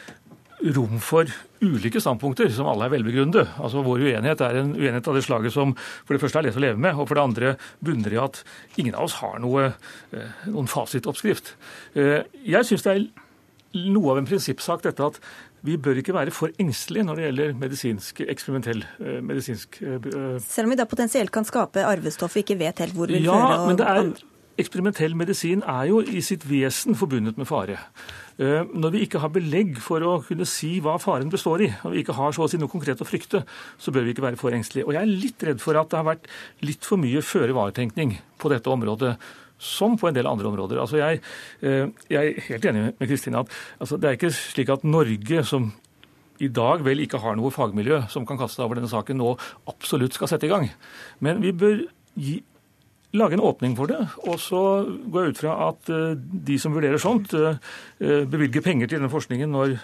rom 0.76 1.00
for 1.02 1.28
ulike 1.60 2.00
standpunkter, 2.00 2.48
som 2.52 2.68
alle 2.70 2.86
er 2.86 2.94
velbegrunnede. 2.94 3.44
Altså 3.60 3.82
Vår 3.84 4.06
uenighet 4.06 4.40
er 4.44 4.60
en 4.60 4.72
uenighet 4.76 5.08
av 5.08 5.18
det 5.18 5.24
slaget 5.26 5.54
som 5.54 5.74
for 5.76 6.14
det 6.14 6.22
første 6.22 6.40
er 6.40 6.48
lett 6.48 6.58
å 6.58 6.64
leve 6.64 6.80
med, 6.80 6.96
og 6.96 7.08
for 7.08 7.18
det 7.18 7.26
andre 7.26 7.52
bunner 7.84 8.16
i 8.16 8.22
at 8.22 8.42
ingen 8.80 8.96
av 8.96 9.08
oss 9.08 9.18
har 9.20 9.38
noe, 9.42 9.72
eh, 10.16 10.42
noen 10.48 10.70
fasitoppskrift. 10.70 11.54
Eh, 11.94 12.24
jeg 12.44 12.68
syns 12.68 12.86
det 12.86 12.94
er 12.94 13.06
noe 13.76 14.14
av 14.14 14.18
en 14.20 14.28
prinsippsak 14.28 14.84
dette 14.86 15.04
at 15.04 15.20
vi 15.66 15.77
bør 15.81 16.01
ikke 16.03 16.14
være 16.14 16.35
for 16.35 16.53
engstelige 16.62 17.07
når 17.07 17.19
det 17.19 17.27
gjelder 17.27 17.59
medisinsk, 17.61 18.23
eksperimentell 18.29 18.85
eh, 19.01 19.19
medisinsk 19.25 19.81
uh, 19.83 20.37
Selv 20.45 20.69
om 20.69 20.75
vi 20.75 20.79
da 20.79 20.87
potensielt 20.88 21.33
kan 21.35 21.49
skape 21.49 21.85
arvestoff 21.87 22.37
vi 22.37 22.45
ikke 22.45 22.59
vet 22.61 22.85
helt 22.85 22.97
hvor 22.97 23.11
vi 23.11 23.25
ja, 23.25 23.35
fører? 23.35 23.66
Men 23.71 23.81
det 23.81 23.88
er, 23.90 24.12
eksperimentell 24.61 25.16
medisin 25.16 25.62
er 25.69 25.88
jo 25.90 26.01
i 26.01 26.23
sitt 26.25 26.47
vesen 26.49 26.97
forbundet 26.97 27.37
med 27.40 27.49
fare. 27.49 27.79
Eh, 28.37 28.69
når 28.69 28.95
vi 28.95 29.03
ikke 29.05 29.21
har 29.23 29.33
belegg 29.33 29.79
for 29.85 30.05
å 30.05 30.19
kunne 30.25 30.47
si 30.49 30.77
hva 30.85 30.97
faren 31.01 31.31
består 31.33 31.64
i, 31.64 31.71
og 31.85 31.95
vi 31.95 32.03
ikke 32.03 32.16
har 32.16 32.35
så 32.37 32.47
å 32.47 32.51
si 32.51 32.61
noe 32.61 32.73
konkret 32.73 33.01
å 33.01 33.09
frykte, 33.09 33.42
så 33.81 33.92
bør 33.92 34.07
vi 34.07 34.14
ikke 34.14 34.25
være 34.25 34.40
for 34.40 34.57
engstelige. 34.57 34.88
Og 34.88 34.97
jeg 34.97 35.03
er 35.03 35.25
litt 35.25 35.47
redd 35.49 35.62
for 35.62 35.81
at 35.81 35.92
det 35.92 36.01
har 36.01 36.09
vært 36.09 36.31
litt 36.64 36.88
for 36.88 37.01
mye 37.01 37.25
føre-var-tenkning 37.25 38.16
på 38.40 38.53
dette 38.53 38.73
området 38.73 39.16
som 39.59 39.97
på 39.99 40.09
en 40.09 40.16
del 40.16 40.29
andre 40.29 40.51
områder. 40.51 40.81
Altså 40.83 41.01
jeg, 41.01 41.23
eh, 41.62 41.88
jeg 42.12 42.33
er 42.35 42.49
helt 42.51 42.69
enig 42.71 42.87
med 42.99 43.09
Kristine 43.09 43.42
at 43.42 43.53
altså 43.81 43.99
det 44.01 44.09
er 44.09 44.19
ikke 44.19 44.33
slik 44.35 44.73
at 44.73 44.85
Norge, 44.85 45.45
som 45.45 45.73
i 46.40 46.49
dag 46.53 46.85
vel 46.85 47.01
ikke 47.01 47.21
har 47.23 47.37
noe 47.38 47.53
fagmiljø 47.55 48.03
som 48.12 48.27
kan 48.29 48.38
kaste 48.40 48.61
over 48.64 48.77
denne 48.77 48.90
saken, 48.92 49.16
nå 49.16 49.37
absolutt 49.71 50.16
skal 50.16 50.29
sette 50.29 50.49
i 50.49 50.53
gang. 50.53 50.69
Men 51.25 51.40
vi 51.45 51.55
bør 51.57 51.87
gi 52.16 52.40
lage 53.18 53.37
en 53.37 53.44
åpning 53.44 53.74
for 53.79 53.90
det. 53.90 53.98
Og 54.26 54.38
så 54.40 54.61
går 54.85 55.26
jeg 55.26 55.35
ut 55.35 55.40
fra 55.40 55.55
at 55.68 55.90
eh, 55.92 56.14
de 56.48 56.59
som 56.61 56.74
vurderer 56.74 57.00
sånt, 57.02 57.35
eh, 57.37 57.59
eh, 58.00 58.24
bevilger 58.29 58.64
penger 58.64 58.90
til 58.90 59.00
denne 59.00 59.12
forskningen 59.12 59.52
når, 59.52 59.74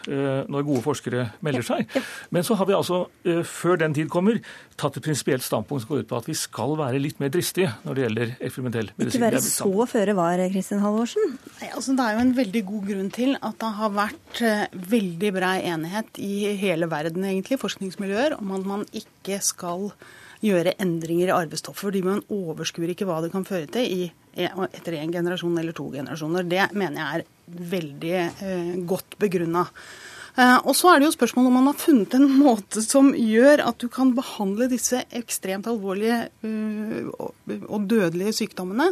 når 0.53 0.67
gode 0.67 0.83
forskere 0.85 1.27
melder 1.45 1.67
seg. 1.67 1.97
Men 2.35 2.47
så 2.47 2.57
har 2.59 2.69
vi 2.69 2.77
altså, 2.77 3.05
før 3.49 3.79
den 3.81 3.95
tid 3.97 4.11
kommer, 4.13 4.41
tatt 4.81 4.97
et 4.99 5.05
prinsipielt 5.05 5.45
standpunkt 5.45 5.85
som 5.85 5.93
går 5.93 6.05
ut 6.05 6.11
på 6.11 6.21
at 6.21 6.29
vi 6.29 6.37
skal 6.39 6.75
være 6.79 7.01
litt 7.03 7.21
mer 7.23 7.33
dristige 7.33 7.73
når 7.87 7.99
det 7.99 8.05
gjelder 8.07 8.33
eksperimentell 8.39 8.91
medisin. 8.97 9.19
Ikke 9.19 9.27
være 9.27 9.45
så 9.47 9.87
føre 9.93 10.17
var, 10.19 10.43
Kristin 10.53 10.83
Halvorsen? 10.83 11.37
Nei, 11.61 11.71
altså 11.73 11.97
Det 11.99 12.07
er 12.07 12.17
jo 12.17 12.25
en 12.25 12.35
veldig 12.39 12.65
god 12.71 12.89
grunn 12.91 13.13
til 13.15 13.37
at 13.39 13.61
det 13.63 13.73
har 13.79 13.95
vært 13.97 14.43
veldig 14.97 15.33
brei 15.37 15.55
enighet 15.73 16.23
i 16.23 16.35
hele 16.61 16.89
verden, 16.91 17.29
egentlig, 17.29 17.61
forskningsmiljøer, 17.63 18.39
om 18.41 18.57
at 18.57 18.69
man 18.69 18.85
ikke 19.03 19.41
skal 19.45 19.91
gjøre 20.43 20.77
endringer 20.83 21.31
i 21.31 21.37
arbeidsstoffet, 21.37 21.87
fordi 21.87 22.03
man 22.07 22.23
overskuer 22.33 22.93
ikke 22.93 23.07
hva 23.09 23.21
det 23.23 23.33
kan 23.35 23.47
føre 23.49 23.69
til 23.71 23.87
i, 23.87 24.09
etter 24.35 24.99
én 24.99 25.13
generasjon 25.15 25.59
eller 25.61 25.77
to 25.77 25.87
generasjoner. 25.93 26.49
Det 26.49 26.71
mener 26.79 27.03
jeg 27.03 27.21
er 27.21 27.69
veldig 27.73 28.17
eh, 28.17 28.73
godt 28.89 29.19
begrunna. 29.23 29.67
Eh, 30.33 30.59
og 30.65 30.73
så 30.77 30.89
er 30.89 31.01
det 31.01 31.11
jo 31.11 31.15
spørsmålet 31.15 31.51
om 31.51 31.59
man 31.61 31.69
har 31.69 31.77
funnet 31.77 32.15
en 32.17 32.25
måte 32.41 32.81
som 32.85 33.11
gjør 33.13 33.67
at 33.67 33.83
du 33.83 33.91
kan 33.93 34.15
behandle 34.17 34.71
disse 34.73 35.03
ekstremt 35.13 35.69
alvorlige 35.69 36.23
uh, 36.41 37.11
og 37.69 37.85
dødelige 37.91 38.33
sykdommene 38.39 38.89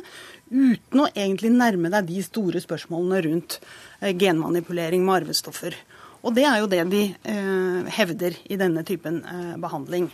uten 0.52 1.00
å 1.00 1.08
egentlig 1.14 1.54
nærme 1.54 1.88
deg 1.94 2.10
de 2.10 2.26
store 2.26 2.60
spørsmålene 2.60 3.22
rundt 3.24 3.56
uh, 3.62 4.12
genmanipulering 4.12 5.06
med 5.06 5.22
arvestoffer. 5.22 5.78
Og 6.20 6.34
det 6.36 6.44
er 6.44 6.58
jo 6.60 6.68
det 6.70 6.82
de 6.92 7.02
eh, 7.32 7.90
hevder 7.96 8.36
i 8.52 8.58
denne 8.60 8.82
typen 8.86 9.20
eh, 9.24 9.54
behandling. 9.60 10.10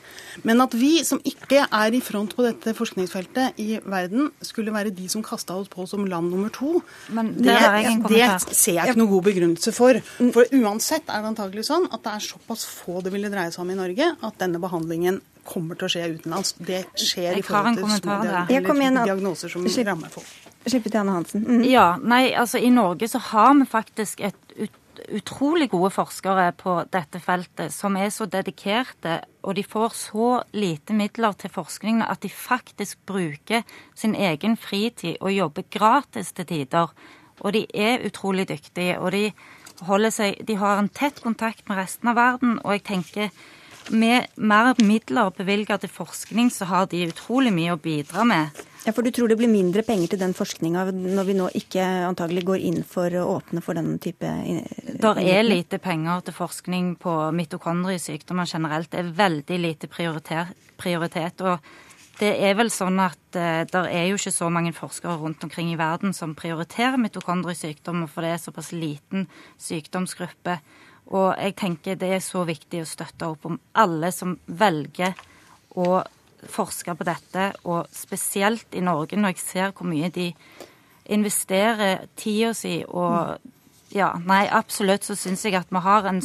Men 0.47 0.62
at 0.62 0.75
vi 0.77 1.01
som 1.07 1.21
ikke 1.27 1.64
er 1.66 1.97
i 1.97 2.03
front 2.05 2.37
på 2.37 2.47
dette 2.47 2.75
forskningsfeltet 2.79 3.59
i 3.62 3.81
verden, 3.83 4.31
skulle 4.45 4.75
være 4.75 4.95
de 4.95 5.09
som 5.11 5.25
kasta 5.27 5.57
oss 5.59 5.71
på 5.73 5.87
som 5.90 6.07
land 6.07 6.31
nummer 6.31 6.53
to, 6.55 6.81
det, 7.11 7.57
det, 8.07 8.27
ser 8.53 8.79
jeg 8.79 8.92
ikke 8.92 9.01
noe 9.01 9.14
god 9.16 9.29
begrunnelse 9.31 9.75
for. 9.75 9.99
For 10.35 10.59
uansett 10.61 11.11
er 11.11 11.25
det 11.25 11.33
antagelig 11.35 11.66
sånn 11.71 11.88
at 11.90 12.05
det 12.07 12.16
er 12.16 12.29
såpass 12.31 12.66
få 12.71 13.03
det 13.05 13.14
ville 13.14 13.31
dreie 13.33 13.51
seg 13.55 13.64
om 13.64 13.73
i 13.75 13.79
Norge, 13.79 14.12
at 14.14 14.38
denne 14.42 14.62
behandlingen 14.62 15.21
kommer 15.47 15.79
til 15.79 15.87
å 15.87 15.92
skje 15.92 16.09
utenlands. 16.16 16.55
Det 16.59 16.83
skjer 16.99 17.38
i 17.38 17.45
forhold 17.47 17.79
til 17.79 17.95
små 18.01 18.19
diagnoser 19.07 19.53
som 19.53 19.66
rammer 19.66 20.12
folk. 20.12 20.35
Slipp 20.66 20.88
til 20.88 20.99
Anne 20.99 21.14
Hansen. 21.14 21.45
Mm. 21.47 21.62
Ja, 21.71 21.92
nei, 22.03 22.33
altså 22.35 22.59
I 22.59 22.73
Norge 22.75 23.07
så 23.07 23.21
har 23.23 23.53
vi 23.55 23.69
faktisk 23.71 24.25
et 24.27 24.46
utrolig 25.13 25.69
gode 25.73 25.91
forskere 25.95 26.51
på 26.59 26.77
dette 26.93 27.21
feltet 27.23 27.75
som 27.75 27.97
er 27.99 28.11
så 28.15 28.27
dedikerte, 28.31 29.21
og 29.47 29.57
de 29.59 29.65
får 29.67 29.95
så 29.97 30.29
lite 30.57 30.97
midler 30.97 31.37
til 31.39 31.53
forskning 31.53 32.03
at 32.05 32.23
de 32.23 32.31
faktisk 32.33 32.99
bruker 33.07 33.63
sin 33.95 34.15
egen 34.15 34.57
fritid 34.57 35.21
og 35.21 35.35
jobber 35.35 35.69
gratis 35.71 36.33
til 36.33 36.47
tider. 36.47 36.93
Og 37.41 37.53
de 37.53 37.67
er 37.75 38.05
utrolig 38.07 38.49
dyktige, 38.49 38.99
og 38.99 39.13
de, 39.13 39.31
seg, 40.11 40.41
de 40.47 40.57
har 40.57 40.81
en 40.81 40.89
tett 40.89 41.21
kontakt 41.23 41.69
med 41.69 41.79
resten 41.79 42.09
av 42.09 42.17
verden. 42.17 42.59
Og 42.65 42.79
jeg 42.79 42.87
tenker 42.89 43.31
med 43.90 44.27
mer 44.37 44.72
midler 44.83 45.31
bevilget 45.37 45.85
til 45.85 45.92
forskning, 45.92 46.51
så 46.51 46.66
har 46.70 46.88
de 46.90 47.07
utrolig 47.11 47.53
mye 47.55 47.75
å 47.75 47.81
bidra 47.81 48.25
med. 48.27 48.64
Ja, 48.87 48.92
For 48.94 49.03
du 49.03 49.11
tror 49.11 49.27
det 49.29 49.38
blir 49.40 49.51
mindre 49.51 49.83
penger 49.83 50.12
til 50.12 50.20
den 50.20 50.35
forskninga 50.37 50.85
når 50.94 51.25
vi 51.27 51.35
nå 51.35 51.49
ikke 51.59 51.83
antagelig 52.07 52.44
går 52.46 52.66
inn 52.68 52.85
for 52.87 53.11
å 53.18 53.25
åpne 53.40 53.62
for 53.64 53.75
den 53.75 53.96
type 53.99 54.31
Der 55.03 55.18
er 55.18 55.42
lite 55.42 55.81
penger 55.83 56.22
til 56.22 56.37
forskning 56.37 56.92
på 57.03 57.16
mitokondriesykdommer 57.35 58.46
generelt. 58.46 58.92
Det 58.92 59.03
er 59.03 59.11
veldig 59.18 59.59
lite 59.59 59.90
prioritet. 59.90 61.42
Og 61.42 61.59
det 62.20 62.31
er 62.46 62.55
vel 62.55 62.70
sånn 62.70 63.03
at 63.03 63.18
uh, 63.35 63.66
det 63.66 63.83
er 63.90 64.07
jo 64.07 64.20
ikke 64.20 64.33
så 64.38 64.53
mange 64.55 64.70
forskere 64.77 65.18
rundt 65.18 65.42
omkring 65.44 65.75
i 65.75 65.81
verden 65.81 66.14
som 66.14 66.37
prioriterer 66.38 66.96
mitokondriesykdommer, 67.03 68.07
for 68.07 68.22
det 68.22 68.37
er 68.37 68.44
såpass 68.44 68.70
liten 68.70 69.27
sykdomsgruppe. 69.59 70.61
Og 71.14 71.29
jeg 71.38 71.55
tenker 71.59 71.99
det 71.99 72.11
er 72.16 72.23
så 72.25 72.42
viktig 72.47 72.83
å 72.83 72.88
støtte 72.88 73.29
opp 73.31 73.47
om 73.47 73.59
alle 73.79 74.11
som 74.14 74.35
velger 74.47 75.14
å 75.77 76.01
forske 76.51 76.95
på 76.95 77.07
dette, 77.07 77.51
og 77.66 77.90
spesielt 77.95 78.75
i 78.77 78.83
Norge, 78.85 79.19
når 79.19 79.35
jeg 79.35 79.42
ser 79.42 79.73
hvor 79.75 79.88
mye 79.88 80.11
de 80.14 80.31
investerer 81.14 82.07
tida 82.19 82.55
si 82.55 82.81
og 82.87 83.38
Ja, 83.95 84.11
nei, 84.19 84.49
absolutt 84.51 85.07
så 85.07 85.14
syns 85.14 85.45
jeg 85.47 85.55
at 85.55 85.71
vi 85.71 85.79
har 85.79 86.09
en 86.11 86.21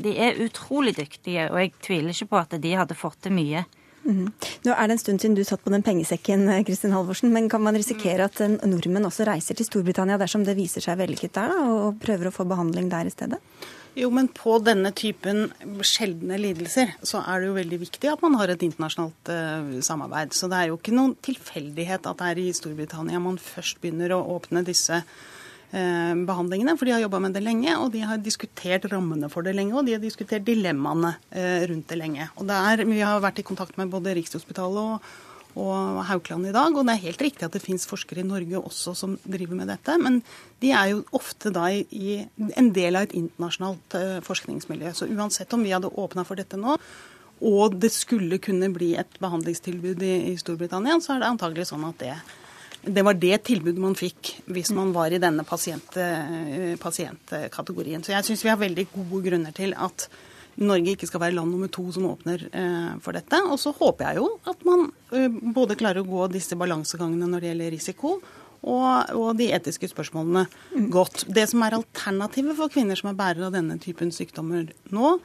De 0.00 0.12
er 0.16 0.40
utrolig 0.40 0.96
dyktige, 0.96 1.50
og 1.52 1.60
jeg 1.60 1.72
tviler 1.84 2.10
ikke 2.10 2.30
på 2.30 2.38
at 2.40 2.56
de 2.62 2.72
hadde 2.72 2.96
fått 2.96 3.20
til 3.22 3.34
mye. 3.36 3.64
Mm. 4.02 4.32
Nå 4.64 4.72
er 4.72 4.88
det 4.88 4.96
en 4.96 4.98
stund 4.98 5.20
siden 5.20 5.36
du 5.36 5.44
satt 5.44 5.62
på 5.62 5.70
den 5.70 5.84
pengesekken, 5.84 6.48
Kristin 6.66 6.94
Halvorsen, 6.96 7.30
men 7.30 7.50
kan 7.52 7.62
man 7.62 7.76
risikere 7.76 8.24
at 8.24 8.40
nordmenn 8.64 9.06
også 9.06 9.28
reiser 9.28 9.54
til 9.54 9.68
Storbritannia 9.68 10.18
dersom 10.18 10.46
det 10.48 10.56
viser 10.58 10.82
seg 10.82 10.98
vellykket 10.98 11.36
der, 11.36 11.52
og 11.60 12.00
prøver 12.02 12.30
å 12.30 12.34
få 12.34 12.48
behandling 12.48 12.88
der 12.90 13.06
i 13.06 13.14
stedet? 13.14 13.38
Jo, 13.92 14.08
men 14.14 14.28
på 14.32 14.54
denne 14.64 14.88
typen 14.96 15.50
sjeldne 15.84 16.38
lidelser 16.40 16.94
så 17.04 17.20
er 17.28 17.42
det 17.42 17.50
jo 17.50 17.56
veldig 17.58 17.78
viktig 17.82 18.08
at 18.08 18.22
man 18.24 18.38
har 18.40 18.48
et 18.48 18.62
internasjonalt 18.64 19.28
uh, 19.28 19.74
samarbeid. 19.84 20.32
Så 20.32 20.48
det 20.48 20.60
er 20.60 20.70
jo 20.70 20.78
ikke 20.78 20.94
noen 20.96 21.12
tilfeldighet 21.20 22.08
at 22.08 22.22
det 22.22 22.30
er 22.30 22.40
i 22.40 22.54
Storbritannia 22.56 23.20
man 23.20 23.36
først 23.40 23.82
begynner 23.82 24.14
å 24.16 24.22
åpne 24.38 24.64
disse 24.64 25.02
uh, 25.02 26.14
behandlingene. 26.24 26.76
For 26.80 26.88
de 26.88 26.94
har 26.96 27.04
jobba 27.04 27.20
med 27.26 27.36
det 27.36 27.44
lenge, 27.44 27.74
og 27.76 27.92
de 27.92 28.00
har 28.08 28.22
diskutert 28.24 28.88
rammene 28.92 29.28
for 29.32 29.44
det 29.44 29.52
lenge. 29.58 29.76
Og 29.76 29.84
de 29.84 29.98
har 29.98 30.00
diskutert 30.00 30.48
dilemmaene 30.48 31.12
uh, 31.18 31.60
rundt 31.68 31.92
det 31.92 32.00
lenge. 32.00 32.30
Og 32.40 32.48
det 32.48 32.62
er, 32.72 32.86
vi 32.88 33.04
har 33.04 33.20
vært 33.20 33.44
i 33.44 33.46
kontakt 33.50 33.76
med 33.76 33.92
både 33.92 34.16
Rikshospitalet 34.16 34.96
og 34.96 35.12
og 35.58 36.02
Haukeland 36.08 36.48
i 36.48 36.54
dag. 36.54 36.74
Og 36.74 36.86
det 36.86 36.94
er 36.94 37.06
helt 37.06 37.22
riktig 37.24 37.46
at 37.46 37.56
det 37.56 37.62
fins 37.64 37.86
forskere 37.88 38.22
i 38.22 38.26
Norge 38.28 38.60
også 38.60 38.94
som 38.98 39.16
driver 39.24 39.58
med 39.58 39.70
dette. 39.72 39.96
Men 40.00 40.20
de 40.62 40.72
er 40.72 40.92
jo 40.92 41.02
ofte 41.18 41.52
da 41.54 41.68
i 41.72 42.20
en 42.56 42.70
del 42.74 42.98
av 42.98 43.08
et 43.08 43.16
internasjonalt 43.18 43.96
uh, 43.98 44.20
forskningsmiljø. 44.24 44.94
Så 44.96 45.10
uansett 45.12 45.52
om 45.52 45.64
vi 45.64 45.74
hadde 45.74 45.92
åpna 45.92 46.26
for 46.28 46.40
dette 46.40 46.60
nå, 46.60 46.78
og 47.42 47.78
det 47.82 47.90
skulle 47.90 48.38
kunne 48.38 48.70
bli 48.70 48.92
et 49.00 49.18
behandlingstilbud 49.22 50.02
i, 50.06 50.14
i 50.30 50.36
Storbritannia, 50.38 51.00
så 51.02 51.16
er 51.16 51.24
det 51.24 51.32
antagelig 51.32 51.66
sånn 51.72 51.88
at 51.88 51.98
det, 51.98 52.12
det 52.86 53.02
var 53.02 53.18
det 53.18 53.40
tilbudet 53.48 53.82
man 53.82 53.98
fikk 53.98 54.36
hvis 54.46 54.70
man 54.76 54.92
var 54.94 55.10
i 55.10 55.18
denne 55.22 55.44
pasient, 55.46 55.96
uh, 55.98 56.74
pasientkategorien. 56.82 58.04
Så 58.04 58.14
jeg 58.14 58.30
syns 58.30 58.46
vi 58.46 58.52
har 58.54 58.62
veldig 58.62 58.86
gode 58.94 59.24
grunner 59.26 59.56
til 59.56 59.74
at 59.74 60.06
Norge 60.60 60.92
ikke 60.94 61.08
skal 61.08 61.22
være 61.22 61.36
land 61.38 61.52
nummer 61.52 61.70
to 61.72 61.84
som 61.94 62.08
åpner 62.10 62.44
eh, 62.52 62.90
for 63.04 63.16
dette. 63.16 63.38
Og 63.48 63.58
så 63.60 63.72
håper 63.76 64.10
jeg 64.10 64.20
jo 64.20 64.26
at 64.50 64.66
man 64.68 64.90
eh, 64.90 65.01
både 65.54 65.76
klare 65.78 66.02
å 66.02 66.08
gå 66.08 66.28
disse 66.32 66.56
balansegangene 66.58 67.28
når 67.28 67.42
det 67.42 67.50
gjelder 67.52 67.74
risiko, 67.74 68.16
og, 68.62 69.12
og 69.18 69.30
de 69.38 69.48
etiske 69.56 69.88
spørsmålene 69.90 70.44
mm. 70.46 70.88
godt. 70.94 71.24
Det 71.26 71.48
som 71.50 71.64
er 71.66 71.76
alternativet 71.78 72.58
for 72.58 72.72
kvinner 72.72 72.98
som 72.98 73.10
er 73.10 73.18
bærere 73.18 73.48
av 73.48 73.56
denne 73.56 73.78
typen 73.82 74.12
sykdommer 74.14 74.70
nå, 74.94 75.16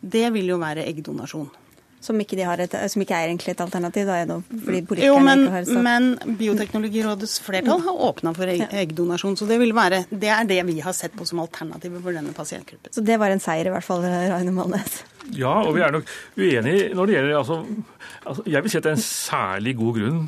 det 0.00 0.28
vil 0.34 0.48
jo 0.54 0.60
være 0.60 0.86
eggdonasjon. 0.88 1.50
Som 2.00 2.20
ikke, 2.22 2.38
et, 2.38 2.74
som 2.92 3.02
ikke, 3.02 3.16
er 3.16 3.26
egentlig 3.26 3.52
et 3.56 3.60
alternativ? 3.60 4.06
Da, 4.06 4.38
fordi 4.46 5.02
jo, 5.02 5.16
men, 5.18 5.44
ikke 5.44 5.54
har 5.56 5.64
så 5.66 5.82
men 5.82 6.36
Bioteknologirådets 6.38 7.38
flertall 7.42 7.82
har 7.84 8.02
åpna 8.08 8.32
for 8.36 8.50
egg, 8.50 8.64
eggdonasjon. 8.70 9.34
Så 9.40 9.48
det, 9.50 9.58
vil 9.58 9.74
være, 9.74 10.04
det 10.10 10.30
er 10.30 10.46
det 10.48 10.60
vi 10.68 10.78
har 10.84 10.94
sett 10.96 11.16
på 11.18 11.26
som 11.28 11.42
alternativet 11.42 12.02
for 12.04 12.14
denne 12.14 12.34
pasientgruppen. 12.36 12.94
Så 12.94 13.02
det 13.04 13.18
var 13.18 13.34
en 13.34 13.42
seier 13.42 13.70
i 13.70 13.74
hvert 13.74 13.86
fall, 13.86 14.06
Raine 14.32 14.54
Malnes? 14.54 15.00
Ja, 15.34 15.58
og 15.64 15.74
vi 15.76 15.82
er 15.84 15.92
nok 15.92 16.08
uenige 16.38 16.92
når 16.96 17.08
det 17.08 17.16
gjelder 17.16 17.34
altså, 17.36 17.56
altså, 18.24 18.44
Jeg 18.48 18.64
vil 18.64 18.72
si 18.72 18.78
at 18.78 18.86
det 18.86 18.92
er 18.92 18.96
en 18.96 19.08
særlig 19.08 19.74
god 19.76 19.98
grunn 19.98 20.22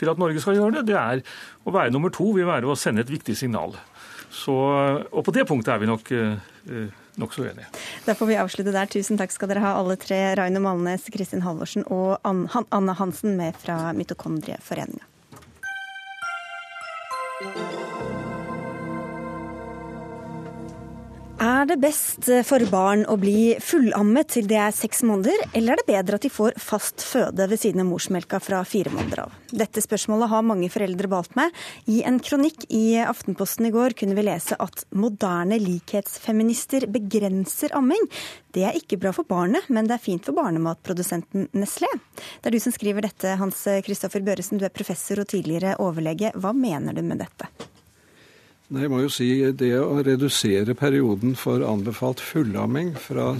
til 0.00 0.10
at 0.10 0.20
Norge 0.20 0.42
skal 0.42 0.58
gjøre 0.58 0.80
det. 0.80 0.88
Det 0.90 0.98
er 0.98 1.22
å 1.64 1.74
være 1.74 1.92
nummer 1.94 2.12
to 2.12 2.32
vil 2.34 2.48
være 2.48 2.68
å 2.68 2.78
sende 2.78 3.04
et 3.04 3.12
viktig 3.12 3.36
signal. 3.36 3.76
Så, 4.30 4.54
og 5.10 5.24
på 5.26 5.34
det 5.34 5.46
punktet 5.48 5.74
er 5.74 5.82
vi 5.82 5.88
nok 5.90 6.12
uh, 6.14 6.99
nokså 7.20 7.46
uenige. 7.46 7.68
Da 8.06 8.16
får 8.18 8.30
vi 8.30 8.38
avslutte 8.40 8.74
der. 8.74 8.90
Tusen 8.90 9.20
takk 9.20 9.34
skal 9.34 9.52
dere 9.52 9.64
ha, 9.64 9.76
alle 9.80 9.96
tre. 10.00 10.18
Raino 10.40 10.62
Malnes, 10.64 11.08
Kristin 11.14 11.44
Halvorsen 11.46 11.86
og 11.86 12.18
Anne 12.24 12.98
Hansen 13.00 13.36
med 13.40 13.58
fra 13.60 13.92
Mitokondrieforeninga. 13.96 15.06
Er 21.40 21.64
det 21.64 21.78
best 21.80 22.26
for 22.44 22.60
barn 22.68 23.06
å 23.08 23.14
bli 23.16 23.54
fullammet 23.64 24.28
til 24.34 24.44
de 24.50 24.58
er 24.60 24.74
seks 24.76 24.98
måneder, 25.08 25.46
eller 25.56 25.72
er 25.72 25.80
det 25.80 25.86
bedre 25.88 26.18
at 26.18 26.26
de 26.26 26.28
får 26.28 26.58
fast 26.60 27.00
føde 27.00 27.46
ved 27.48 27.62
siden 27.62 27.80
av 27.80 27.88
morsmelka 27.88 28.36
fra 28.44 28.58
fire 28.68 28.92
måneder 28.92 29.22
av? 29.22 29.38
Dette 29.48 29.80
spørsmålet 29.80 30.28
har 30.28 30.44
mange 30.44 30.68
foreldre 30.68 31.08
balt 31.08 31.32
med. 31.40 31.56
I 31.88 32.02
en 32.04 32.20
kronikk 32.20 32.68
i 32.68 33.00
Aftenposten 33.00 33.70
i 33.70 33.72
går 33.72 33.96
kunne 33.96 34.18
vi 34.20 34.26
lese 34.28 34.60
at 34.60 34.84
moderne 34.92 35.56
likhetsfeminister 35.64 36.84
begrenser 36.92 37.72
amming. 37.72 38.04
Det 38.52 38.68
er 38.68 38.76
ikke 38.76 39.00
bra 39.00 39.16
for 39.16 39.24
barnet, 39.24 39.72
men 39.72 39.88
det 39.88 39.96
er 39.96 40.06
fint 40.10 40.28
for 40.28 40.36
barnematprodusenten 40.36 41.48
Nestlé. 41.56 41.88
Det 42.44 42.52
er 42.52 42.58
du 42.58 42.60
som 42.60 42.76
skriver 42.76 43.08
dette, 43.08 43.38
Hans 43.40 43.64
Kristoffer 43.88 44.20
Børresen. 44.28 44.60
Du 44.60 44.68
er 44.68 44.76
professor 44.76 45.24
og 45.24 45.32
tidligere 45.32 45.78
overlege. 45.80 46.36
Hva 46.36 46.52
mener 46.52 46.92
du 46.92 47.00
med 47.00 47.24
dette? 47.24 47.48
Nei, 48.70 48.84
jeg 48.84 48.90
må 48.92 49.00
jo 49.02 49.10
si 49.10 49.26
Det 49.58 49.72
å 49.82 49.98
redusere 50.06 50.76
perioden 50.78 51.32
for 51.38 51.64
anbefalt 51.66 52.20
fullamming 52.22 52.92
fra 53.02 53.32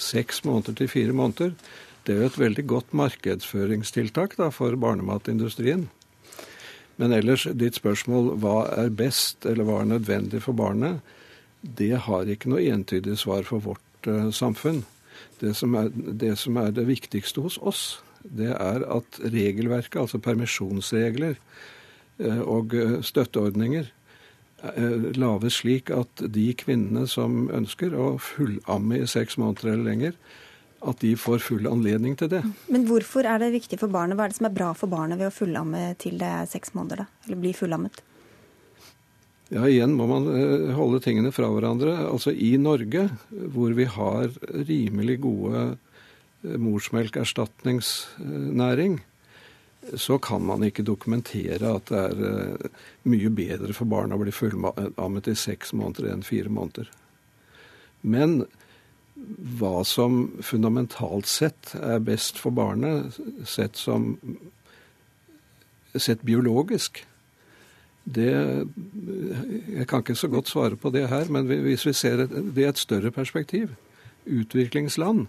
seks 0.00 0.44
måneder 0.46 0.76
til 0.78 0.90
fire 0.92 1.16
måneder, 1.16 1.56
det 2.06 2.14
er 2.14 2.20
jo 2.22 2.28
et 2.30 2.38
veldig 2.38 2.64
godt 2.70 2.94
markedsføringstiltak 2.96 4.38
da, 4.38 4.48
for 4.54 4.78
barnematindustrien. 4.80 5.88
Men 7.02 7.16
ellers, 7.18 7.48
ditt 7.50 7.76
spørsmål 7.82 8.30
hva 8.40 8.54
er 8.78 8.94
best, 8.94 9.42
eller 9.44 9.66
hva 9.66 9.82
er 9.82 9.90
nødvendig 9.90 10.44
for 10.46 10.56
barnet, 10.56 11.02
det 11.60 12.06
har 12.06 12.30
ikke 12.30 12.54
noe 12.54 12.62
entydig 12.70 13.18
svar 13.20 13.42
for 13.50 13.66
vårt 13.66 14.08
uh, 14.08 14.30
samfunn. 14.32 14.84
Det 15.42 15.52
som, 15.58 15.74
er, 15.76 15.90
det 15.92 16.36
som, 16.40 16.56
er, 16.62 16.70
det 16.78 16.86
viktigste 16.88 17.42
hos 17.44 17.58
oss, 17.58 17.84
det 18.22 18.54
er 18.54 18.86
at 18.86 19.20
regelverket, 19.20 19.98
altså 20.06 20.22
permisjonsregler 20.22 21.36
uh, 22.22 22.42
og 22.46 22.78
uh, 22.78 23.00
støtteordninger, 23.04 23.90
Eh, 23.90 23.99
lages 25.16 25.62
slik 25.62 25.88
at 25.94 26.20
de 26.34 26.50
kvinnene 26.58 27.06
som 27.08 27.46
ønsker 27.54 27.94
å 27.96 28.10
fullamme 28.20 28.98
i 29.00 29.08
seks 29.08 29.38
måneder 29.40 29.72
eller 29.72 29.88
lenger, 29.88 30.18
at 30.80 30.96
de 31.04 31.12
får 31.16 31.38
full 31.44 31.66
anledning 31.68 32.16
til 32.16 32.28
det. 32.32 32.40
Men 32.72 32.86
hvorfor 32.88 33.26
er 33.28 33.38
det 33.42 33.50
viktig 33.56 33.78
for 33.80 33.88
barnet? 33.92 34.16
Hva 34.16 34.24
er 34.26 34.30
det 34.32 34.38
som 34.38 34.46
er 34.48 34.56
bra 34.56 34.70
for 34.76 34.88
barnet 34.92 35.18
ved 35.20 35.28
å 35.28 35.34
fullamme 35.34 35.94
til 36.00 36.18
det 36.20 36.28
er 36.28 36.46
seks 36.48 36.74
måneder? 36.76 36.96
da? 37.04 37.08
Eller 37.26 37.38
bli 37.42 37.52
fullammet? 37.56 37.96
Ja, 39.50 39.66
igjen 39.66 39.96
må 39.98 40.06
man 40.06 40.28
eh, 40.30 40.70
holde 40.76 41.00
tingene 41.02 41.32
fra 41.34 41.48
hverandre. 41.50 42.06
Altså 42.06 42.30
I 42.30 42.54
Norge, 42.60 43.08
hvor 43.28 43.74
vi 43.74 43.84
har 43.90 44.30
rimelig 44.68 45.20
gode 45.26 45.74
eh, 45.74 46.54
morsmelkerstatningsnæring, 46.54 49.00
så 49.96 50.18
kan 50.18 50.44
man 50.44 50.64
ikke 50.64 50.84
dokumentere 50.84 51.74
at 51.74 51.90
det 51.90 52.00
er 52.10 52.24
eh, 52.28 52.70
mye 53.08 53.30
bedre 53.32 53.74
for 53.76 53.88
barna 53.88 54.16
å 54.16 54.22
bli 54.22 54.34
fullammet 54.34 55.30
i 55.30 55.36
seks 55.38 55.72
måneder 55.76 56.12
enn 56.12 56.26
fire 56.26 56.52
måneder. 56.52 56.90
Men 58.02 58.42
hva 59.60 59.82
som 59.84 60.22
fundamentalt 60.44 61.28
sett 61.28 61.74
er 61.80 62.00
best 62.04 62.40
for 62.40 62.54
barnet, 62.56 63.18
sett 63.48 63.76
som 63.76 64.14
sett 65.96 66.22
biologisk, 66.24 67.04
det 68.10 68.32
Jeg 68.32 69.86
kan 69.86 70.00
ikke 70.00 70.16
så 70.16 70.28
godt 70.28 70.48
svare 70.48 70.76
på 70.76 70.90
det 70.90 71.08
her, 71.08 71.28
men 71.30 71.46
hvis 71.46 71.84
vi 71.86 71.92
ser 71.92 72.24
det 72.24 72.56
i 72.56 72.64
et 72.64 72.78
større 72.78 73.10
perspektiv, 73.10 73.74
utviklingsland, 74.24 75.26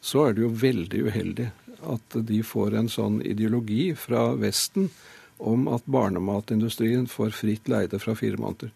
så 0.00 0.24
er 0.26 0.32
det 0.32 0.42
jo 0.42 0.48
veldig 0.48 1.02
uheldig 1.06 1.50
at 1.84 2.16
de 2.28 2.42
får 2.46 2.76
en 2.78 2.88
sånn 2.92 3.20
ideologi 3.22 3.90
fra 3.98 4.30
Vesten 4.38 4.90
om 5.36 5.66
at 5.68 5.84
barnematindustrien 5.84 7.06
får 7.10 7.34
fritt 7.36 7.68
leide 7.68 8.00
fra 8.00 8.14
fire 8.16 8.40
måneder. 8.40 8.72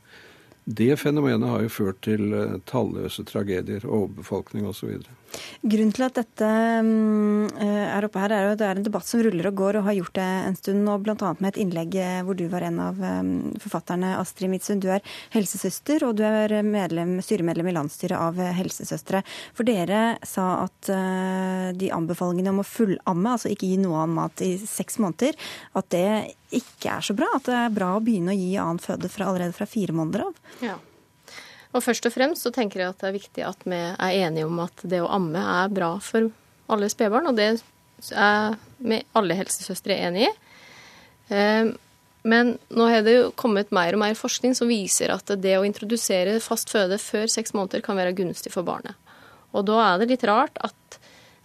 Det 0.64 0.92
fenomenet 1.00 1.48
har 1.48 1.64
jo 1.64 1.72
ført 1.72 2.02
til 2.04 2.34
eh, 2.36 2.58
talløse 2.68 3.24
tragedier, 3.26 3.86
overbefolkning 3.88 4.68
osv. 4.68 5.00
Grunnen 5.62 5.92
til 5.94 6.06
at 6.06 6.16
dette 6.18 6.48
mm, 6.84 7.50
eh, 7.60 7.86
er 7.96 8.06
oppe 8.06 8.22
her, 8.22 8.34
er 8.34 8.48
at 8.52 8.60
det 8.60 8.66
er 8.68 8.80
en 8.80 8.86
debatt 8.86 9.06
som 9.06 9.22
ruller 9.24 9.50
og 9.50 9.58
går, 9.60 9.78
og 9.80 9.86
har 9.88 9.96
gjort 9.98 10.16
det 10.18 10.26
en 10.48 10.58
stund 10.58 10.90
og 10.90 11.04
bl.a. 11.06 11.32
med 11.38 11.50
et 11.52 11.60
innlegg 11.64 11.96
eh, 12.00 12.20
hvor 12.26 12.38
du 12.38 12.46
var 12.52 12.66
en 12.66 12.80
av 12.82 13.00
forfatterne, 13.62 14.14
Astrid 14.18 14.52
Midtsund. 14.52 14.82
Du 14.84 14.90
er 14.92 15.04
helsesøster, 15.34 16.04
og 16.08 16.18
du 16.18 16.24
er 16.26 16.56
medlem, 16.66 17.18
styremedlem 17.24 17.70
i 17.70 17.76
landsstyret 17.76 18.18
av 18.18 18.40
Helsesøstre. 18.58 19.22
For 19.56 19.68
dere 19.68 20.18
sa 20.26 20.48
at 20.64 20.90
de 21.76 21.90
anbefalingene 21.94 22.52
om 22.52 22.62
å 22.62 22.66
fullamme, 22.66 23.36
altså 23.36 23.52
ikke 23.52 23.68
gi 23.70 23.78
noe 23.80 24.02
annen 24.02 24.18
mat 24.18 24.44
i 24.44 24.54
seks 24.60 24.98
måneder, 25.02 25.38
at 25.78 25.90
det 25.94 26.06
ikke 26.56 26.96
er 26.96 27.04
så 27.04 27.16
bra? 27.16 27.28
At 27.36 27.46
det 27.48 27.56
er 27.56 27.74
bra 27.74 27.94
å 27.96 28.04
begynne 28.04 28.34
å 28.34 28.38
gi 28.38 28.54
annen 28.60 28.82
føde 28.82 29.10
fra, 29.12 29.30
allerede 29.30 29.56
fra 29.56 29.68
fire 29.70 29.94
måneder 29.96 30.26
av? 30.28 30.40
Ja. 30.64 30.78
Og 31.70 31.84
først 31.84 32.06
og 32.08 32.14
fremst 32.14 32.46
så 32.46 32.52
tenker 32.54 32.82
jeg 32.82 32.92
at 32.92 33.02
det 33.02 33.08
er 33.08 33.18
viktig 33.18 33.44
at 33.46 33.60
vi 33.68 33.78
er 33.78 34.16
enige 34.26 34.48
om 34.48 34.58
at 34.64 34.82
det 34.82 35.02
å 35.02 35.10
amme 35.12 35.42
er 35.42 35.70
bra 35.74 35.92
for 36.02 36.30
alle 36.70 36.88
spedbarn, 36.90 37.28
og 37.30 37.38
det 37.38 37.52
er 38.16 38.56
vi 38.80 38.98
alle 39.18 39.36
helsesøstre 39.38 39.98
enig 40.08 40.26
i. 40.26 40.32
Ehm, 41.34 41.74
men 42.22 42.56
nå 42.68 42.88
har 42.90 43.04
det 43.06 43.14
jo 43.14 43.28
kommet 43.38 43.70
mer 43.72 43.96
og 43.96 44.02
mer 44.02 44.16
forskning 44.18 44.56
som 44.56 44.68
viser 44.68 45.12
at 45.14 45.30
det 45.40 45.54
å 45.56 45.64
introdusere 45.64 46.40
fast 46.44 46.72
føde 46.72 46.98
før 47.00 47.30
seks 47.32 47.54
måneder 47.56 47.84
kan 47.84 47.96
være 47.96 48.16
gunstig 48.18 48.52
for 48.52 48.66
barnet. 48.66 48.98
Og 49.56 49.64
da 49.66 49.78
er 49.86 50.00
det 50.00 50.10
litt 50.12 50.26
rart 50.28 50.58
at 50.60 50.98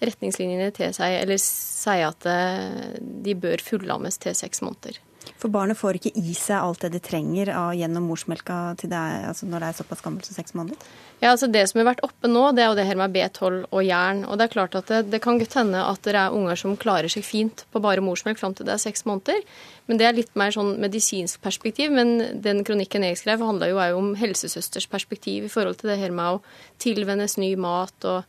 retningslinjene 0.03 0.73
til 0.75 0.91
seg, 0.93 1.21
eller 1.21 1.39
sier 1.41 2.09
at 2.09 2.27
eh, 2.27 2.97
de 2.99 3.35
bør 3.39 3.63
fullammes 3.63 4.19
til 4.21 4.35
seks 4.35 4.61
måneder. 4.65 4.99
For 5.45 5.53
barnet 5.53 5.77
får 5.77 5.99
ikke 5.99 6.09
i 6.17 6.31
seg 6.33 6.57
alt 6.57 6.81
det 6.81 6.95
de 6.95 6.99
trenger 7.05 7.51
av, 7.53 7.75
gjennom 7.77 8.07
morsmelka 8.09 8.55
det 8.81 8.97
altså 8.97 9.45
når 9.45 9.61
det 9.61 9.67
er 9.67 9.75
såpass 9.77 9.99
gammelt 10.01 10.25
som 10.25 10.33
seks 10.33 10.55
måneder? 10.57 10.87
Ja, 11.19 11.35
altså 11.35 11.45
Det 11.53 11.61
som 11.69 11.83
har 11.83 11.91
vært 11.91 12.01
oppe 12.07 12.31
nå, 12.31 12.47
det 12.57 12.63
er 12.63 12.71
jo 12.71 12.77
det 12.79 12.85
her 12.87 12.97
med 12.97 13.13
B12 13.13 13.67
og 13.69 13.83
jern. 13.85 14.23
Og 14.25 14.39
Det 14.39 14.47
er 14.47 14.53
klart 14.55 14.77
at 14.79 14.89
det, 14.89 15.03
det 15.13 15.19
kan 15.21 15.37
godt 15.37 15.53
hende 15.53 15.83
at 15.85 16.01
det 16.01 16.15
er 16.17 16.33
unger 16.33 16.57
som 16.57 16.73
klarer 16.81 17.13
seg 17.13 17.21
fint 17.27 17.61
på 17.69 17.81
bare 17.83 18.01
morsmelk 18.01 18.41
fram 18.41 18.55
til 18.57 18.65
det 18.65 18.73
er 18.73 18.81
seks 18.81 19.05
måneder. 19.05 19.43
Men 19.85 20.01
det 20.01 20.07
er 20.07 20.17
litt 20.17 20.33
mer 20.33 20.55
sånn 20.55 20.79
medisinsk 20.81 21.45
perspektiv. 21.45 21.93
Men 21.93 22.41
den 22.41 22.63
kronikken 22.65 23.05
jeg 23.05 23.21
skrev, 23.21 23.45
handla 23.45 23.69
jo 23.69 23.83
om 23.99 24.15
helsesøsters 24.17 24.89
perspektiv 24.89 25.45
i 25.45 25.51
forhold 25.53 25.77
til 25.77 25.93
det 25.93 25.99
her 26.01 26.15
med 26.15 26.39
å 26.39 26.41
tilvennes 26.81 27.37
ny 27.37 27.51
mat 27.53 28.09
og 28.09 28.25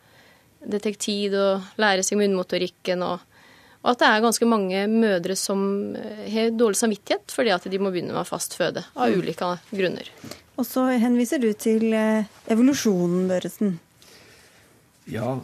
det 0.68 0.84
tid 1.00 1.32
å 1.32 1.48
lære 1.80 2.04
seg 2.04 2.20
munnmotorikken. 2.20 3.08
og 3.08 3.24
og 3.86 3.92
at 3.92 4.00
det 4.02 4.06
er 4.10 4.24
ganske 4.24 4.46
mange 4.50 4.80
mødre 4.90 5.36
som 5.38 5.60
eh, 5.94 6.24
har 6.32 6.50
dårlig 6.58 6.80
samvittighet 6.80 7.30
fordi 7.30 7.52
at 7.54 7.68
de 7.70 7.78
må 7.78 7.92
begynne 7.94 8.16
med 8.16 8.26
fast 8.26 8.56
føde, 8.58 8.82
av 8.98 9.12
mm. 9.12 9.20
ulike 9.22 9.50
grunner. 9.70 10.10
Og 10.58 10.66
så 10.66 10.88
henviser 10.98 11.38
du 11.38 11.52
til 11.54 11.94
eh, 11.94 12.26
evolusjonen, 12.50 13.28
Børresen. 13.30 13.76
Ja, 15.06 15.36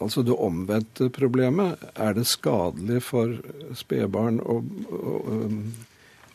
altså 0.00 0.24
det 0.24 0.32
omvendte 0.32 1.10
problemet. 1.12 1.82
Er 1.92 2.16
det 2.16 2.24
skadelig 2.30 3.02
for 3.04 3.36
spedbarn 3.76 4.40
å, 4.40 4.62
å, 4.96 5.20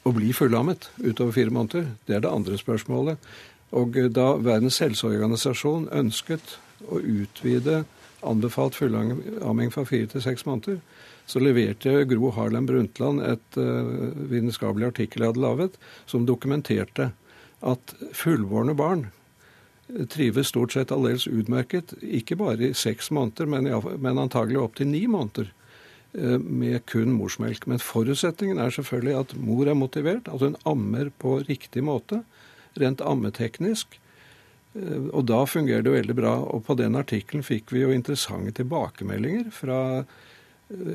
å, 0.06 0.14
bli 0.14 0.30
fullammet 0.38 0.92
utover 1.02 1.34
fire 1.34 1.56
måneder? 1.56 1.90
Det 2.06 2.20
er 2.20 2.26
det 2.28 2.34
andre 2.36 2.62
spørsmålet. 2.62 3.34
Og 3.74 3.98
da 4.14 4.36
Verdens 4.38 4.78
helseorganisasjon 4.86 5.90
ønsket 5.98 6.60
å 6.86 7.02
utvide 7.02 7.82
anbefalt 8.26 8.78
fullamming 8.78 9.74
fra 9.74 9.86
fire 9.90 10.14
til 10.14 10.22
seks 10.22 10.46
måneder, 10.46 10.78
så 11.26 11.42
leverte 11.42 12.04
Gro 12.10 12.32
Harlem 12.36 12.68
Brundtland 12.70 13.24
et 13.26 13.58
uh, 13.58 14.14
vitenskapelig 14.30 14.92
artikkel 14.92 15.24
jeg 15.24 15.34
hadde 15.34 15.46
laget, 15.46 15.78
som 16.06 16.28
dokumenterte 16.30 17.12
at 17.66 17.96
fullbårne 18.14 18.76
barn 18.78 19.08
trives 20.10 20.50
stort 20.50 20.74
sett 20.74 20.92
aldeles 20.94 21.28
utmerket, 21.28 21.94
ikke 22.02 22.38
bare 22.40 22.70
i 22.70 22.78
seks 22.78 23.12
måneder, 23.14 23.50
men, 23.50 23.70
men 24.02 24.22
antagelig 24.22 24.62
opptil 24.62 24.90
ni 24.90 25.06
måneder 25.10 25.52
uh, 26.18 26.38
med 26.40 26.86
kun 26.90 27.14
morsmelk. 27.18 27.68
Men 27.70 27.82
forutsetningen 27.82 28.62
er 28.62 28.74
selvfølgelig 28.74 29.20
at 29.20 29.36
mor 29.42 29.70
er 29.70 29.78
motivert, 29.78 30.30
altså 30.30 30.52
hun 30.52 30.60
ammer 30.66 31.14
på 31.22 31.40
riktig 31.46 31.86
måte, 31.86 32.24
rent 32.82 33.02
ammeteknisk. 33.06 34.00
Uh, 34.76 35.10
og 35.12 35.26
da 35.30 35.42
fungerer 35.50 35.86
det 35.86 35.98
veldig 35.98 36.18
bra. 36.18 36.38
Og 36.54 36.66
på 36.70 36.78
den 36.82 36.98
artikkelen 37.02 37.46
fikk 37.46 37.74
vi 37.74 37.86
jo 37.86 37.94
interessante 37.94 38.58
tilbakemeldinger 38.62 39.50
fra 39.54 39.80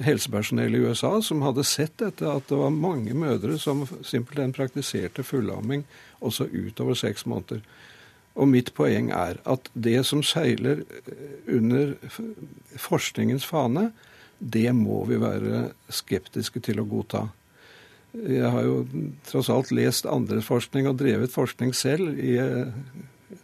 helsepersonell 0.04 0.74
i 0.74 0.82
USA 0.82 1.12
som 1.22 1.44
hadde 1.46 1.64
sett 1.66 1.98
dette, 2.02 2.26
at 2.26 2.48
det 2.50 2.58
var 2.58 2.74
mange 2.74 3.14
mødre 3.14 3.58
som 3.58 3.84
simpelthen 4.02 4.54
praktiserte 4.56 5.22
fullamming 5.26 5.84
også 6.20 6.48
utover 6.50 6.98
seks 6.98 7.26
måneder. 7.30 7.62
Og 8.34 8.48
mitt 8.50 8.72
poeng 8.74 9.10
er 9.14 9.38
at 9.48 9.70
det 9.74 10.00
som 10.06 10.22
seiler 10.26 10.82
under 11.50 11.94
forskningens 12.78 13.46
fane, 13.46 13.90
det 14.40 14.70
må 14.74 15.04
vi 15.08 15.20
være 15.20 15.70
skeptiske 15.92 16.62
til 16.64 16.80
å 16.80 16.88
godta. 16.88 17.26
Jeg 18.14 18.50
har 18.50 18.64
jo 18.66 18.80
tross 19.28 19.50
alt 19.52 19.70
lest 19.74 20.08
andres 20.08 20.48
forskning 20.48 20.88
og 20.90 20.98
drevet 20.98 21.34
forskning 21.34 21.74
selv 21.76 22.18
i 22.18 22.38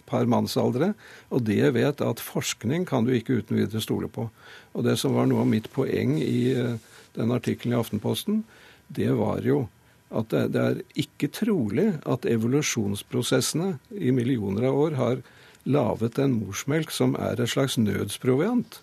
par 0.08 0.28
mannsaldre. 0.30 0.92
Og 1.34 1.46
det 1.48 1.72
vet 1.76 2.02
at 2.04 2.22
forskning 2.22 2.86
kan 2.88 3.06
du 3.06 3.14
ikke 3.14 3.40
uten 3.40 3.60
videre 3.60 3.82
stole 3.84 4.10
på. 4.12 4.28
Og 4.74 4.86
det 4.86 4.98
som 5.00 5.16
var 5.16 5.28
noe 5.28 5.44
av 5.44 5.50
mitt 5.50 5.70
poeng 5.74 6.16
i 6.22 6.52
eh, 6.54 6.76
den 7.16 7.32
artikkelen 7.34 7.76
i 7.76 7.80
Aftenposten, 7.80 8.44
det 8.88 9.10
var 9.18 9.42
jo 9.46 9.66
at 10.14 10.30
det, 10.30 10.60
er 10.62 10.82
ikke 10.94 11.32
trolig 11.34 11.88
at 12.06 12.26
evolusjonsprosessene 12.30 13.76
i 13.90 14.12
millioner 14.14 14.68
av 14.68 14.78
år 14.78 14.98
har 15.00 15.22
laget 15.66 16.20
en 16.22 16.36
morsmelk 16.38 16.92
som 16.94 17.16
er 17.18 17.40
et 17.42 17.50
slags 17.50 17.74
nødsproviant. 17.80 18.82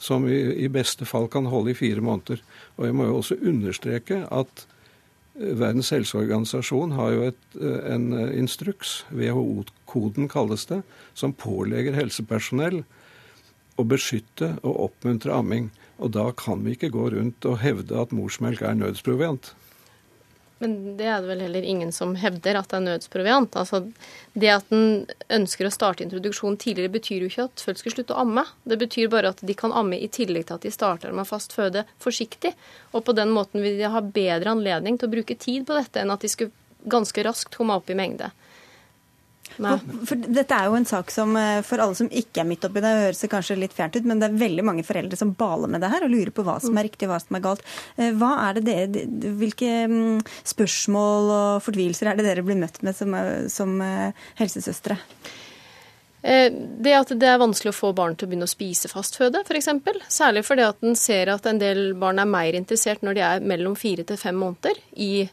Som 0.00 0.28
i, 0.30 0.38
i 0.64 0.70
beste 0.72 1.04
fall 1.04 1.26
kan 1.28 1.50
holde 1.50 1.74
i 1.74 1.76
fire 1.76 2.00
måneder. 2.04 2.40
Og 2.78 2.86
jeg 2.86 2.96
må 2.96 3.08
jo 3.08 3.18
også 3.18 3.40
understreke 3.42 4.22
at 4.30 4.64
Verdens 5.40 5.88
helseorganisasjon 5.94 6.92
har 6.98 7.12
jo 7.14 7.22
et, 7.30 7.44
eh, 7.56 7.94
en 7.94 8.12
eh, 8.12 8.38
instruks, 8.38 9.04
WHO-koden 9.08 10.28
kalles 10.28 10.66
det, 10.68 10.82
som 11.14 11.32
pålegger 11.32 11.96
helsepersonell 11.96 12.82
å 13.80 13.86
beskytte 13.88 14.58
og 14.60 14.90
oppmuntre 14.90 15.32
amming. 15.32 15.70
Og 15.96 16.12
da 16.12 16.28
kan 16.36 16.60
vi 16.64 16.76
ikke 16.76 16.92
gå 16.92 17.08
rundt 17.14 17.48
og 17.48 17.62
hevde 17.64 17.96
at 17.96 18.12
morsmelk 18.12 18.60
er 18.60 18.76
nødsproviant. 18.76 19.54
Men 20.60 20.96
det 20.98 21.06
er 21.08 21.22
det 21.22 21.30
vel 21.30 21.42
heller 21.46 21.64
ingen 21.64 21.92
som 21.92 22.10
hevder 22.20 22.58
at 22.60 22.68
det 22.68 22.76
er 22.76 22.82
nødsproviant. 22.84 23.54
Altså, 23.56 23.78
det 24.36 24.50
at 24.52 24.74
en 24.76 25.06
ønsker 25.32 25.64
å 25.64 25.72
starte 25.72 26.04
introduksjonen 26.04 26.58
tidligere, 26.60 26.92
betyr 26.98 27.24
jo 27.24 27.30
ikke 27.30 27.46
at 27.48 27.64
folk 27.64 27.80
skal 27.80 27.94
slutte 27.94 28.12
å 28.12 28.26
amme. 28.26 28.44
Det 28.68 28.76
betyr 28.82 29.08
bare 29.12 29.32
at 29.32 29.40
de 29.40 29.56
kan 29.56 29.72
amme 29.72 29.96
i 29.96 30.10
tillegg 30.12 30.50
til 30.50 30.58
at 30.58 30.66
de 30.66 30.74
starter 30.74 31.16
med 31.16 31.28
fast 31.28 31.56
føde 31.56 31.86
forsiktig. 32.04 32.52
Og 32.92 33.06
på 33.08 33.16
den 33.16 33.32
måten 33.32 33.64
vil 33.64 33.80
de 33.80 33.88
ha 33.88 34.04
bedre 34.04 34.52
anledning 34.52 35.00
til 35.00 35.08
å 35.08 35.14
bruke 35.16 35.38
tid 35.40 35.64
på 35.64 35.80
dette 35.80 36.04
enn 36.04 36.12
at 36.12 36.20
de 36.20 36.32
skulle 36.32 36.52
ganske 36.92 37.24
raskt 37.24 37.56
komme 37.56 37.80
opp 37.80 37.88
i 37.88 37.96
mengde. 37.96 38.28
For, 39.56 40.04
for 40.08 40.28
dette 40.38 40.56
er 40.56 40.68
jo 40.70 40.76
en 40.78 40.86
sak 40.88 41.10
som 41.12 41.34
eh, 41.38 41.60
for 41.66 41.82
alle 41.82 41.96
som 41.98 42.08
ikke 42.08 42.42
er 42.42 42.48
midt 42.48 42.64
oppi 42.66 42.82
det, 42.84 42.92
høres 43.04 43.22
det 43.24 43.30
kanskje 43.32 43.58
litt 43.58 43.74
fjernt 43.76 43.98
ut, 43.98 44.06
men 44.08 44.22
det 44.22 44.30
er 44.30 44.38
veldig 44.40 44.64
mange 44.66 44.84
foreldre 44.86 45.18
som 45.18 45.34
baler 45.38 45.70
med 45.72 45.84
det 45.84 45.90
her 45.92 46.06
og 46.06 46.12
lurer 46.12 46.32
på 46.34 46.44
hva 46.46 46.56
som 46.62 46.78
er 46.78 46.88
riktig 46.88 47.10
hva 47.10 47.18
som 47.22 47.36
er 47.38 47.44
galt. 47.44 47.66
Eh, 47.96 48.14
hva 48.16 48.32
er 48.46 48.58
det 48.58 48.64
dere, 48.68 49.04
hvilke 49.40 49.74
mm, 49.90 50.22
spørsmål 50.54 51.34
og 51.36 51.62
fortvilelser 51.66 52.10
er 52.10 52.18
det 52.18 52.28
dere 52.28 52.46
blir 52.46 52.60
møtt 52.60 52.80
med 52.86 52.96
som, 52.96 53.14
eh, 53.16 53.46
som 53.52 53.78
helsesøstre? 54.40 54.98
Det 56.20 56.92
at 56.92 57.12
det 57.16 57.28
er 57.30 57.38
vanskelig 57.40 57.70
å 57.72 57.76
få 57.78 57.94
barn 57.96 58.12
til 58.12 58.26
å 58.26 58.28
begynne 58.28 58.44
å 58.44 58.50
spise 58.50 58.90
fastføde, 58.92 59.40
f.eks. 59.40 59.70
Særlig 60.12 60.42
fordi 60.44 60.66
at 60.66 60.84
en 60.84 60.98
ser 60.98 61.30
at 61.32 61.48
en 61.48 61.60
del 61.62 61.94
barn 61.96 62.20
er 62.20 62.28
mer 62.28 62.58
interessert 62.58 63.00
når 63.00 63.16
de 63.16 63.22
er 63.24 63.46
mellom 63.54 63.72
fire 63.72 64.04
til 64.04 64.20
fem 64.20 64.36
måneder 64.36 64.82
i 65.00 65.24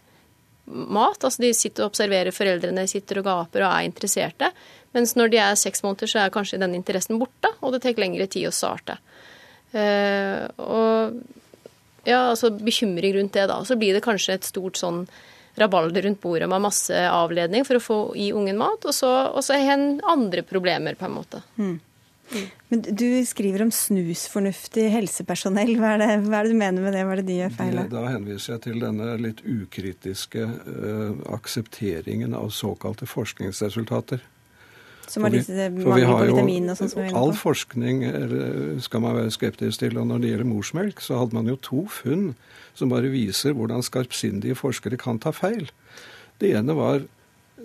mat. 0.68 1.24
Altså 1.24 1.44
de 1.44 1.54
sitter 1.56 1.86
og 1.86 1.94
observerer 1.94 2.36
foreldrene, 2.36 2.88
sitter 2.90 3.22
og 3.22 3.28
gaper 3.28 3.66
og 3.66 3.72
er 3.72 3.88
interesserte. 3.88 4.52
Mens 4.96 5.16
når 5.18 5.32
de 5.34 5.42
er 5.44 5.60
seks 5.60 5.84
måneder, 5.86 6.10
så 6.12 6.24
er 6.24 6.34
kanskje 6.34 6.62
den 6.62 6.76
interessen 6.78 7.20
borte, 7.22 7.52
og 7.62 7.74
det 7.76 7.84
tar 7.84 8.00
lengre 8.00 8.28
tid 8.32 8.50
å 8.50 8.56
starte. 8.56 8.98
Uh, 9.76 10.48
og 10.64 11.18
ja, 12.08 12.30
altså 12.32 12.54
bekymring 12.56 13.18
rundt 13.18 13.36
det, 13.36 13.50
da. 13.52 13.60
Så 13.68 13.76
blir 13.80 13.98
det 13.98 14.06
kanskje 14.06 14.38
et 14.38 14.48
stort 14.48 14.80
sånn 14.80 15.04
rabalder 15.58 16.06
rundt 16.06 16.22
bordet 16.22 16.48
med 16.50 16.64
masse 16.64 16.94
avledning 17.10 17.66
for 17.68 17.80
å 17.80 17.84
få 17.84 17.98
i 18.16 18.30
ungen 18.36 18.60
mat, 18.60 18.86
og 18.86 18.96
så, 18.96 19.10
og 19.34 19.44
så 19.44 19.58
har 19.58 19.76
en 19.76 20.00
andre 20.08 20.44
problemer, 20.46 20.96
på 20.96 21.08
en 21.08 21.16
måte. 21.18 21.42
Mm. 21.58 21.76
Men 22.68 22.82
Du 22.82 23.08
skriver 23.26 23.64
om 23.64 23.72
snusfornuftig 23.72 24.88
helsepersonell. 24.92 25.76
Hva 25.80 25.94
er, 25.96 26.02
det, 26.04 26.08
hva 26.28 26.42
er, 26.42 26.48
det, 26.48 26.56
du 26.56 26.60
mener 26.60 26.84
med 26.84 26.96
det? 26.98 27.04
Hva 27.08 27.16
er 27.16 27.22
det 27.22 27.28
de 27.30 27.38
gjør 27.42 27.54
feil? 27.56 27.84
Da 27.92 28.06
henviser 28.12 28.56
jeg 28.56 28.64
til 28.68 28.82
denne 28.84 29.14
litt 29.24 29.44
ukritiske 29.48 30.48
uh, 30.48 31.14
aksepteringen 31.38 32.36
av 32.38 32.52
såkalte 32.56 33.08
forskningsresultater. 33.10 34.26
Som 35.08 35.24
er 35.24 35.38
disse 35.38 35.70
mangel 35.72 36.10
på 36.10 36.24
vitaminene 36.28 36.74
og 36.74 36.80
sånn 36.82 36.90
som 36.92 37.00
vi 37.00 37.06
er 37.06 37.14
inne 37.14 37.16
på? 37.16 37.24
All 37.24 37.36
forskning 37.40 38.02
skal 38.84 39.04
man 39.06 39.16
være 39.16 39.32
skeptisk 39.32 39.84
til. 39.84 40.00
Og 40.02 40.10
når 40.10 40.24
det 40.24 40.32
gjelder 40.34 40.50
morsmelk, 40.50 41.04
så 41.04 41.22
hadde 41.22 41.38
man 41.38 41.48
jo 41.48 41.56
to 41.64 41.84
funn 41.92 42.34
som 42.78 42.92
bare 42.92 43.12
viser 43.14 43.56
hvordan 43.56 43.86
skarpsindige 43.86 44.58
forskere 44.60 45.00
kan 45.00 45.22
ta 45.24 45.32
feil. 45.32 45.70
Det 46.44 46.52
ene 46.60 46.76
var 46.78 47.06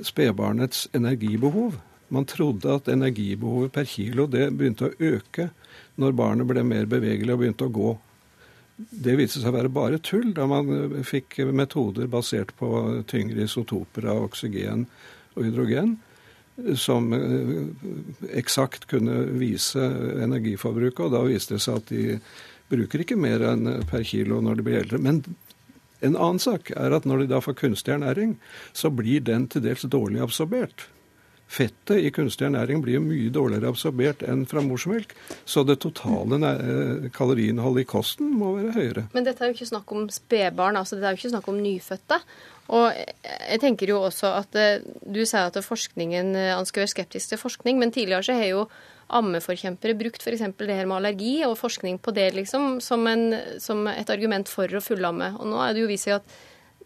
spedbarnets 0.06 0.86
energibehov. 0.94 1.80
Man 2.12 2.28
trodde 2.28 2.76
at 2.76 2.90
energibehovet 2.92 3.72
per 3.72 3.88
kilo 3.88 4.26
det 4.28 4.50
begynte 4.52 4.90
å 4.90 5.12
øke 5.16 5.48
når 6.00 6.16
barnet 6.16 6.48
ble 6.48 6.64
mer 6.66 6.88
bevegelig 6.90 7.32
og 7.34 7.42
begynte 7.42 7.68
å 7.68 7.72
gå. 7.72 7.92
Det 8.76 9.14
viste 9.16 9.40
seg 9.40 9.52
å 9.52 9.56
være 9.56 9.72
bare 9.72 10.00
tull 10.04 10.32
da 10.36 10.46
man 10.50 10.70
eh, 10.76 11.02
fikk 11.06 11.40
metoder 11.54 12.10
basert 12.12 12.54
på 12.58 12.68
tyngre 13.08 13.46
isotoper 13.46 14.08
av 14.12 14.26
oksygen 14.26 14.86
og 15.36 15.44
hydrogen, 15.46 15.96
som 16.76 17.12
eh, 17.16 17.52
eksakt 18.42 18.88
kunne 18.90 19.22
vise 19.40 19.80
energiforbruket. 20.24 21.06
Og 21.06 21.14
da 21.14 21.22
viste 21.28 21.56
det 21.56 21.64
seg 21.64 21.80
at 21.80 21.92
de 21.92 22.18
bruker 22.72 23.04
ikke 23.04 23.20
mer 23.20 23.44
enn 23.52 23.84
per 23.88 24.04
kilo 24.08 24.40
når 24.44 24.60
de 24.60 24.66
blir 24.68 24.80
eldre. 24.82 25.00
Men 25.00 25.22
en 26.02 26.16
annen 26.16 26.42
sak 26.42 26.72
er 26.74 26.92
at 26.96 27.06
når 27.08 27.24
de 27.24 27.32
da 27.32 27.40
får 27.44 27.60
kunstig 27.60 27.94
ernæring, 27.94 28.36
så 28.76 28.90
blir 28.90 29.22
den 29.24 29.46
til 29.52 29.64
dels 29.64 29.84
dårlig 29.86 30.24
absorbert. 30.24 30.88
Fettet 31.52 32.00
i 32.00 32.10
kunstig 32.14 32.46
ernæring 32.46 32.80
blir 32.80 32.96
jo 32.96 33.04
mye 33.04 33.32
dårligere 33.32 33.68
absorbert 33.72 34.22
enn 34.24 34.46
fra 34.48 34.62
morsmelk. 34.64 35.10
Så 35.44 35.66
det 35.68 35.82
totale 35.84 36.38
eh, 36.48 37.10
kaloriinnholdet 37.12 37.84
i 37.84 37.90
kosten 37.90 38.30
må 38.40 38.54
være 38.56 38.72
høyere. 38.78 39.04
Men 39.12 39.26
dette 39.26 39.44
er 39.44 39.50
jo 39.50 39.58
ikke 39.58 39.68
snakk 39.68 39.92
om 39.92 40.06
spedbarn, 40.12 40.78
altså 40.80 40.96
dette 40.96 41.10
er 41.10 41.16
jo 41.16 41.20
ikke 41.20 41.34
snakk 41.34 41.50
om 41.52 41.60
nyfødte. 41.60 42.18
Og 42.72 42.86
jeg 42.94 43.60
tenker 43.60 43.90
jo 43.90 43.98
også 44.06 44.30
at 44.38 44.56
eh, 44.56 44.86
Du 45.02 45.20
sier 45.26 45.50
at 45.50 45.58
forskningen 45.66 46.32
han 46.38 46.62
eh, 46.62 46.70
skal 46.70 46.86
være 46.86 46.94
skeptisk 46.94 47.34
til 47.34 47.42
forskning, 47.42 47.80
men 47.82 47.92
tidligere 47.92 48.24
så 48.30 48.38
har 48.38 48.48
jo 48.48 48.64
ammeforkjempere 49.12 49.98
brukt 49.98 50.24
f.eks. 50.24 50.46
det 50.56 50.78
her 50.78 50.88
med 50.88 51.02
allergi 51.02 51.34
og 51.44 51.58
forskning 51.60 51.98
på 52.00 52.14
det 52.16 52.30
liksom, 52.38 52.78
som, 52.80 53.04
en, 53.10 53.34
som 53.60 53.84
et 53.92 54.08
argument 54.14 54.48
for 54.48 54.72
å 54.72 54.80
fullamme. 54.80 55.34
Og 55.36 55.52
nå 55.52 55.60
er 55.60 55.74
det 55.74 55.84
jo 55.84 55.90
vist 55.90 56.08
seg 56.08 56.22
at 56.22 56.40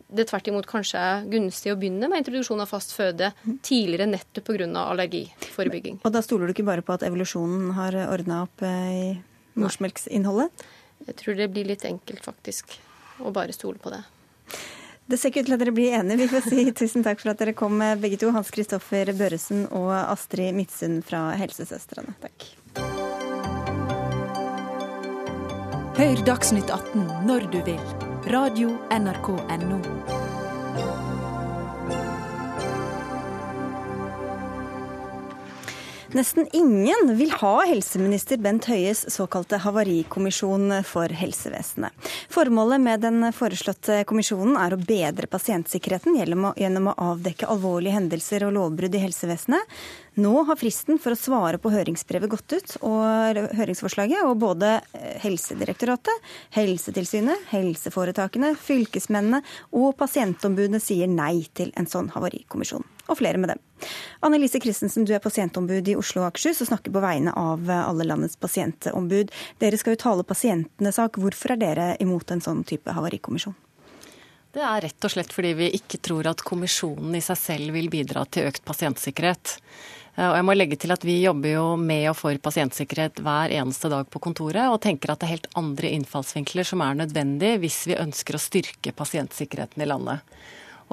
det 0.09 0.29
tvert 0.31 0.49
imot 0.51 0.69
kanskje 0.71 1.01
er 1.03 1.25
gunstig 1.31 1.73
å 1.73 1.79
begynne 1.79 2.09
med 2.11 2.23
introduksjon 2.23 2.63
av 2.63 2.71
fast 2.71 2.95
føde 2.95 3.33
tidligere 3.67 4.07
nettopp 4.11 4.47
pga. 4.53 4.69
allergiforebygging. 4.85 6.01
Og 6.05 6.13
da 6.15 6.23
stoler 6.23 6.47
du 6.47 6.55
ikke 6.55 6.67
bare 6.67 6.85
på 6.87 6.95
at 6.95 7.07
evolusjonen 7.07 7.73
har 7.79 7.97
ordna 8.07 8.45
opp 8.47 8.63
eh, 8.63 8.93
i 8.95 9.59
morsmelksinnholdet? 9.59 10.67
Jeg 11.07 11.19
tror 11.21 11.39
det 11.39 11.51
blir 11.53 11.67
litt 11.69 11.85
enkelt, 11.85 12.23
faktisk, 12.25 12.79
å 13.19 13.33
bare 13.35 13.55
stole 13.57 13.83
på 13.83 13.93
det. 13.93 14.03
Det 15.07 15.19
ser 15.21 15.31
ikke 15.31 15.45
ut 15.45 15.51
til 15.51 15.55
at 15.55 15.63
dere 15.63 15.75
blir 15.75 15.95
enige. 15.95 16.25
Vi 16.25 16.31
får 16.33 16.49
si 16.51 16.65
tusen 16.81 17.07
takk 17.07 17.23
for 17.23 17.35
at 17.35 17.43
dere 17.43 17.55
kom, 17.59 17.79
begge 18.03 18.19
to. 18.23 18.33
Hans 18.35 18.51
Kristoffer 18.55 19.13
Børresen 19.15 19.67
og 19.71 19.93
Astrid 19.95 20.55
Midtsund 20.57 21.05
fra 21.07 21.29
Helsesøstrene. 21.39 22.17
Takk. 22.23 22.51
Hør 25.97 26.27
Dagsnytt 26.27 26.69
18 26.69 27.07
når 27.31 27.49
du 27.55 27.63
vil. 27.71 28.06
Radio 28.27 28.81
Nesten 36.17 36.47
ingen 36.53 37.17
vil 37.17 37.31
ha 37.43 37.55
helseminister 37.69 38.39
Bent 38.41 38.65
Høies 38.71 39.03
såkalte 39.13 39.59
havarikommisjon 39.61 40.79
for 40.89 41.13
helsevesenet. 41.13 41.93
Formålet 42.33 42.81
med 42.81 43.05
den 43.05 43.27
foreslåtte 43.37 43.99
kommisjonen 44.09 44.57
er 44.57 44.73
å 44.73 44.81
bedre 44.81 45.29
pasientsikkerheten 45.29 46.17
gjennom 46.17 46.89
å 46.89 46.97
avdekke 47.11 47.51
alvorlige 47.53 47.99
hendelser 47.99 48.47
og 48.49 48.57
lovbrudd 48.57 48.97
i 48.97 49.03
helsevesenet, 49.05 49.77
nå 50.17 50.33
har 50.49 50.57
fristen 50.57 50.97
for 51.03 51.13
å 51.13 51.21
svare 51.21 51.61
på 51.61 51.75
høringsbrevet 51.75 52.33
gått 52.33 52.57
ut, 52.57 52.77
og 52.81 53.43
høringsforslaget, 53.59 54.25
og 54.25 54.41
både 54.41 54.79
eh, 54.97 55.19
Helsedirektoratet, 55.21 56.31
Helsetilsynet, 56.57 57.51
helseforetakene, 57.53 58.55
fylkesmennene 58.57 59.45
og 59.77 59.93
pasientombudene 60.01 60.81
sier 60.81 61.13
nei 61.13 61.43
til 61.53 61.77
en 61.77 61.91
sånn 61.91 62.15
havarikommisjon. 62.17 62.96
Og 63.07 63.21
flere 63.21 63.39
med 63.39 63.53
dem. 63.53 63.61
Anne 64.27 64.41
Lise 64.43 64.61
Christensen, 64.63 65.05
du 65.07 65.13
er 65.15 65.23
pasientombud 65.23 65.89
i 65.89 65.95
Oslo 65.99 66.25
og 66.25 66.31
Akershus 66.33 66.65
og 66.65 66.71
snakker 66.73 66.95
på 66.95 67.03
vegne 67.05 67.35
av 67.39 67.69
alle 67.71 68.07
landets 68.09 68.39
pasientombud. 68.41 69.31
Dere 69.63 69.79
skal 69.79 69.95
jo 69.95 70.03
tale 70.03 70.27
pasientenes 70.27 70.99
sak. 70.99 71.21
Hvorfor 71.23 71.55
er 71.55 71.63
dere 71.63 71.93
imot 72.03 72.35
en 72.35 72.43
sånn 72.43 72.65
type 72.67 72.97
havarikommisjon? 72.97 73.55
Det 74.57 74.65
er 74.65 74.87
rett 74.87 75.05
og 75.05 75.13
slett 75.13 75.35
fordi 75.37 75.51
vi 75.53 75.67
ikke 75.77 75.99
tror 76.01 76.31
at 76.31 76.41
kommisjonen 76.41 77.19
i 77.19 77.21
seg 77.21 77.37
selv 77.37 77.75
vil 77.77 77.91
bidra 77.93 78.23
til 78.33 78.49
økt 78.49 78.63
pasientsikkerhet. 78.65 79.59
Eh, 80.17 80.29
og 80.31 80.37
jeg 80.39 80.47
må 80.49 80.55
legge 80.57 80.79
til 80.81 80.95
at 80.95 81.05
Vi 81.05 81.19
jobber 81.21 81.53
jo 81.53 81.65
med 81.77 82.09
og 82.09 82.17
for 82.17 82.39
pasientsikkerhet 82.41 83.21
hver 83.21 83.53
eneste 83.53 83.91
dag 83.93 84.09
på 84.09 84.23
kontoret, 84.25 84.71
og 84.73 84.81
tenker 84.81 85.13
at 85.13 85.21
det 85.21 85.29
er 85.29 85.35
helt 85.37 85.51
andre 85.61 85.93
innfallsvinkler 85.99 86.65
som 86.65 86.81
er 86.81 86.97
nødvendig 87.03 87.59
hvis 87.61 87.83
vi 87.91 88.01
ønsker 88.01 88.39
å 88.39 88.41
styrke 88.41 88.97
pasientsikkerheten 88.97 89.85
i 89.85 89.91
landet. 89.93 90.25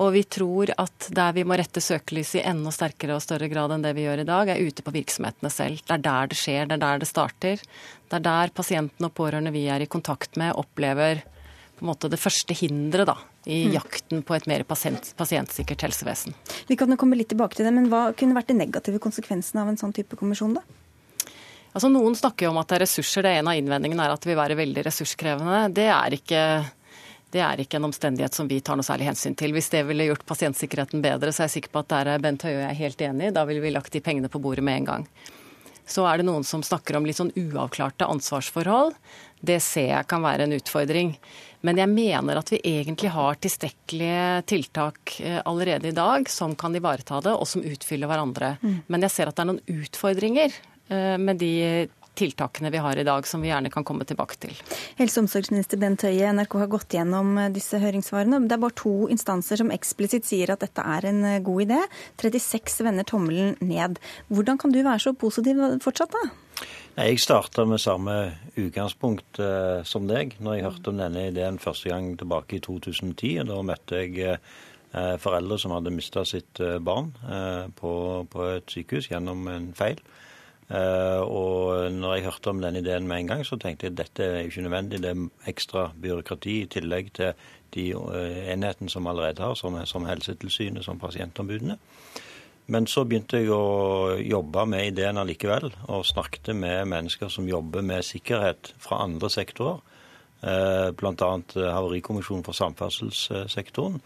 Og 0.01 0.13
vi 0.15 0.23
tror 0.25 0.71
at 0.81 1.09
der 1.13 1.35
vi 1.35 1.43
må 1.45 1.57
rette 1.59 1.81
søkelyset 1.83 2.39
i 2.39 2.45
enda 2.49 2.71
sterkere 2.73 3.17
og 3.17 3.21
større 3.21 3.49
grad 3.51 3.75
enn 3.75 3.83
det 3.85 3.91
vi 3.93 4.07
gjør 4.07 4.23
i 4.23 4.29
dag, 4.29 4.49
er 4.49 4.63
ute 4.63 4.85
på 4.85 4.93
virksomhetene 4.95 5.51
selv. 5.53 5.83
Det 5.85 5.97
er 5.99 6.05
der 6.07 6.31
det 6.31 6.39
skjer, 6.39 6.65
det 6.69 6.79
er 6.79 6.81
der 6.81 7.03
det 7.03 7.09
starter. 7.09 7.61
Det 8.09 8.17
er 8.17 8.25
der 8.25 8.55
pasientene 8.57 9.09
og 9.09 9.15
pårørende 9.19 9.53
vi 9.53 9.67
er 9.69 9.85
i 9.85 9.89
kontakt 9.89 10.39
med, 10.41 10.55
opplever 10.57 11.21
på 11.77 11.85
en 11.85 11.89
måte 11.91 12.09
det 12.09 12.21
første 12.21 12.55
hinderet 12.57 13.09
da, 13.09 13.17
i 13.49 13.63
mm. 13.67 13.73
jakten 13.73 14.21
på 14.25 14.35
et 14.37 14.45
mer 14.49 14.65
pasient, 14.65 15.13
pasientsikkert 15.17 15.85
helsevesen. 15.85 16.35
Vi 16.69 16.77
kan 16.79 16.89
jo 16.89 16.97
komme 17.01 17.17
litt 17.17 17.31
tilbake 17.33 17.57
til 17.57 17.67
det, 17.67 17.73
men 17.75 17.89
Hva 17.91 18.11
kunne 18.17 18.37
vært 18.37 18.49
de 18.49 18.57
negative 18.57 19.01
konsekvensene 19.03 19.61
av 19.61 19.71
en 19.71 19.79
sånn 19.81 19.93
type 19.93 20.17
kommisjon? 20.17 20.57
da? 20.57 20.63
Altså 21.73 21.89
Noen 21.89 22.15
snakker 22.17 22.47
jo 22.47 22.53
om 22.53 22.61
at 22.61 22.69
det 22.69 22.77
er 22.77 22.83
ressurser. 22.85 23.25
Det 23.25 23.33
En 23.39 23.49
av 23.49 23.57
innvendingene 23.57 24.05
er 24.05 24.13
at 24.13 24.21
det 24.21 24.29
vil 24.29 24.39
være 24.39 24.57
veldig 24.57 24.85
ressurskrevende. 24.85 25.59
Det 25.73 25.89
er 25.89 26.17
ikke 26.17 26.41
det 27.34 27.41
er 27.41 27.61
ikke 27.63 27.79
en 27.79 27.88
omstendighet 27.89 28.36
som 28.38 28.49
vi 28.49 28.59
tar 28.61 28.77
noe 28.77 28.86
særlig 28.86 29.09
hensyn 29.09 29.36
til. 29.38 29.55
Hvis 29.55 29.71
det 29.73 29.84
ville 29.88 30.05
gjort 30.05 30.25
pasientsikkerheten 30.29 31.01
bedre, 31.01 31.34
så 31.34 31.43
er 31.43 31.49
jeg 31.49 31.57
sikker 31.57 31.73
på 31.73 31.81
at 31.81 31.93
der 31.93 32.11
er 32.13 32.21
Bent 32.21 32.45
Høie 32.45 32.59
og 32.59 32.67
jeg 32.67 32.81
helt 32.84 33.01
enig. 33.07 33.31
Da 33.34 33.45
ville 33.49 33.63
vi 33.63 33.71
lagt 33.73 33.93
de 33.95 34.03
pengene 34.05 34.29
på 34.29 34.41
bordet 34.43 34.65
med 34.65 34.84
en 34.84 34.91
gang. 34.91 35.07
så 35.86 36.05
er 36.07 36.21
det 36.21 36.27
noen 36.29 36.45
som 36.47 36.61
snakker 36.63 36.95
om 36.95 37.03
litt 37.03 37.17
sånn 37.17 37.34
uavklarte 37.36 38.07
ansvarsforhold. 38.07 38.93
Det 39.43 39.57
ser 39.59 39.89
jeg 39.89 40.07
kan 40.07 40.23
være 40.23 40.45
en 40.45 40.55
utfordring. 40.55 41.09
Men 41.63 41.79
jeg 41.79 41.91
mener 41.91 42.39
at 42.39 42.51
vi 42.53 42.61
egentlig 42.63 43.11
har 43.11 43.39
tilstrekkelige 43.39 44.43
tiltak 44.47 45.17
eh, 45.23 45.41
allerede 45.43 45.89
i 45.89 45.95
dag 45.95 46.29
som 46.31 46.55
kan 46.59 46.75
ivareta 46.75 47.19
det, 47.23 47.34
og 47.36 47.47
som 47.47 47.63
utfyller 47.63 48.07
hverandre. 48.07 48.55
Mm. 48.61 48.77
Men 48.88 49.05
jeg 49.07 49.15
ser 49.15 49.31
at 49.31 49.36
det 49.36 49.43
er 49.43 49.51
noen 49.51 49.84
utfordringer 49.84 50.55
eh, 50.55 51.17
med 51.19 51.39
de 51.43 51.53
tiltakene 52.20 52.72
vi 52.74 52.82
har 52.84 52.99
i 52.99 53.05
dag, 53.07 53.28
som 53.28 53.43
vi 53.43 53.49
gjerne 53.51 53.72
kan 53.74 53.86
komme 53.88 54.05
tilbake 54.09 54.38
til. 54.41 54.53
Helse- 54.99 55.20
og 55.20 55.26
omsorgsminister 55.26 55.82
Bent 55.82 56.05
Høie, 56.05 56.32
NRK 56.34 56.57
har 56.61 56.72
gått 56.72 56.97
gjennom 56.97 57.36
eh, 57.38 57.51
disse 57.53 57.80
høringssvarene. 57.82 58.43
Det 58.47 58.57
er 58.57 58.64
bare 58.64 58.80
to 58.80 58.95
instanser 59.14 59.61
som 59.61 59.74
eksplisitt 59.74 60.28
sier 60.30 60.53
at 60.53 60.64
dette 60.66 60.86
er 60.95 61.09
en 61.09 61.24
eh, 61.30 61.41
god 61.43 61.68
idé. 61.68 61.82
36 62.22 62.86
vender 62.88 63.07
tommelen 63.07 63.57
ned. 63.61 63.99
Hvordan 64.34 64.61
kan 64.61 64.74
du 64.74 64.82
være 64.82 65.01
så 65.07 65.16
positiv 65.18 65.61
fortsatt, 65.84 66.14
da? 66.14 66.32
Jeg 66.93 67.18
starta 67.24 67.64
med 67.66 67.82
samme 67.82 68.16
utgangspunkt 68.53 69.39
eh, 69.41 69.82
som 69.88 70.05
deg 70.05 70.36
når 70.38 70.59
jeg 70.59 70.66
hørte 70.68 70.91
om 70.91 70.99
denne 71.01 71.24
ideen 71.32 71.57
første 71.61 71.89
gang 71.89 72.11
tilbake 72.20 72.59
i 72.59 72.61
2010. 72.61 73.39
og 73.41 73.49
Da 73.49 73.57
møtte 73.66 74.03
jeg 74.03 74.20
eh, 74.28 75.16
foreldre 75.22 75.57
som 75.57 75.74
hadde 75.74 75.93
mista 75.95 76.22
sitt 76.30 76.61
eh, 76.61 76.78
barn 76.78 77.09
eh, 77.26 77.66
på, 77.80 77.93
på, 78.30 78.45
et 78.59 78.70
sykehus 78.70 79.09
gjennom 79.09 79.47
en 79.49 79.72
feil. 79.78 79.97
Eh, 80.74 81.21
og 81.21 81.91
når 81.93 82.15
jeg 82.15 82.26
hørte 82.26 82.49
om 82.49 82.61
den 82.61 82.80
ideen 82.80 83.07
med 83.07 83.21
en 83.21 83.28
gang, 83.28 83.45
så 83.45 83.59
tenkte 83.61 83.86
jeg 83.86 83.93
at 83.93 83.99
dette 83.99 84.26
er 84.26 84.47
ikke 84.47 84.63
nødvendig. 84.65 85.01
Det 85.03 85.11
er 85.11 85.51
ekstra 85.51 85.91
byråkrati 86.01 86.55
i 86.63 86.69
tillegg 86.78 87.11
til 87.13 87.34
de 87.76 87.89
eh, 87.93 88.39
enhetene 88.53 88.89
som 88.89 89.07
allerede 89.07 89.43
har, 89.43 89.53
som, 89.59 89.78
som 89.86 90.07
Helsetilsynet, 90.09 90.86
som 90.86 90.99
pasientombudene. 90.99 91.78
Men 92.74 92.88
så 92.88 93.03
begynte 93.03 93.41
jeg 93.41 93.51
å 93.51 94.15
jobbe 94.24 94.65
med 94.71 94.93
ideen 94.93 95.19
allikevel, 95.19 95.67
og 95.91 96.07
snakket 96.07 96.53
med 96.55 96.88
mennesker 96.89 97.30
som 97.30 97.49
jobber 97.49 97.84
med 97.86 98.05
sikkerhet 98.07 98.74
fra 98.82 99.03
andre 99.03 99.30
sektorer. 99.30 99.82
Eh, 100.41 100.89
Bl.a. 100.97 101.32
Havarikommisjonen 101.53 102.45
for 102.47 102.57
samferdselssektoren 102.57 104.01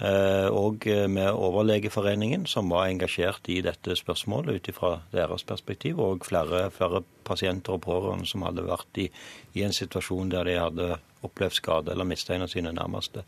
og 0.00 0.86
med 1.12 1.28
Overlegeforeningen, 1.28 2.46
som 2.48 2.70
var 2.72 2.86
engasjert 2.88 3.48
i 3.52 3.58
dette 3.60 3.96
spørsmålet 3.98 4.56
ut 4.56 4.70
fra 4.74 4.94
deres 5.12 5.44
perspektiv, 5.44 6.00
og 6.00 6.24
flere, 6.24 6.70
flere, 6.72 7.02
pasienter 7.24 7.76
og 7.76 7.82
pårørende 7.84 8.26
som 8.26 8.42
hadde 8.46 8.64
vært 8.64 9.00
i, 9.02 9.10
i, 9.54 9.62
en 9.62 9.76
situasjon 9.76 10.32
der 10.32 10.48
de 10.48 10.56
hadde 10.58 10.86
opplevd 11.26 11.58
skade 11.58 11.92
eller 11.92 12.08
mista 12.08 12.34
en 12.34 12.46
av 12.46 12.52
sine 12.52 12.72
nærmeste. 12.72 13.26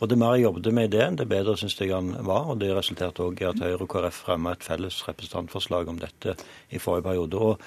Og 0.00 0.08
Det 0.08 0.16
mer 0.18 0.34
jeg 0.34 0.46
jobbet 0.46 0.72
med 0.74 0.88
ideen, 0.88 1.16
det 1.16 1.28
bedre 1.28 1.56
syns 1.60 1.76
jeg 1.80 1.92
han 1.92 2.14
var. 2.24 2.48
og 2.48 2.60
Det 2.60 2.72
resulterte 2.72 3.20
òg 3.20 3.42
i 3.42 3.48
at 3.50 3.60
Høyre 3.60 3.84
og 3.84 3.88
KrF 3.92 4.22
fremma 4.24 4.54
et 4.56 4.64
felles 4.64 5.02
representantforslag 5.08 5.88
om 5.92 5.98
dette 6.00 6.36
i 6.70 6.78
forrige 6.78 7.04
periode. 7.04 7.36
Og 7.36 7.60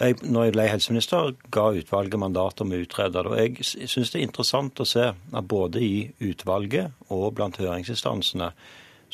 jeg, 0.00 0.16
når 0.26 0.48
jeg 0.48 0.54
ble 0.56 0.64
helseminister, 0.68 1.34
ga 1.54 1.66
utvalget 1.78 2.20
mandat 2.20 2.62
om 2.64 2.72
å 2.74 2.80
utrede 2.82 3.22
det. 3.22 3.30
Og 3.30 3.38
jeg 3.38 3.90
syns 3.90 4.10
det 4.10 4.20
er 4.20 4.26
interessant 4.26 4.80
å 4.82 4.88
se 4.88 5.10
at 5.14 5.50
både 5.50 5.82
i 5.84 6.08
utvalget 6.24 7.06
og 7.14 7.34
blant 7.38 7.60
høringsinstansene 7.62 8.50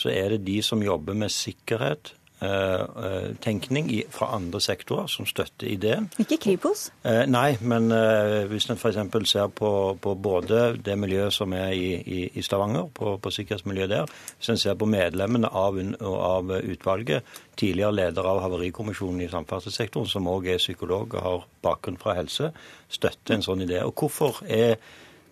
så 0.00 0.08
er 0.12 0.32
det 0.32 0.46
de 0.46 0.60
som 0.64 0.80
jobber 0.80 1.18
med 1.18 1.32
sikkerhet, 1.34 2.14
tenkning 2.40 3.90
fra 4.08 4.30
andre 4.36 4.60
sektorer 4.64 5.10
som 5.12 5.26
støtter 5.28 5.68
ideen. 5.68 6.06
Ikke 6.22 6.38
Kripos? 6.40 6.86
Eh, 7.04 7.26
nei, 7.28 7.58
men 7.60 7.92
hvis 8.48 8.70
en 8.70 8.78
f.eks. 8.80 8.96
ser 9.28 9.50
på, 9.52 9.72
på, 10.00 10.14
både 10.14 10.62
det 10.80 10.96
miljøet 10.98 11.36
som 11.36 11.52
er 11.52 11.74
i, 11.76 11.90
i, 12.00 12.20
i 12.32 12.44
Stavanger, 12.44 12.88
på, 12.96 13.18
på, 13.20 13.32
sikkerhetsmiljøet 13.34 13.92
der, 13.92 14.14
hvis 14.38 14.52
en 14.54 14.62
ser 14.62 14.78
på 14.80 14.88
medlemmene 14.88 15.52
av, 15.52 15.76
av 16.00 16.54
utvalget, 16.60 17.28
tidligere 17.60 17.92
leder 17.92 18.26
av 18.30 18.40
Havarikommisjonen 18.44 19.26
i 19.26 19.30
samferdselssektoren, 19.30 20.08
som 20.08 20.28
òg 20.30 20.48
er 20.54 20.62
psykolog 20.62 21.14
og 21.14 21.24
har 21.26 21.46
bakgrunn 21.64 22.00
fra 22.00 22.16
helse, 22.18 22.52
støtter 22.90 23.36
en 23.36 23.44
sånn 23.44 23.66
idé. 23.66 23.82
Og 23.84 23.94
hvorfor 24.00 24.40
er, 24.48 24.78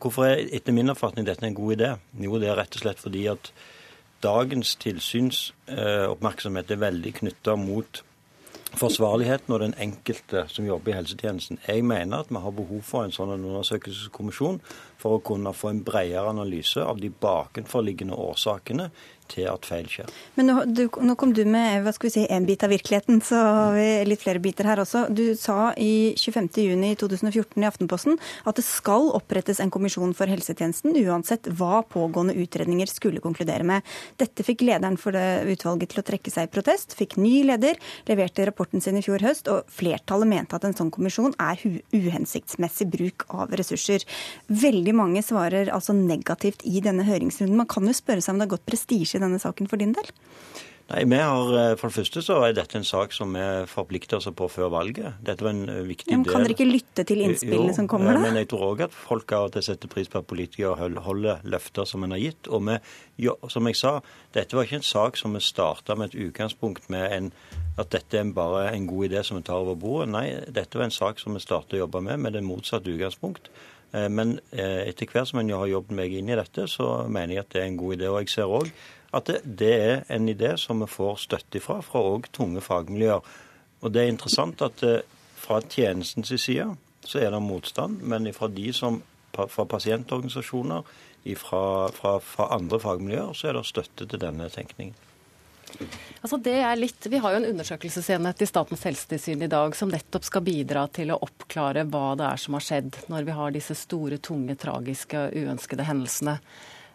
hvorfor 0.02 0.28
er 0.28 0.44
etter 0.58 0.76
min 0.76 0.92
oppfatning 0.92 1.26
dette 1.28 1.46
en 1.46 1.56
god 1.56 1.78
idé? 1.78 1.90
Jo, 2.20 2.38
det 2.40 2.52
er 2.52 2.60
rett 2.60 2.78
og 2.78 2.84
slett 2.84 3.02
fordi 3.02 3.26
at 3.32 3.52
dagens 4.24 4.74
tilsynsoppmerksomhet 4.82 6.70
er 6.74 6.80
veldig 6.82 7.12
knytta 7.20 7.56
mot 7.60 8.02
forsvarligheten 8.76 9.54
og 9.54 9.62
den 9.62 9.74
enkelte 9.80 10.44
som 10.52 10.66
jobber 10.66 10.92
i 10.92 10.96
helsetjenesten. 10.98 11.60
Jeg 11.66 11.84
mener 11.88 12.20
at 12.20 12.32
vi 12.32 12.42
har 12.42 12.54
behov 12.54 12.82
for 12.84 13.06
en 13.06 13.14
sånn 13.14 13.32
undersøkelseskommisjon 13.38 14.60
for 15.00 15.16
å 15.16 15.22
kunne 15.24 15.54
få 15.56 15.72
en 15.72 15.84
bredere 15.86 16.28
analyse 16.28 16.82
av 16.84 17.00
de 17.00 17.08
bakenforliggende 17.10 18.18
årsakene 18.18 18.90
til 19.30 19.48
at 19.50 19.66
feil 19.68 19.88
skjer. 19.90 20.10
Men 20.38 20.50
nå, 20.50 20.56
du, 20.72 20.84
nå, 21.04 21.16
kom 21.18 21.34
du 21.36 21.42
med 21.48 21.84
hva 21.84 21.92
skal 21.94 22.08
vi 22.08 22.14
si, 22.16 22.24
en 22.32 22.46
bit 22.48 22.64
av 22.64 22.72
virkeligheten, 22.72 23.20
så 23.24 23.40
har 23.42 23.76
vi 23.76 23.86
litt 24.08 24.22
flere 24.22 24.42
biter 24.42 24.68
her 24.68 24.82
også. 24.82 25.06
Du 25.14 25.24
sa 25.38 25.72
i 25.78 26.14
25.6.2014 26.18 27.62
i 27.62 27.68
Aftenposten 27.68 28.18
at 28.48 28.58
det 28.58 28.66
skal 28.66 29.10
opprettes 29.16 29.60
en 29.62 29.72
kommisjon 29.74 30.14
for 30.16 30.30
helsetjenesten, 30.30 30.96
uansett 31.06 31.50
hva 31.58 31.82
pågående 31.88 32.36
utredninger 32.38 32.90
skulle 32.90 33.22
konkludere 33.24 33.66
med. 33.66 33.86
Dette 34.20 34.46
fikk 34.46 34.64
lederen 34.66 34.98
for 35.00 35.16
det 35.16 35.44
utvalget 35.52 35.92
til 35.92 36.02
å 36.02 36.06
trekke 36.08 36.32
seg 36.32 36.48
i 36.48 36.52
protest, 36.52 36.96
fikk 36.98 37.18
ny 37.20 37.42
leder, 37.48 37.78
leverte 38.08 38.46
rapporten 38.48 38.82
sin 38.84 38.98
i 38.98 39.04
fjor 39.04 39.22
høst, 39.24 39.50
og 39.52 39.68
flertallet 39.72 40.30
mente 40.30 40.56
at 40.56 40.66
en 40.66 40.76
sånn 40.76 40.92
kommisjon 40.94 41.36
er 41.42 41.60
uhensiktsmessig 41.94 42.88
bruk 42.92 43.26
av 43.34 43.52
ressurser. 43.58 44.04
Veldig 44.48 44.94
mange 44.96 45.22
svarer 45.26 45.72
altså 45.74 45.94
negativt 45.96 46.64
i 46.68 46.82
denne 46.84 47.06
høringsrunden. 47.08 47.58
Man 47.58 47.70
kan 47.70 47.86
jo 47.88 47.96
spørre 47.96 48.24
seg 48.24 48.34
om 48.34 48.40
det 48.40 48.48
har 48.48 48.54
gått 48.56 48.66
prestisje 48.68 49.17
i 49.18 49.24
denne 49.26 49.42
saken 49.42 49.70
for 49.70 49.80
din 49.80 49.94
del? 49.96 50.10
Nei, 50.88 51.02
vi 51.04 51.16
har, 51.20 51.50
eh, 51.52 51.76
For 51.76 51.90
det 51.90 51.96
første 51.98 52.22
så 52.24 52.36
er 52.46 52.54
dette 52.56 52.78
en 52.78 52.86
sak 52.86 53.12
som 53.12 53.34
vi 53.36 53.44
forplikter 53.68 54.16
oss 54.16 54.28
på 54.32 54.48
før 54.48 54.70
valget. 54.72 55.18
Dette 55.20 55.44
var 55.44 55.52
en 55.52 55.68
eh, 55.68 55.82
viktig 55.84 56.08
del. 56.08 56.24
kan 56.24 56.46
dere 56.46 56.56
ikke 56.56 56.64
lytte 56.64 57.04
til 57.04 57.20
innspillene 57.26 57.74
som 57.76 57.88
kommer 57.88 58.16
da? 58.16 58.22
Men 58.24 58.40
jeg 58.40 58.48
tror 58.48 58.72
òg 58.72 58.86
at 58.86 58.96
folk 58.96 59.30
av 59.36 59.50
og 59.50 59.52
til 59.52 59.66
setter 59.66 59.92
pris 59.92 60.08
på 60.08 60.22
at 60.22 60.26
politikere 60.30 60.88
holder 61.04 61.44
løfter 61.44 61.84
som 61.84 62.04
en 62.04 62.16
har 62.16 62.22
gitt. 62.22 62.48
Og 62.48 62.64
vi, 62.64 62.78
jo, 63.20 63.36
som 63.52 63.68
jeg 63.68 63.76
sa, 63.76 63.98
dette 64.32 64.56
var 64.56 64.64
ikke 64.64 64.80
en 64.80 64.88
sak 64.94 65.20
som 65.20 65.36
vi 65.36 65.44
starta 65.44 65.94
med 65.94 66.14
et 66.14 66.20
utgangspunkt 66.30 66.88
med 66.88 67.12
en, 67.12 67.32
at 67.76 67.92
dette 67.92 68.16
er 68.16 68.32
bare 68.32 68.70
en 68.72 68.88
god 68.88 69.10
idé 69.10 69.22
som 69.22 69.36
vi 69.36 69.44
tar 69.44 69.60
over 69.60 69.76
bordet. 69.76 70.08
Nei, 70.16 70.28
dette 70.48 70.80
var 70.80 70.88
en 70.88 71.00
sak 71.02 71.20
som 71.20 71.36
vi 71.36 71.44
startet 71.44 71.76
å 71.76 71.84
jobbe 71.84 72.00
med 72.00 72.16
med 72.16 72.32
det 72.32 72.46
motsatte 72.48 72.88
utgangspunkt. 72.88 73.52
Eh, 73.92 74.08
men 74.08 74.38
etter 74.56 75.04
hvert 75.04 75.28
som 75.28 75.44
en 75.44 75.52
har 75.52 75.68
jobbet 75.68 76.00
meg 76.00 76.16
inn 76.16 76.32
i 76.32 76.40
dette, 76.40 76.64
så 76.64 77.04
mener 77.12 77.36
jeg 77.36 77.44
at 77.44 77.52
det 77.52 77.60
er 77.60 77.74
en 77.74 77.82
god 77.84 77.98
idé. 78.00 78.08
Og 78.08 78.24
jeg 78.24 78.38
ser 78.38 78.48
også 78.48 78.72
at 79.16 79.28
det, 79.30 79.40
det, 79.44 79.74
er 79.74 80.02
en 80.12 80.28
idé 80.28 80.54
som 80.60 80.82
vi 80.84 80.88
får 80.90 81.22
støtte 81.24 81.60
ifra, 81.60 81.80
fra 81.84 82.02
òg 82.04 82.28
tunge 82.32 82.60
fagmiljøer. 82.60 83.24
Og 83.80 83.94
det 83.94 84.02
er 84.02 84.12
interessant 84.12 84.62
at 84.64 84.82
eh, 84.84 85.00
fra 85.38 85.62
tjenestens 85.64 86.34
side 86.34 86.68
så 87.08 87.22
er 87.22 87.32
det 87.32 87.40
motstand, 87.40 88.02
men 88.02 88.28
fra 88.36 88.50
de 88.52 88.72
som 88.76 89.00
fra 89.32 89.64
pasientorganisasjoner, 89.70 90.82
fra, 91.36 91.88
fra, 91.92 92.14
fra 92.20 92.46
andre 92.56 92.80
fagmiljøer, 92.80 93.34
så 93.36 93.50
er 93.50 93.58
det 93.58 93.66
støtte 93.68 94.06
til 94.08 94.20
denne 94.22 94.48
tenkningen. 94.50 94.96
Altså 96.22 96.38
det 96.40 96.54
er 96.64 96.78
litt, 96.78 97.06
Vi 97.06 97.20
har 97.20 97.34
jo 97.34 97.40
en 97.42 97.50
undersøkelsesenhet 97.50 98.40
i 98.42 98.48
Statens 98.48 98.86
helsetilsyn 98.88 99.44
i 99.44 99.50
dag 99.52 99.76
som 99.76 99.92
nettopp 99.92 100.24
skal 100.24 100.44
bidra 100.46 100.86
til 100.88 101.12
å 101.12 101.20
oppklare 101.22 101.84
hva 101.92 102.14
det 102.18 102.24
er 102.24 102.40
som 102.40 102.56
har 102.56 102.64
skjedd 102.64 102.96
når 103.12 103.28
vi 103.28 103.36
har 103.36 103.52
disse 103.54 103.76
store, 103.76 104.18
tunge, 104.18 104.56
tragiske, 104.58 105.28
uønskede 105.36 105.86
hendelsene. 105.86 106.38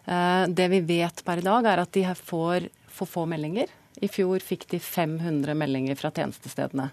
Eh, 0.04 0.44
det 0.48 0.68
vi 0.68 0.80
vet 0.80 1.24
per 1.24 1.40
i 1.40 1.46
dag, 1.46 1.66
er 1.66 1.82
at 1.84 1.92
de 1.96 2.04
får 2.14 2.68
for 2.94 3.10
få 3.10 3.26
meldinger. 3.26 3.70
I 4.02 4.10
fjor 4.10 4.42
fikk 4.42 4.68
de 4.70 4.80
500 4.82 5.54
meldinger 5.54 5.98
fra 5.98 6.10
tjenestestedene. 6.14 6.90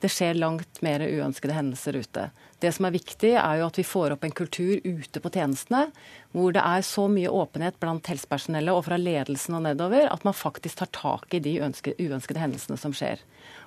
Det 0.00 0.08
skjer 0.08 0.38
langt 0.40 0.78
mer 0.80 1.02
uønskede 1.04 1.52
hendelser 1.52 1.98
ute. 2.00 2.30
Det 2.60 2.70
som 2.72 2.86
er 2.88 2.94
viktig, 2.94 3.34
er 3.36 3.58
jo 3.60 3.66
at 3.66 3.78
vi 3.78 3.84
får 3.84 4.14
opp 4.14 4.24
en 4.24 4.32
kultur 4.36 4.80
ute 4.84 5.20
på 5.20 5.32
tjenestene 5.34 5.90
hvor 6.32 6.54
det 6.56 6.62
er 6.64 6.84
så 6.86 7.04
mye 7.12 7.28
åpenhet 7.28 7.76
blant 7.82 8.08
helsepersonellet 8.08 8.72
og 8.72 8.86
fra 8.86 8.96
ledelsen 9.00 9.58
og 9.58 9.66
nedover 9.66 10.08
at 10.08 10.24
man 10.24 10.36
faktisk 10.36 10.80
tar 10.80 10.92
tak 10.96 11.36
i 11.36 11.42
de 11.44 11.58
uønskede 11.60 12.40
hendelsene 12.40 12.80
som 12.80 12.96
skjer. 12.96 13.20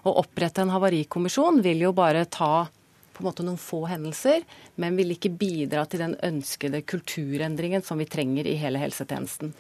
Å 0.10 0.16
opprette 0.24 0.66
en 0.66 0.74
havarikommisjon 0.74 1.62
vil 1.66 1.86
jo 1.86 1.94
bare 1.98 2.26
ta 2.26 2.66
på 3.14 3.24
en 3.24 3.28
måte 3.30 3.45
noen 3.45 3.59
få 3.61 3.84
hendelser, 3.89 4.43
men 4.82 4.97
vil 4.97 5.14
ikke 5.16 5.32
bidra 5.38 5.86
til 5.89 6.01
den 6.03 6.16
ønskede 6.26 6.82
kulturendringen 6.89 7.86
som 7.86 8.01
vi 8.01 8.07
trenger 8.09 8.49
i 8.49 8.55
hele 8.59 8.82
helsetjenesten. 8.82 9.53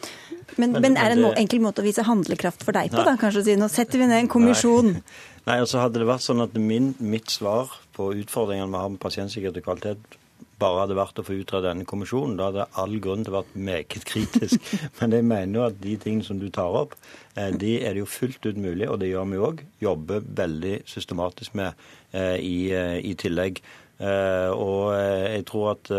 Men, 0.57 0.73
men 0.79 0.97
er 0.97 1.13
det 1.13 1.19
en 1.21 1.43
enkel 1.43 1.61
måte 1.63 1.83
å 1.83 1.87
vise 1.87 2.05
handlekraft 2.07 2.65
for 2.65 2.75
deg 2.75 2.91
på, 2.93 3.05
da? 3.05 3.15
Kanskje 3.21 3.43
å 3.43 3.47
si 3.47 3.59
nå 3.59 3.69
setter 3.71 4.01
vi 4.01 4.09
ned 4.09 4.25
en 4.25 4.33
kommisjon? 4.33 4.95
Nei, 4.97 5.21
Nei 5.49 5.61
altså 5.61 5.83
Hadde 5.83 6.01
det 6.01 6.09
vært 6.09 6.25
sånn 6.25 6.43
at 6.45 6.57
min, 6.57 6.93
mitt 7.03 7.31
svar 7.33 7.71
på 7.93 8.11
utfordringene 8.23 8.71
vi 8.73 8.83
har 8.83 8.93
med 8.93 9.01
pasientsikkerhet 9.03 9.61
og 9.61 9.65
kvalitet 9.69 10.19
bare 10.63 10.83
hadde 10.83 10.97
vært 10.97 11.19
å 11.19 11.25
få 11.27 11.35
utrede 11.41 11.67
denne 11.69 11.87
kommisjonen. 11.89 12.37
Da 12.39 12.49
hadde 12.49 12.67
all 12.79 12.95
grunn 13.03 13.25
til 13.25 13.33
å 13.33 13.41
være 13.41 13.63
meget 13.67 14.07
kritisk. 14.07 14.71
Men 14.99 15.15
jeg 15.17 15.27
mener 15.27 15.59
jo 15.59 15.65
at 15.67 15.79
de 15.83 15.95
tingene 16.01 16.27
som 16.27 16.39
du 16.41 16.49
tar 16.53 16.75
opp, 16.83 16.95
eh, 17.35 17.51
de 17.51 17.75
er 17.81 17.95
det 17.95 18.03
jo 18.03 18.09
fullt 18.09 18.47
ut 18.47 18.59
mulig, 18.59 18.87
og 18.89 18.99
det 19.03 19.11
gjør 19.11 19.29
vi 19.31 19.43
òg, 19.49 19.63
jobber 19.83 20.25
veldig 20.41 20.75
systematisk 20.89 21.57
med 21.59 21.85
eh, 22.11 22.37
i, 22.39 22.57
eh, 22.75 22.99
i 23.03 23.15
tillegg. 23.19 23.63
Og 24.03 24.89
jeg 24.97 25.43
tror 25.47 25.67
at 25.77 25.89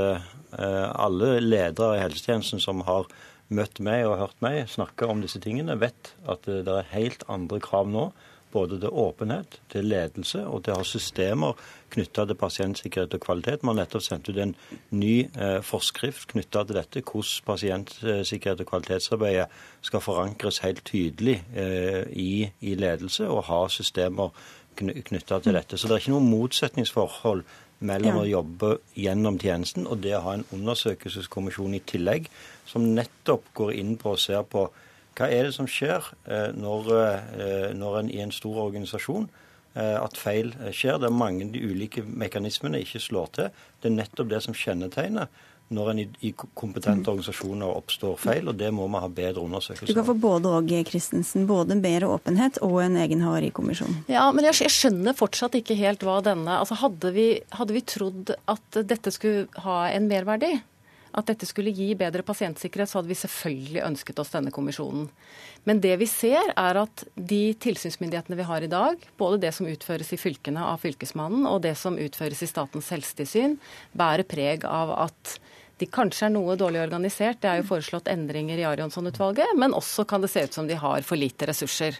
alle 0.53 1.29
ledere 1.41 1.95
i 1.95 2.01
helsetjenesten 2.03 2.61
som 2.61 2.83
har 2.85 3.07
møtt 3.55 3.79
meg 3.87 4.03
og 4.05 4.19
hørt 4.19 4.43
meg 4.45 4.67
snakke 4.69 5.07
om 5.09 5.23
disse 5.23 5.41
tingene, 5.41 5.79
vet 5.81 6.11
at 6.29 6.45
det 6.45 6.75
er 6.75 6.91
helt 6.91 7.25
andre 7.33 7.63
krav 7.65 7.89
nå 7.89 8.09
både 8.55 8.79
til 8.81 8.95
åpenhet, 9.05 9.59
til 9.73 9.89
ledelse 9.91 10.45
og 10.47 10.65
til 10.65 10.75
å 10.75 10.81
ha 10.81 10.87
systemer 10.87 11.59
knytta 11.95 12.25
til 12.29 12.39
pasientsikkerhet 12.39 13.17
og 13.19 13.23
kvalitet. 13.27 13.63
Vi 13.63 13.71
har 13.71 13.79
nettopp 13.79 14.05
sendt 14.07 14.31
ut 14.31 14.41
en 14.43 14.55
ny 14.95 15.15
eh, 15.27 15.61
forskrift 15.67 16.31
knytta 16.33 16.65
til 16.65 16.79
dette, 16.79 17.03
hvordan 17.05 17.47
pasientsikkerhet 17.51 18.65
og 18.65 18.71
kvalitetsarbeidet 18.71 19.49
skal 19.85 20.05
forankres 20.05 20.63
helt 20.65 20.85
tydelig 20.89 21.41
eh, 21.55 22.03
i, 22.11 22.49
i, 22.61 22.75
ledelse, 22.79 23.29
og 23.31 23.47
ha 23.51 23.65
systemer 23.71 24.33
knytta 24.79 25.39
til 25.43 25.55
dette. 25.55 25.79
Så 25.79 25.87
det 25.87 25.97
er 25.97 26.03
ikke 26.03 26.17
noe 26.17 26.27
motsetningsforhold 26.27 27.45
mellom 27.85 28.19
ja. 28.19 28.23
å 28.23 28.31
jobbe 28.31 28.71
gjennom 28.99 29.39
tjenesten 29.43 29.87
og 29.87 30.01
det 30.03 30.17
å 30.19 30.25
ha 30.25 30.39
en 30.39 30.47
undersøkelseskommisjon 30.55 31.77
i 31.77 31.83
tillegg, 31.87 32.31
som 32.67 32.87
nettopp 32.97 33.51
går 33.55 33.75
inn 33.79 33.95
på 34.01 34.15
og 34.15 34.23
ser 34.23 34.43
på 34.51 34.69
hva 35.15 35.31
er 35.31 35.49
det 35.49 35.55
som 35.57 35.69
skjer 35.71 36.05
eh, 36.27 36.51
når, 36.59 36.93
eh, 37.39 37.71
når 37.77 38.01
en 38.01 38.13
i 38.13 38.21
en 38.25 38.35
stor 38.35 38.61
organisasjon 38.67 39.29
eh, 39.75 39.97
at 40.01 40.19
feil 40.19 40.53
skjer. 40.71 41.01
Det 41.01 41.11
er 41.11 41.17
mange 41.17 41.49
de 41.55 41.63
ulike 41.63 42.05
mekanismene 42.05 42.83
ikke 42.83 43.03
slår 43.03 43.35
til. 43.39 43.67
Det 43.81 43.91
er 43.91 43.99
nettopp 43.99 44.33
det 44.33 44.43
som 44.47 44.57
kjennetegner 44.57 45.31
når 45.73 45.91
en 45.91 46.01
i, 46.03 46.05
i 46.29 46.31
kompetente 46.37 47.09
organisasjoner 47.09 47.71
oppstår 47.73 48.19
feil, 48.21 48.51
og 48.51 48.59
det 48.61 48.69
må 48.75 48.85
vi 48.91 49.01
ha 49.01 49.09
bedre 49.09 49.45
undersøkelser 49.47 49.89
Du 49.89 49.97
kan 49.97 50.07
få 50.07 50.17
både 50.21 50.53
og, 50.59 50.73
Christensen. 50.91 51.47
Både 51.49 51.79
bedre 51.81 52.11
åpenhet 52.13 52.61
og 52.65 52.77
en 52.85 52.99
egen 53.01 53.25
havarikommisjon. 53.25 54.03
Ja, 54.13 54.27
men 54.37 54.45
jeg, 54.49 54.59
jeg, 54.67 54.75
skjønner 54.75 55.17
fortsatt 55.17 55.57
ikke 55.59 55.77
helt 55.79 56.05
hva 56.05 56.21
denne 56.25 56.61
Altså 56.61 56.77
hadde 56.83 57.15
vi, 57.17 57.29
hadde 57.57 57.77
vi 57.77 57.85
trodd 57.89 58.35
at 58.51 58.81
dette 58.85 59.13
skulle 59.15 59.65
ha 59.65 59.87
en 59.95 60.09
merverdi? 60.11 60.53
At 61.15 61.31
dette 61.31 61.47
skulle 61.47 61.73
gi 61.75 61.93
bedre 61.99 62.25
pasientsikkerhet, 62.27 62.91
så 62.91 62.99
hadde 62.99 63.13
vi 63.13 63.19
selvfølgelig 63.19 63.85
ønsket 63.87 64.21
oss 64.23 64.33
denne 64.35 64.53
kommisjonen. 64.55 65.07
Men 65.65 65.81
det 65.85 65.95
vi 66.01 66.09
ser, 66.11 66.51
er 66.59 66.81
at 66.83 67.05
de 67.15 67.43
tilsynsmyndighetene 67.63 68.39
vi 68.41 68.49
har 68.49 68.67
i 68.67 68.71
dag, 68.71 68.99
både 69.21 69.41
det 69.47 69.55
som 69.57 69.69
utføres 69.71 70.11
i 70.13 70.21
fylkene 70.21 70.65
av 70.73 70.83
Fylkesmannen 70.83 71.47
og 71.49 71.63
det 71.65 71.77
som 71.81 71.99
utføres 72.01 72.43
i 72.45 72.51
Statens 72.51 72.91
helsetilsyn, 72.93 73.57
bærer 73.97 74.27
preg 74.29 74.67
av 74.69 74.93
at 75.07 75.37
de 75.81 75.89
kanskje 75.91 76.29
er 76.29 76.33
noe 76.35 76.55
dårlig 76.59 76.83
organisert. 76.85 77.41
Det 77.43 77.51
er 77.51 77.59
jo 77.61 77.67
foreslått 77.73 78.09
endringer 78.13 78.61
i 78.61 78.67
Arionsson-utvalget, 78.69 79.57
men 79.59 79.75
også 79.75 80.05
kan 80.07 80.23
det 80.23 80.31
se 80.31 80.45
ut 80.47 80.55
som 80.55 80.69
de 80.69 80.77
har 80.79 81.03
for 81.07 81.19
lite 81.19 81.49
ressurser. 81.51 81.99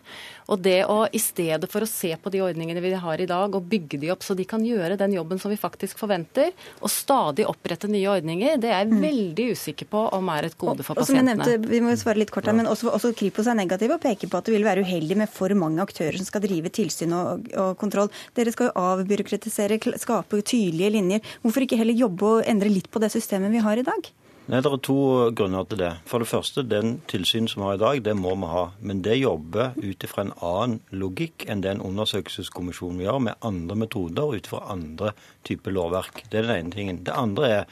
Og 0.53 0.61
det 0.63 0.85
å 0.91 1.05
i 1.11 1.21
stedet 1.23 1.67
for 1.73 1.83
å 1.83 1.89
se 1.89 2.13
på 2.21 2.31
de 2.31 2.43
ordningene 2.45 2.83
vi 2.85 2.93
har 2.95 3.21
i 3.21 3.27
dag 3.27 3.55
og 3.57 3.67
bygge 3.71 3.99
de 4.03 4.13
opp 4.15 4.23
så 4.23 4.37
de 4.39 4.47
kan 4.47 4.63
gjøre 4.65 4.99
den 5.01 5.17
jobben 5.17 5.41
som 5.43 5.51
vi 5.51 5.59
faktisk 5.59 5.99
forventer, 5.99 6.53
og 6.81 6.93
stadig 6.93 7.49
opprette 7.51 7.91
nye 7.91 8.07
ordninger, 8.13 8.61
det 8.63 8.71
er 8.71 8.85
jeg 8.85 8.93
mm. 8.93 9.03
veldig 9.03 9.49
usikker 9.57 9.91
på 9.91 10.05
om 10.15 10.31
er 10.37 10.49
et 10.51 10.59
gode 10.61 10.87
for 10.87 11.01
pasientene. 11.01 11.35
Og, 11.35 11.43
som 11.43 11.51
jeg 11.51 11.59
nevnte, 11.59 11.73
vi 11.75 11.83
må 11.83 11.97
svare 11.99 12.23
litt 12.23 12.33
kort 12.35 12.47
her, 12.51 12.57
men 12.57 12.71
også, 12.71 12.93
også 12.95 13.11
Kripos 13.19 13.51
er 13.51 13.59
negativ 13.59 13.97
og 13.97 14.03
peker 14.05 14.31
på 14.31 14.39
at 14.39 14.47
det 14.47 14.55
vil 14.55 14.67
være 14.67 14.87
uheldig 14.87 15.19
med 15.25 15.33
for 15.33 15.51
mange 15.59 15.83
aktører 15.83 16.21
som 16.21 16.29
skal 16.29 16.45
drive 16.47 16.71
tilsyn 16.75 17.17
og, 17.17 17.51
og 17.59 17.75
kontroll. 17.81 18.13
Dere 18.39 18.55
skal 18.55 18.71
jo 18.71 18.87
avbyråkratisere, 18.95 19.81
skape 19.99 20.45
tydelige 20.45 20.95
linjer. 20.95 21.35
Hvorfor 21.43 21.67
ikke 21.67 21.81
heller 21.81 21.97
jobbe 21.99 22.31
og 22.37 22.49
endre 22.51 22.71
litt 22.71 22.91
på 22.93 23.03
det 23.03 23.11
systemet 23.15 23.51
vi 23.55 23.63
har 23.64 23.64
i 23.81 23.87
dag? 23.87 24.11
Nei, 24.47 24.61
Det 24.61 24.71
er 24.71 24.77
to 24.85 25.31
grunner 25.33 25.65
til 25.65 25.79
det. 25.79 25.93
For 26.05 26.21
det 26.21 26.29
første, 26.29 26.63
den 26.69 27.01
tilsynet 27.09 27.51
som 27.51 27.63
vi 27.63 27.69
har 27.69 27.75
i 27.79 27.83
dag, 27.85 28.03
det 28.05 28.17
må 28.17 28.35
vi 28.37 28.51
ha. 28.53 28.65
Men 28.81 29.01
det 29.03 29.17
jobber 29.17 29.73
ut 29.81 30.05
ifra 30.05 30.27
en 30.27 30.35
annen 30.37 30.81
logikk 30.93 31.47
enn 31.49 31.63
den 31.65 31.81
undersøkelseskommisjonen 31.81 32.99
vi 32.99 33.07
gjør, 33.09 33.23
med 33.25 33.41
andre 33.41 33.77
metoder 33.77 34.37
ut 34.37 34.47
fra 34.47 34.67
andre 34.69 35.15
typer 35.49 35.73
lovverk. 35.73 36.27
Det 36.29 36.43
er 36.43 36.51
den 36.51 36.59
ene 36.59 36.77
tingen. 36.77 37.05
Det 37.05 37.17
andre 37.17 37.49
er 37.49 37.65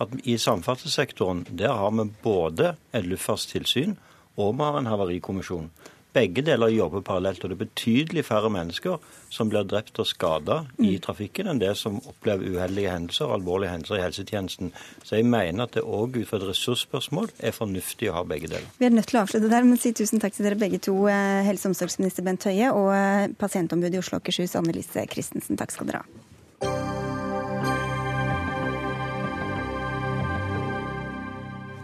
at 0.00 0.14
i 0.24 0.38
samferdselssektoren 0.38 1.44
der 1.50 1.74
har 1.74 1.90
vi 1.90 2.06
både 2.22 2.76
et 2.94 3.10
luftfartstilsyn 3.10 3.98
og 4.40 4.54
vi 4.56 4.64
har 4.64 4.78
en 4.78 4.88
havarikommisjon. 4.88 5.70
Begge 6.12 6.42
deler 6.42 6.72
jobber 6.74 7.04
parallelt, 7.06 7.44
og 7.44 7.52
det 7.52 7.56
er 7.56 7.64
betydelig 7.64 8.24
færre 8.26 8.50
mennesker 8.50 8.98
som 9.30 9.50
blir 9.50 9.66
drept 9.70 10.00
og 10.02 10.08
skada 10.10 10.56
i 10.80 10.96
mm. 10.96 11.02
trafikken, 11.04 11.50
enn 11.52 11.60
det 11.62 11.76
som 11.78 12.00
opplever 12.02 12.56
uheldige 12.56 12.90
hendelser 12.90 13.28
og 13.28 13.36
alvorlige 13.38 13.74
hendelser 13.76 14.00
i 14.00 14.02
helsetjenesten. 14.02 14.72
Så 15.06 15.20
jeg 15.20 15.28
mener 15.30 15.68
at 15.68 15.76
det 15.78 15.84
òg 15.86 16.18
ut 16.18 16.26
fra 16.26 16.40
et 16.40 16.48
ressursspørsmål 16.50 17.30
er 17.38 17.54
fornuftig 17.54 18.10
å 18.10 18.16
ha 18.18 18.24
begge 18.26 18.50
deler. 18.50 18.66
Vi 18.80 18.88
er 18.88 18.96
nødt 18.96 19.10
til 19.12 19.20
å 19.20 19.24
avslutte 19.24 19.52
der, 19.52 19.68
men 19.68 19.78
si 19.78 19.94
tusen 19.94 20.22
takk 20.22 20.34
til 20.34 20.48
dere 20.48 20.58
begge 20.58 20.82
to, 20.82 20.96
eh, 21.06 21.44
helse- 21.46 21.68
og 21.68 21.76
omsorgsminister 21.76 22.26
Bent 22.26 22.48
Høie 22.50 22.72
og 22.74 23.38
pasientombudet 23.38 23.94
i 23.94 24.02
Oslo 24.02 24.18
og 24.18 24.24
Akershus, 24.24 24.58
Annelise 24.58 25.06
Christensen. 25.06 25.60
Takk 25.60 25.76
skal 25.76 25.92
dere 25.92 26.02
ha. 26.02 27.09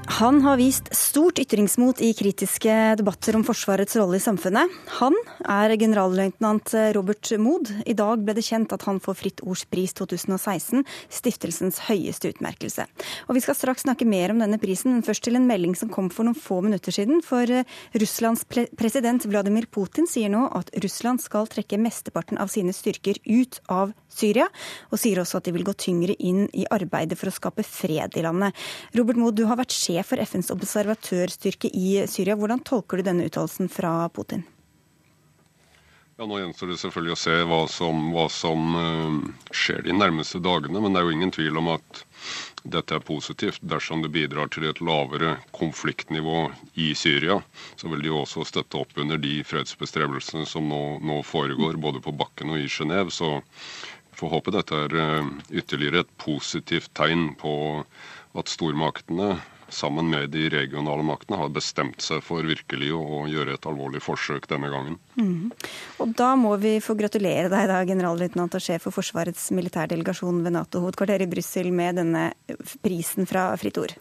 Han 0.08 0.42
har 0.42 0.56
vist 0.56 0.94
stort 0.94 1.38
ytringsmot 1.38 1.98
i 2.00 2.12
kritiske 2.14 2.72
debatter 2.96 3.34
om 3.36 3.42
Forsvarets 3.44 3.96
rolle 3.98 4.20
i 4.20 4.22
samfunnet. 4.22 4.70
Han 5.00 5.16
er 5.42 5.74
generalløytnant 5.76 6.70
Robert 6.94 7.32
Mood. 7.42 7.72
I 7.82 7.96
dag 7.98 8.22
ble 8.22 8.36
det 8.38 8.44
kjent 8.46 8.70
at 8.72 8.86
han 8.86 9.00
får 9.02 9.18
Fritt 9.18 9.42
Ords 9.42 9.64
pris 9.66 9.92
2016, 9.98 10.86
stiftelsens 11.10 11.82
høyeste 11.88 12.30
utmerkelse. 12.30 12.86
Og 13.26 13.34
Vi 13.34 13.42
skal 13.42 13.58
straks 13.58 13.82
snakke 13.82 14.06
mer 14.06 14.30
om 14.30 14.40
denne 14.40 14.60
prisen, 14.62 14.94
men 14.94 15.02
først 15.04 15.26
til 15.26 15.36
en 15.40 15.48
melding 15.50 15.74
som 15.74 15.90
kom 15.90 16.08
for 16.08 16.28
noen 16.28 16.38
få 16.38 16.60
minutter 16.64 16.94
siden. 16.94 17.18
For 17.26 17.42
eh, 17.50 17.66
Russlands 17.98 18.46
president 18.46 19.26
Vladimir 19.26 19.66
Putin 19.66 20.06
sier 20.06 20.30
nå 20.30 20.46
at 20.54 20.70
Russland 20.86 21.20
skal 21.24 21.50
trekke 21.50 21.82
mesteparten 21.82 22.38
av 22.38 22.54
sine 22.54 22.72
styrker 22.76 23.18
ut 23.26 23.58
av 23.66 23.90
Syria, 24.16 24.46
og 24.88 25.02
sier 25.02 25.20
også 25.20 25.42
at 25.42 25.50
de 25.50 25.52
vil 25.58 25.66
gå 25.66 25.74
tyngre 25.76 26.14
inn 26.16 26.46
i 26.56 26.64
arbeidet 26.72 27.18
for 27.18 27.28
å 27.28 27.34
skape 27.34 27.66
fred 27.66 28.16
i 28.16 28.24
landet. 28.24 28.56
Robert 28.96 29.20
Mood, 29.20 29.36
du 29.36 29.44
har 29.50 29.58
vært 29.60 29.74
sjef 29.76 29.95
for 30.04 30.20
FNs 30.20 30.52
observatørstyrke 30.52 31.70
i 31.72 32.02
Syria. 32.10 32.36
Hvordan 32.36 32.60
tolker 32.66 33.00
du 33.00 33.06
denne 33.06 33.28
uttalelsen 33.28 33.70
fra 33.72 34.08
Putin? 34.12 34.44
Ja, 36.16 36.24
Nå 36.24 36.38
gjenstår 36.40 36.70
det 36.72 36.78
selvfølgelig 36.80 37.12
å 37.12 37.20
se 37.20 37.32
hva 37.44 37.58
som, 37.68 38.04
hva 38.14 38.22
som 38.32 38.76
uh, 38.76 39.16
skjer 39.52 39.82
de 39.84 39.92
nærmeste 39.92 40.40
dagene. 40.40 40.80
Men 40.80 40.94
det 40.94 41.02
er 41.02 41.08
jo 41.08 41.16
ingen 41.16 41.32
tvil 41.34 41.58
om 41.60 41.68
at 41.74 42.00
dette 42.64 42.96
er 42.96 43.04
positivt. 43.04 43.60
Dersom 43.60 44.00
det 44.00 44.14
bidrar 44.14 44.48
til 44.52 44.64
et 44.64 44.80
lavere 44.80 45.34
konfliktnivå 45.56 46.46
i 46.80 46.94
Syria, 46.96 47.36
så 47.76 47.92
vil 47.92 48.06
de 48.06 48.14
også 48.16 48.46
støtte 48.48 48.80
opp 48.80 48.96
under 48.96 49.20
de 49.20 49.42
fredsbestrebelsene 49.44 50.48
som 50.48 50.64
nå, 50.72 50.80
nå 51.04 51.20
foregår, 51.20 51.76
både 51.84 52.00
på 52.00 52.16
bakken 52.16 52.54
og 52.54 52.64
i 52.64 52.70
Genéve. 52.72 53.12
Så 53.12 53.36
får 54.16 54.32
håpe 54.32 54.54
dette 54.56 54.78
er 54.86 54.96
eh, 54.96 55.30
ytterligere 55.60 56.06
et 56.06 56.16
positivt 56.22 56.94
tegn 56.96 57.34
på 57.36 57.52
at 58.36 58.52
stormaktene 58.52 59.34
sammen 59.68 60.10
med 60.10 60.30
de 60.30 60.48
regionale 60.52 61.02
maktene 61.06 61.38
har 61.40 61.52
bestemt 61.54 62.02
seg 62.04 62.22
for 62.24 62.46
virkelig 62.46 62.92
å 62.94 63.24
gjøre 63.30 63.56
et 63.56 63.68
alvorlig 63.68 64.02
forsøk 64.04 64.48
denne 64.50 64.70
gangen. 64.72 64.98
Mm. 65.18 65.52
Og 66.02 66.14
Da 66.16 66.32
må 66.38 66.54
vi 66.62 66.76
få 66.84 66.96
gratulere 66.98 67.50
deg, 67.52 67.68
da, 67.70 67.82
generalløytnant 67.88 68.56
og 68.56 68.62
sjef 68.62 68.86
for 68.86 68.94
Forsvarets 68.94 69.48
militærdelegasjon 69.56 70.42
ved 70.44 70.56
Nato-hovedkvarteret 70.56 71.26
i 71.26 71.32
Brussel 71.32 71.72
med 71.74 71.98
denne 72.00 72.28
prisen 72.84 73.28
fra 73.28 73.48
Fritt 73.60 73.80
Ord. 73.82 73.96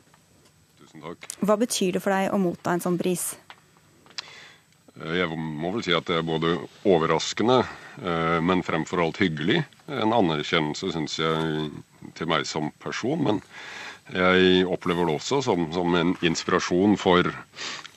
Tusen 0.81 1.03
takk. 1.03 1.31
Hva 1.41 1.57
betyr 1.59 1.97
det 1.97 2.03
for 2.03 2.15
deg 2.15 2.31
å 2.33 2.41
motta 2.41 2.75
en 2.75 2.83
sånn 2.83 2.99
pris? 3.01 3.33
Eh, 5.01 5.17
jeg 5.19 5.31
må 5.35 5.73
vel 5.75 5.83
si 5.85 5.95
at 5.95 6.07
det 6.07 6.19
er 6.19 6.27
både 6.27 6.55
overraskende, 6.87 7.61
eh, 8.01 8.39
men 8.43 8.63
fremfor 8.63 9.03
alt 9.03 9.19
hyggelig. 9.23 9.63
En 9.91 10.15
anerkjennelse, 10.15 10.91
syns 10.93 11.19
jeg, 11.19 11.71
til 12.15 12.29
meg 12.31 12.47
som 12.47 12.71
person. 12.83 13.21
Men 13.23 13.41
jeg 14.13 14.65
opplever 14.69 15.07
det 15.07 15.15
også 15.17 15.41
som, 15.45 15.69
som 15.73 15.95
en 15.97 16.13
inspirasjon 16.25 16.97
for 17.01 17.31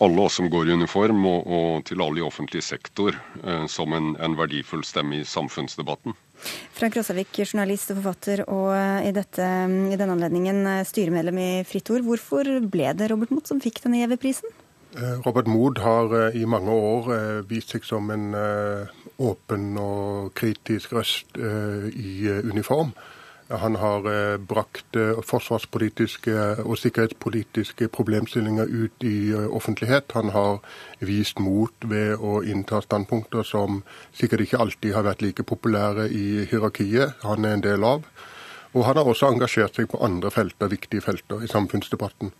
alle 0.00 0.22
oss 0.24 0.38
som 0.38 0.48
går 0.50 0.70
i 0.70 0.76
uniform, 0.78 1.24
og, 1.26 1.50
og 1.50 1.84
til 1.88 2.00
alle 2.04 2.22
i 2.22 2.24
offentlig 2.24 2.62
sektor, 2.64 3.18
eh, 3.42 3.66
som 3.68 3.92
en, 3.96 4.14
en, 4.22 4.38
verdifull 4.38 4.84
stemme 4.86 5.18
i 5.18 5.26
samfunnsdebatten. 5.26 6.16
Frank 6.78 6.94
Rosavik, 6.94 7.32
journalist 7.42 7.90
og 7.90 7.98
forfatter, 7.98 8.44
og 8.46 8.70
i, 9.02 9.10
dette, 9.12 9.42
i 9.42 9.98
denne 9.98 10.14
anledningen 10.14 10.62
styremedlem 10.86 11.42
i 11.42 11.50
Fritt 11.66 11.90
Ord. 11.90 12.06
Hvorfor 12.06 12.52
ble 12.70 12.94
det 12.94 13.10
Robert 13.10 13.34
Moth 13.34 13.50
som 13.50 13.60
fikk 13.62 13.82
denne 13.82 14.04
gjeve 14.04 14.20
prisen? 14.22 14.54
Eh, 14.96 15.20
Robert 15.26 15.46
Mood 15.46 15.78
har 15.78 16.14
eh, 16.16 16.40
i 16.40 16.46
mange 16.48 16.72
år 16.72 17.10
eh, 17.12 17.40
vist 17.48 17.74
seg 17.74 17.84
som 17.84 18.08
en 18.10 18.32
åpen 19.18 19.72
og 19.82 20.32
kritisk 20.38 20.94
røst 20.94 21.38
i 21.38 22.30
uniform. 22.46 22.92
Han 23.48 23.78
har 23.80 24.04
brakt 24.44 24.96
forsvarspolitiske 25.24 26.34
og 26.66 26.74
sikkerhetspolitiske 26.76 27.88
problemstillinger 27.88 28.68
ut 28.68 29.06
i 29.08 29.32
offentlighet. 29.32 30.12
Han 30.12 30.34
har 30.34 30.58
vist 31.00 31.40
mot 31.40 31.72
ved 31.88 32.20
å 32.20 32.42
innta 32.44 32.82
standpunkter 32.84 33.46
som 33.48 33.80
sikkert 34.12 34.44
ikke 34.44 34.60
alltid 34.60 34.92
har 34.98 35.06
vært 35.08 35.24
like 35.24 35.46
populære 35.48 36.10
i 36.12 36.44
hierarkiet 36.50 37.24
han 37.24 37.44
er 37.44 37.56
en 37.56 37.64
del 37.64 37.84
av. 37.84 38.04
Og 38.76 38.84
han 38.84 38.98
har 39.00 39.08
også 39.08 39.30
engasjert 39.32 39.78
seg 39.78 39.88
på 39.88 40.00
andre 40.04 40.30
felter, 40.30 40.68
viktige 40.68 41.04
felter 41.04 41.42
i 41.44 41.48
samfunnsdebatten. 41.48 42.32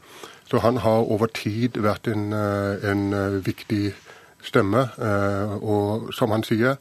Så 0.49 0.61
han 0.65 0.81
har 0.85 1.09
over 1.09 1.31
tid 1.33 1.81
vært 1.81 2.09
en, 2.09 2.33
eh, 2.33 2.91
en 2.91 3.13
eh, 3.13 3.41
viktig 3.45 3.95
stemme. 4.45 4.89
Eh, 4.99 5.57
og 5.63 6.13
som 6.15 6.31
han 6.31 6.45
sier, 6.45 6.77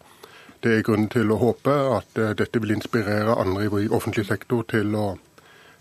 det 0.63 0.73
er 0.73 0.85
grunn 0.87 1.09
til 1.11 1.31
å 1.31 1.39
håpe 1.41 1.73
at 1.97 2.19
dette 2.39 2.61
vil 2.63 2.75
inspirere 2.77 3.35
andre 3.37 3.67
i 3.83 3.89
offentlig 3.93 4.25
sektor 4.29 4.65
til 4.71 4.95
å, 4.97 5.07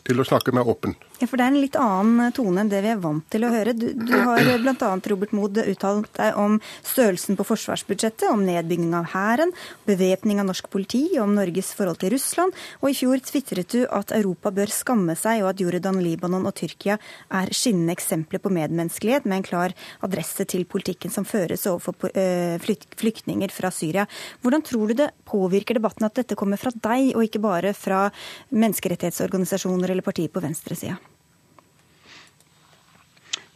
til 0.04 0.20
å 0.20 0.26
snakke 0.26 0.54
mer 0.56 0.68
åpent. 0.68 1.05
Ja, 1.16 1.24
for 1.24 1.40
Det 1.40 1.46
er 1.46 1.54
en 1.54 1.62
litt 1.62 1.76
annen 1.80 2.32
tone 2.36 2.60
enn 2.60 2.68
det 2.68 2.82
vi 2.84 2.90
er 2.92 2.98
vant 3.00 3.24
til 3.32 3.46
å 3.46 3.48
høre. 3.48 3.72
Du, 3.72 3.86
du 3.96 4.12
har 4.12 4.36
bl.a. 4.60 4.88
Robert 5.08 5.30
Mood 5.32 5.56
uttalt 5.62 6.10
deg 6.18 6.36
om 6.36 6.58
størrelsen 6.84 7.38
på 7.38 7.46
forsvarsbudsjettet, 7.48 8.26
om 8.28 8.42
nedbygging 8.44 8.92
av 8.98 9.08
hæren, 9.14 9.54
bevæpning 9.88 10.42
av 10.42 10.50
norsk 10.50 10.68
politi, 10.68 11.06
om 11.22 11.32
Norges 11.38 11.70
forhold 11.78 12.02
til 12.02 12.12
Russland. 12.12 12.52
Og 12.82 12.92
i 12.92 12.98
fjor 12.98 13.24
tvitret 13.24 13.72
du 13.72 13.86
at 13.88 14.12
Europa 14.12 14.52
bør 14.58 14.74
skamme 14.74 15.16
seg, 15.16 15.40
og 15.40 15.54
at 15.54 15.64
Jordan, 15.64 16.02
Libanon 16.04 16.44
og 16.50 16.52
Tyrkia 16.60 16.98
er 17.40 17.54
skinnende 17.56 17.96
eksempler 17.96 18.44
på 18.44 18.52
medmenneskelighet, 18.52 19.24
med 19.24 19.40
en 19.40 19.48
klar 19.48 19.76
adresse 20.04 20.44
til 20.44 20.68
politikken 20.68 21.14
som 21.14 21.24
føres 21.24 21.64
overfor 21.70 22.12
eh, 22.12 22.60
flyktninger 22.60 23.56
fra 23.56 23.72
Syria. 23.72 24.04
Hvordan 24.44 24.68
tror 24.68 24.92
du 24.92 25.00
det 25.00 25.10
påvirker 25.24 25.80
debatten 25.80 26.10
at 26.10 26.20
dette 26.20 26.36
kommer 26.36 26.60
fra 26.60 26.76
deg, 26.76 27.14
og 27.16 27.24
ikke 27.24 27.40
bare 27.40 27.72
fra 27.72 28.10
menneskerettighetsorganisasjoner 28.52 29.96
eller 29.96 30.04
partier 30.04 30.28
på 30.28 30.44
venstresida? 30.44 31.00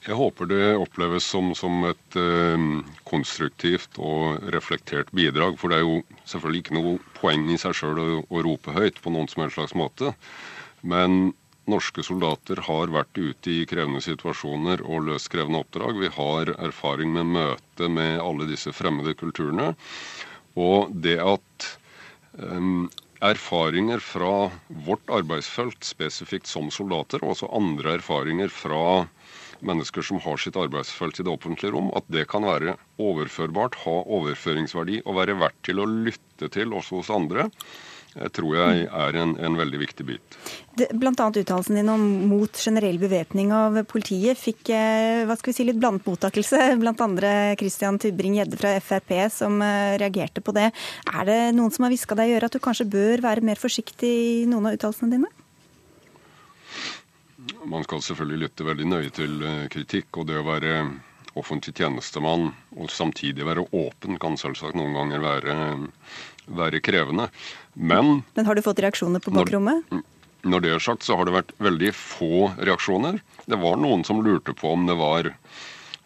Jeg 0.07 0.17
håper 0.17 0.49
det 0.49 0.67
oppleves 0.81 1.27
som, 1.29 1.51
som 1.53 1.83
et 1.85 2.17
eh, 2.17 2.63
konstruktivt 3.05 3.99
og 4.01 4.47
reflektert 4.55 5.11
bidrag. 5.13 5.59
For 5.61 5.69
det 5.69 5.81
er 5.81 5.85
jo 5.85 5.99
selvfølgelig 6.25 6.63
ikke 6.63 6.77
noe 6.79 6.95
poeng 7.19 7.45
i 7.53 7.59
seg 7.61 7.77
sjøl 7.77 8.01
å, 8.01 8.07
å, 8.25 8.41
rope 8.47 8.73
høyt 8.73 9.03
på 9.05 9.13
noen 9.13 9.29
som 9.29 9.45
helst 9.45 9.59
slags 9.59 9.77
måte. 9.77 10.15
Men 10.81 11.35
norske 11.69 12.01
soldater 12.03 12.63
har 12.65 12.95
vært 12.95 13.21
ute 13.21 13.53
i 13.53 13.67
krevende 13.69 14.01
situasjoner 14.01 14.81
og 14.89 15.05
løst 15.11 15.29
krevende 15.35 15.61
oppdrag. 15.61 16.01
Vi 16.01 16.09
har 16.17 16.55
erfaring 16.57 17.13
med 17.19 17.35
møte 17.37 17.93
med 17.93 18.23
alle 18.25 18.49
disse 18.49 18.73
fremmede 18.73 19.13
kulturene. 19.21 19.75
Og 20.57 20.97
det 20.97 21.19
at 21.21 21.71
eh, 22.41 22.73
erfaringer 23.21 24.01
fra 24.01 24.49
vårt 24.89 25.13
arbeidsfelt 25.13 25.85
spesifikt 25.85 26.49
som 26.49 26.73
soldater, 26.73 27.21
og 27.21 27.37
også 27.37 27.53
andre 27.53 27.99
erfaringer 28.01 28.49
fra 28.49 28.85
mennesker 29.67 30.05
som 30.07 30.21
har 30.25 30.41
sitt 30.41 30.59
arbeidsfelt 30.59 31.21
i 31.21 31.27
det 31.27 31.33
offentlige 31.33 31.75
rom, 31.75 31.93
at 31.97 32.09
det 32.13 32.27
kan 32.31 32.47
være 32.47 32.77
overførbart, 33.01 33.81
ha 33.85 33.97
overføringsverdi 34.19 35.03
og 35.05 35.17
være 35.21 35.39
verdt 35.41 35.63
til 35.69 35.83
å 35.83 35.89
lytte 35.89 36.51
til 36.53 36.77
også 36.77 37.01
hos 37.01 37.13
andre, 37.15 37.49
jeg 38.11 38.33
tror 38.35 38.57
jeg 38.57 38.87
er 38.91 39.17
en, 39.23 39.37
en 39.39 39.57
veldig 39.59 39.79
viktig 39.85 40.05
bit. 40.09 40.37
Bl.a. 40.75 41.13
uttalelsen 41.15 41.79
din 41.79 41.91
om 41.93 42.03
mot 42.27 42.59
generell 42.59 42.99
bevæpning 42.99 43.53
av 43.55 43.79
politiet 43.91 44.39
fikk 44.41 44.73
eh, 44.75 45.23
hva 45.29 45.37
skal 45.39 45.53
vi 45.53 45.57
si, 45.61 45.67
litt 45.69 45.79
blandet 45.79 46.09
mottakelse, 46.09 46.73
bl.a. 46.81 47.35
Christian 47.61 48.01
Tybring-Gjedde 48.03 48.59
fra 48.59 48.75
Frp 48.83 49.15
som 49.35 49.61
eh, 49.63 49.95
reagerte 50.03 50.43
på 50.43 50.55
det. 50.57 50.73
Er 51.07 51.29
det 51.29 51.41
noen 51.55 51.71
som 51.75 51.87
har 51.87 51.95
hviska 51.95 52.19
deg 52.19 52.33
i 52.33 52.39
øret 52.39 52.51
at 52.51 52.59
du 52.59 52.65
kanskje 52.65 52.91
bør 52.91 53.23
være 53.29 53.47
mer 53.47 53.63
forsiktig 53.63 54.11
i 54.11 54.49
noen 54.51 54.73
av 54.73 54.81
uttalelsene 54.81 55.15
dine? 55.15 55.31
Man 57.65 57.85
skal 57.87 58.03
selvfølgelig 58.05 58.45
lytte 58.47 58.67
veldig 58.67 58.89
nøye 58.91 59.11
til 59.15 59.41
eh, 59.47 59.65
kritikk. 59.73 60.21
Og 60.21 60.29
det 60.31 60.39
å 60.41 60.47
være 60.47 60.75
offentlig 61.39 61.77
tjenestemann 61.79 62.51
og 62.77 62.91
samtidig 62.93 63.47
være 63.47 63.67
åpen 63.77 64.19
kan 64.21 64.39
selvsagt 64.41 64.79
noen 64.79 64.97
ganger 64.99 65.23
være, 65.23 65.57
være 66.61 66.83
krevende. 66.85 67.29
Men 67.75 68.23
Men 68.35 68.49
har 68.49 68.59
du 68.59 68.65
fått 68.67 68.83
reaksjoner 68.83 69.23
på 69.23 69.35
bakrommet? 69.35 69.85
Når, 69.91 70.03
når 70.43 70.65
det 70.65 70.73
er 70.75 70.83
sagt, 70.83 71.07
så 71.07 71.17
har 71.17 71.29
det 71.29 71.37
vært 71.37 71.55
veldig 71.63 71.93
få 71.97 72.51
reaksjoner. 72.59 73.21
Det 73.47 73.61
var 73.63 73.79
noen 73.79 74.03
som 74.07 74.25
lurte 74.25 74.57
på 74.57 74.75
om 74.75 74.89
det 74.91 74.99
var 74.99 75.31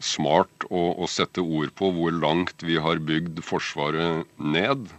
smart 0.04 0.66
å, 0.68 0.82
å 1.00 1.08
sette 1.08 1.40
ord 1.40 1.72
på 1.78 1.88
hvor 1.96 2.12
langt 2.12 2.60
vi 2.66 2.76
har 2.82 3.00
bygd 3.00 3.40
Forsvaret 3.46 4.28
ned. 4.36 4.90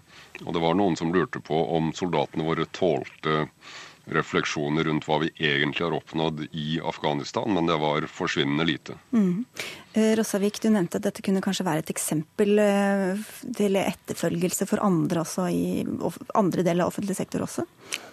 Og 0.44 0.54
det 0.56 0.62
var 0.64 0.76
noen 0.76 0.98
som 1.00 1.14
lurte 1.14 1.40
på 1.44 1.62
om 1.78 1.94
soldatene 1.96 2.48
våre 2.48 2.66
tålte 2.76 3.46
refleksjoner 4.06 4.84
rundt 4.84 5.08
hva 5.08 5.20
vi 5.24 5.32
egentlig 5.38 5.86
har 5.86 5.95
oppnådd 5.97 6.47
i 6.51 6.80
Afghanistan, 6.84 7.53
men 7.53 7.66
det 7.66 7.78
var 7.82 8.08
forsvinnende 8.12 8.66
lite. 8.66 8.93
Mm. 9.12 9.45
Eh, 9.93 10.16
Rossavik, 10.20 10.62
du 10.62 10.70
nevnte 10.70 10.97
at 10.99 11.03
dette 11.08 11.22
kunne 11.26 11.41
kanskje 11.41 11.66
være 11.66 11.80
et 11.86 11.89
eksempel 11.93 12.60
eh, 12.62 13.16
til 13.56 13.76
etterfølgelse 13.80 14.66
for 14.70 14.80
andre 14.86 15.20
altså 15.24 15.47
i 15.49 15.86
andre 16.36 16.64
deler 16.68 16.84
av 16.84 16.89
offentlig 16.91 17.16
sektor 17.18 17.41
også? 17.45 17.64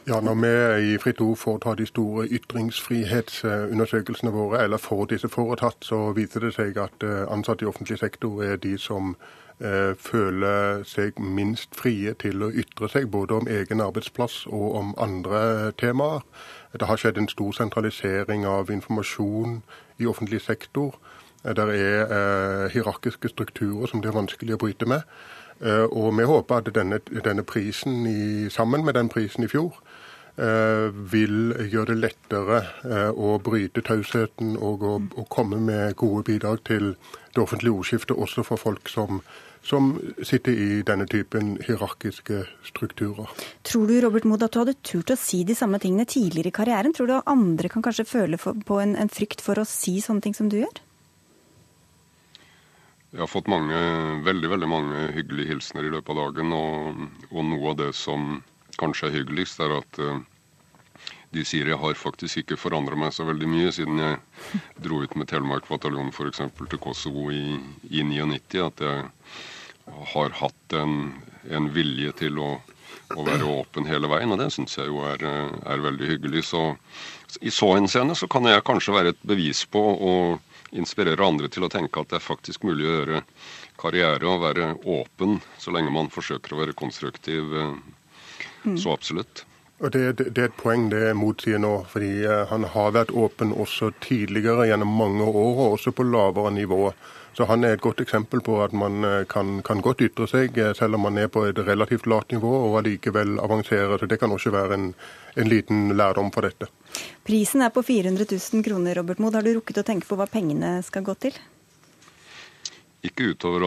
Ja, 0.06 0.20
når 0.20 0.34
vi 0.42 0.52
i 0.92 0.98
Fritt 1.02 1.20
Ord 1.22 1.38
foretar 1.38 1.74
de 1.78 1.86
store 1.86 2.26
ytringsfrihetsundersøkelsene 2.38 4.30
våre, 4.34 4.62
eller 4.64 4.78
får 4.82 5.06
disse 5.14 5.28
foretatt, 5.30 5.84
så 5.86 6.12
viser 6.16 6.40
det 6.46 6.54
seg 6.56 6.78
at 6.80 7.02
eh, 7.06 7.26
ansatte 7.30 7.64
i 7.66 7.68
offentlig 7.70 7.98
sektor 8.00 8.44
er 8.46 8.56
de 8.62 8.78
som 8.80 9.16
føler 10.02 10.82
seg 10.88 11.20
minst 11.22 11.76
frie 11.78 12.16
til 12.18 12.42
å 12.42 12.48
ytre 12.50 12.88
seg, 12.90 13.06
både 13.14 13.36
om 13.36 13.46
egen 13.46 13.80
arbeidsplass 13.84 14.40
og 14.50 14.74
om 14.80 14.94
andre 14.98 15.70
temaer. 15.78 16.24
Det 16.72 16.88
har 16.88 16.96
skjedd 16.96 17.18
en 17.18 17.28
stor 17.28 17.52
sentralisering 17.52 18.46
av 18.46 18.70
informasjon 18.70 19.60
i 19.98 20.06
offentlig 20.06 20.40
sektor. 20.40 20.96
Eh, 21.44 21.54
det 21.54 21.68
er 21.68 22.06
eh, 22.06 22.72
hierarkiske 22.72 23.28
strukturer 23.28 23.86
som 23.86 24.00
det 24.00 24.10
er 24.10 24.18
vanskelig 24.18 24.56
å 24.56 24.62
bryte 24.64 24.88
med. 24.88 25.02
Eh, 25.60 25.84
og 25.84 26.16
vi 26.18 26.24
håper 26.24 26.62
at 26.62 26.72
denne, 26.74 27.00
denne 27.24 27.44
prisen, 27.44 28.06
i, 28.06 28.48
sammen 28.50 28.84
med 28.84 28.94
den 28.94 29.08
prisen 29.12 29.44
i 29.44 29.50
fjor, 29.52 29.76
eh, 30.38 30.88
vil 31.12 31.54
gjøre 31.70 31.92
det 31.92 32.00
lettere 32.00 32.62
eh, 32.88 33.10
å 33.12 33.38
bryte 33.38 33.84
tausheten 33.84 34.56
og 34.56 34.82
å 34.88 35.26
komme 35.28 35.60
med 35.60 35.96
gode 35.96 36.24
bidrag 36.32 36.64
til 36.64 36.94
det 37.34 37.42
offentlige 37.42 37.76
ordskiftet, 37.76 38.16
også 38.16 38.42
for 38.42 38.56
folk 38.56 38.88
som 38.88 39.20
som 39.62 39.92
sitter 40.26 40.52
i 40.52 40.82
denne 40.86 41.06
typen 41.06 41.54
hierarkiske 41.62 42.42
strukturer. 42.66 43.30
Tror 43.66 43.86
du 43.86 44.00
Robert 44.02 44.26
Mood, 44.26 44.42
at 44.42 44.54
du 44.54 44.62
hadde 44.62 44.74
turt 44.82 45.12
å 45.14 45.18
si 45.18 45.44
de 45.46 45.54
samme 45.54 45.78
tingene 45.82 46.06
tidligere 46.08 46.50
i 46.50 46.56
karrieren? 46.56 46.94
Tror 46.94 47.08
du 47.08 47.14
at 47.18 47.30
andre 47.30 47.70
kan 47.70 47.84
kanskje 47.84 48.08
føle 48.08 48.40
på 48.42 48.80
en, 48.82 48.96
en 48.98 49.12
frykt 49.12 49.44
for 49.44 49.62
å 49.62 49.68
si 49.68 50.00
sånne 50.02 50.26
ting 50.26 50.34
som 50.34 50.50
du 50.50 50.58
gjør? 50.64 50.82
Jeg 53.12 53.20
har 53.20 53.28
fått 53.28 53.50
mange, 53.52 53.78
veldig 54.24 54.48
veldig 54.48 54.68
mange 54.72 55.00
hyggelige 55.12 55.52
hilsener 55.52 55.84
i 55.84 55.92
løpet 55.92 56.14
av 56.14 56.20
dagen. 56.22 56.54
Og, 56.56 57.02
og 57.30 57.44
noe 57.44 57.74
av 57.74 57.80
det 57.82 57.90
som 57.94 58.38
kanskje 58.80 59.10
er 59.10 59.18
hyggeligst, 59.18 59.60
er 59.60 59.74
at 59.76 60.00
uh, 60.00 60.22
de 61.32 61.44
sier 61.48 61.70
jeg 61.70 61.80
har 61.80 61.96
faktisk 61.96 62.42
ikke 62.42 62.58
forandra 62.60 62.96
meg 62.98 63.14
så 63.16 63.24
veldig 63.24 63.48
mye 63.48 63.70
siden 63.72 64.00
jeg 64.02 64.60
dro 64.84 65.00
ut 65.00 65.14
med 65.16 65.30
Telemark 65.30 65.68
bataljon 65.68 66.12
f.eks. 66.12 66.42
til 66.58 66.80
Kosovo 66.82 67.30
i, 67.32 67.56
i 67.88 68.04
99. 68.04 68.60
At 68.66 68.82
jeg 68.84 69.06
har 70.12 70.36
hatt 70.42 70.76
en, 70.76 70.98
en 71.48 71.70
vilje 71.72 72.12
til 72.20 72.36
å, 72.42 72.50
å, 73.16 73.24
være 73.24 73.48
åpen 73.48 73.88
hele 73.88 74.10
veien, 74.12 74.32
og 74.34 74.42
det 74.42 74.50
syns 74.52 74.76
jeg 74.76 74.90
jo 74.90 75.00
er, 75.08 75.24
er, 75.24 75.84
veldig 75.86 76.10
hyggelig. 76.10 76.44
Så 76.50 76.66
i 77.40 77.52
så 77.54 77.70
henseende 77.78 78.16
så 78.18 78.28
kan 78.28 78.48
jeg 78.48 78.64
kanskje 78.68 78.96
være 78.96 79.14
et 79.14 79.24
bevis 79.24 79.64
på 79.64 79.80
å 79.80 80.14
inspirere 80.76 81.24
andre 81.24 81.48
til 81.52 81.64
å 81.64 81.72
tenke 81.72 82.00
at 82.00 82.12
det 82.12 82.18
er 82.20 82.24
faktisk 82.24 82.64
mulig 82.64 82.86
å 82.86 82.98
gjøre 82.98 83.22
karriere 83.80 84.28
og 84.28 84.44
være 84.44 84.68
åpen 84.84 85.40
så 85.60 85.72
lenge 85.72 85.92
man 85.92 86.12
forsøker 86.12 86.52
å 86.52 86.60
være 86.60 86.76
konstruktiv. 86.76 87.56
Mm. 88.62 88.76
Så 88.76 88.92
absolutt. 88.92 89.46
Og 89.82 89.90
det, 89.90 90.02
det, 90.20 90.38
er 90.38 90.46
et 90.46 90.60
poeng 90.60 90.84
det 90.92 91.08
motsier 91.18 91.58
nå, 91.58 91.72
fordi 91.90 92.22
eh, 92.22 92.44
han 92.52 92.68
har 92.70 92.92
vært 92.94 93.10
åpen 93.18 93.50
også 93.50 93.90
tidligere 94.04 94.68
gjennom 94.68 94.92
mange 94.94 95.26
år, 95.26 95.56
og 95.56 95.74
også 95.74 95.90
på 95.98 96.06
lavere 96.06 96.52
nivå. 96.54 96.92
Så 97.34 97.48
han 97.48 97.64
er 97.66 97.74
et 97.74 97.82
godt 97.82 98.02
eksempel 98.04 98.44
på 98.46 98.60
at 98.62 98.76
man 98.78 99.02
eh, 99.08 99.24
kan, 99.26 99.56
kan 99.66 99.82
godt 99.82 100.04
ytre 100.06 100.28
seg, 100.30 100.54
eh, 100.54 100.70
selv 100.78 101.00
om 101.00 101.08
man 101.08 101.18
er 101.18 101.26
på 101.34 101.42
et 101.48 101.58
relativt 101.66 102.06
lavt 102.06 102.30
nivå, 102.30 102.52
og 102.68 102.78
allikevel 102.78 103.40
avansere. 103.42 103.98
Så 103.98 104.06
det 104.06 104.20
kan 104.22 104.30
også 104.30 104.54
være 104.54 104.78
en, 104.78 104.86
en 105.34 105.50
liten 105.50 105.96
lærdom 105.98 106.30
for 106.30 106.46
dette. 106.46 106.70
Prisen 107.26 107.66
er 107.66 107.74
på 107.74 107.82
400 107.82 108.30
000 108.30 108.62
kroner, 108.62 109.00
Robert 109.02 109.18
Mood. 109.18 109.34
Har 109.34 109.42
du 109.42 109.56
rukket 109.56 109.82
å 109.82 109.88
tenke 109.88 110.06
på 110.06 110.20
hva 110.20 110.30
pengene 110.30 110.76
skal 110.86 111.02
gå 111.02 111.18
til? 111.26 111.42
Ikke 113.02 113.32
utover 113.34 113.64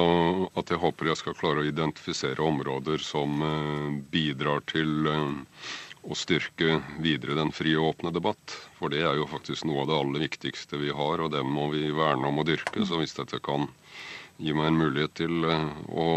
at 0.55 0.69
jeg 0.71 0.79
håper 0.79 1.11
jeg 1.11 1.19
skal 1.19 1.35
klare 1.35 1.59
å 1.59 1.67
identifisere 1.67 2.39
områder 2.39 3.03
som 3.03 3.41
bidrar 4.07 4.63
til 4.71 5.09
å 6.05 6.15
styrke 6.17 6.79
videre 7.01 7.37
den 7.37 7.51
frie 7.55 7.77
og 7.79 7.95
åpne 7.95 8.13
debatt. 8.13 8.55
For 8.77 8.93
det 8.93 9.01
er 9.05 9.17
jo 9.19 9.29
faktisk 9.29 9.65
noe 9.65 9.83
av 9.83 9.89
det 9.89 9.99
aller 9.99 10.25
viktigste 10.27 10.79
vi 10.81 10.93
har, 10.93 11.21
og 11.23 11.33
det 11.33 11.43
må 11.47 11.69
vi 11.73 11.89
verne 11.95 12.29
om 12.29 12.41
og 12.41 12.49
dyrke. 12.49 12.85
Så 12.85 13.01
hvis 13.01 13.17
dette 13.17 13.41
kan 13.43 13.69
gi 14.37 14.53
meg 14.53 14.69
en 14.69 14.81
mulighet 14.81 15.15
til 15.17 15.47
eh, 15.47 15.69
å 15.95 16.09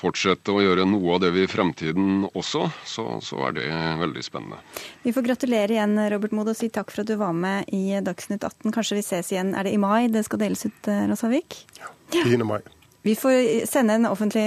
fortsette 0.00 0.52
å 0.54 0.62
gjøre 0.64 0.86
noe 0.88 1.16
av 1.16 1.22
det 1.24 1.30
vi 1.34 1.44
i 1.44 1.50
fremtiden 1.50 2.24
også, 2.30 2.64
så, 2.88 3.06
så, 3.24 3.42
er 3.48 3.56
det 3.58 3.68
veldig 4.00 4.24
spennende. 4.24 4.60
Vi 5.04 5.12
får 5.12 5.26
gratulere 5.28 5.76
igjen, 5.76 5.98
Robert 6.14 6.34
Mood, 6.36 6.52
og 6.52 6.56
si 6.58 6.70
takk 6.72 6.92
for 6.92 7.04
at 7.04 7.10
du 7.10 7.18
var 7.20 7.36
med 7.36 7.68
i 7.76 8.00
Dagsnytt 8.04 8.46
18. 8.46 8.72
Kanskje 8.72 9.00
vi 9.00 9.04
ses 9.04 9.32
igjen, 9.34 9.52
er 9.54 9.68
det 9.68 9.76
i 9.76 9.80
mai 9.82 10.08
det 10.12 10.24
skal 10.28 10.40
deles 10.40 10.64
ut, 10.66 10.80
eh, 10.88 11.06
Rosavik? 11.10 11.62
Ja, 11.80 11.92
10. 12.16 12.46
mai. 12.48 12.62
Vi 13.02 13.14
får 13.16 13.66
sende 13.66 13.94
en 13.94 14.06
offentlig 14.06 14.44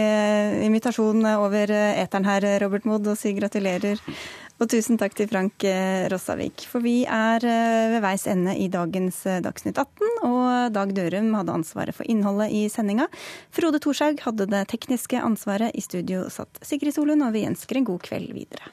invitasjon 0.66 1.26
over 1.26 1.72
eteren 1.74 2.26
her, 2.28 2.46
Robert 2.62 2.86
Mood, 2.86 3.08
og 3.10 3.18
si 3.18 3.34
gratulerer. 3.34 4.02
Og 4.62 4.70
tusen 4.70 5.00
takk 5.02 5.16
til 5.18 5.28
Frank 5.32 5.66
Rossavik. 6.14 6.68
For 6.70 6.86
vi 6.86 7.02
er 7.10 7.42
ved 7.42 7.98
veis 8.06 8.28
ende 8.30 8.54
i 8.54 8.70
dagens 8.72 9.24
Dagsnytt 9.44 9.82
18, 9.82 10.22
og 10.30 10.76
Dag 10.76 10.94
Dørum 10.94 11.34
hadde 11.40 11.58
ansvaret 11.58 11.98
for 11.98 12.06
innholdet 12.06 12.54
i 12.54 12.68
sendinga. 12.70 13.10
Frode 13.52 13.82
Thorshaug 13.82 14.22
hadde 14.28 14.48
det 14.54 14.68
tekniske 14.72 15.18
ansvaret. 15.18 15.74
I 15.74 15.82
studio 15.82 16.28
satt 16.30 16.62
Sigrid 16.62 16.94
Solund, 16.94 17.26
og 17.26 17.34
vi 17.34 17.48
ønsker 17.50 17.82
en 17.82 17.90
god 17.90 18.06
kveld 18.06 18.38
videre. 18.38 18.70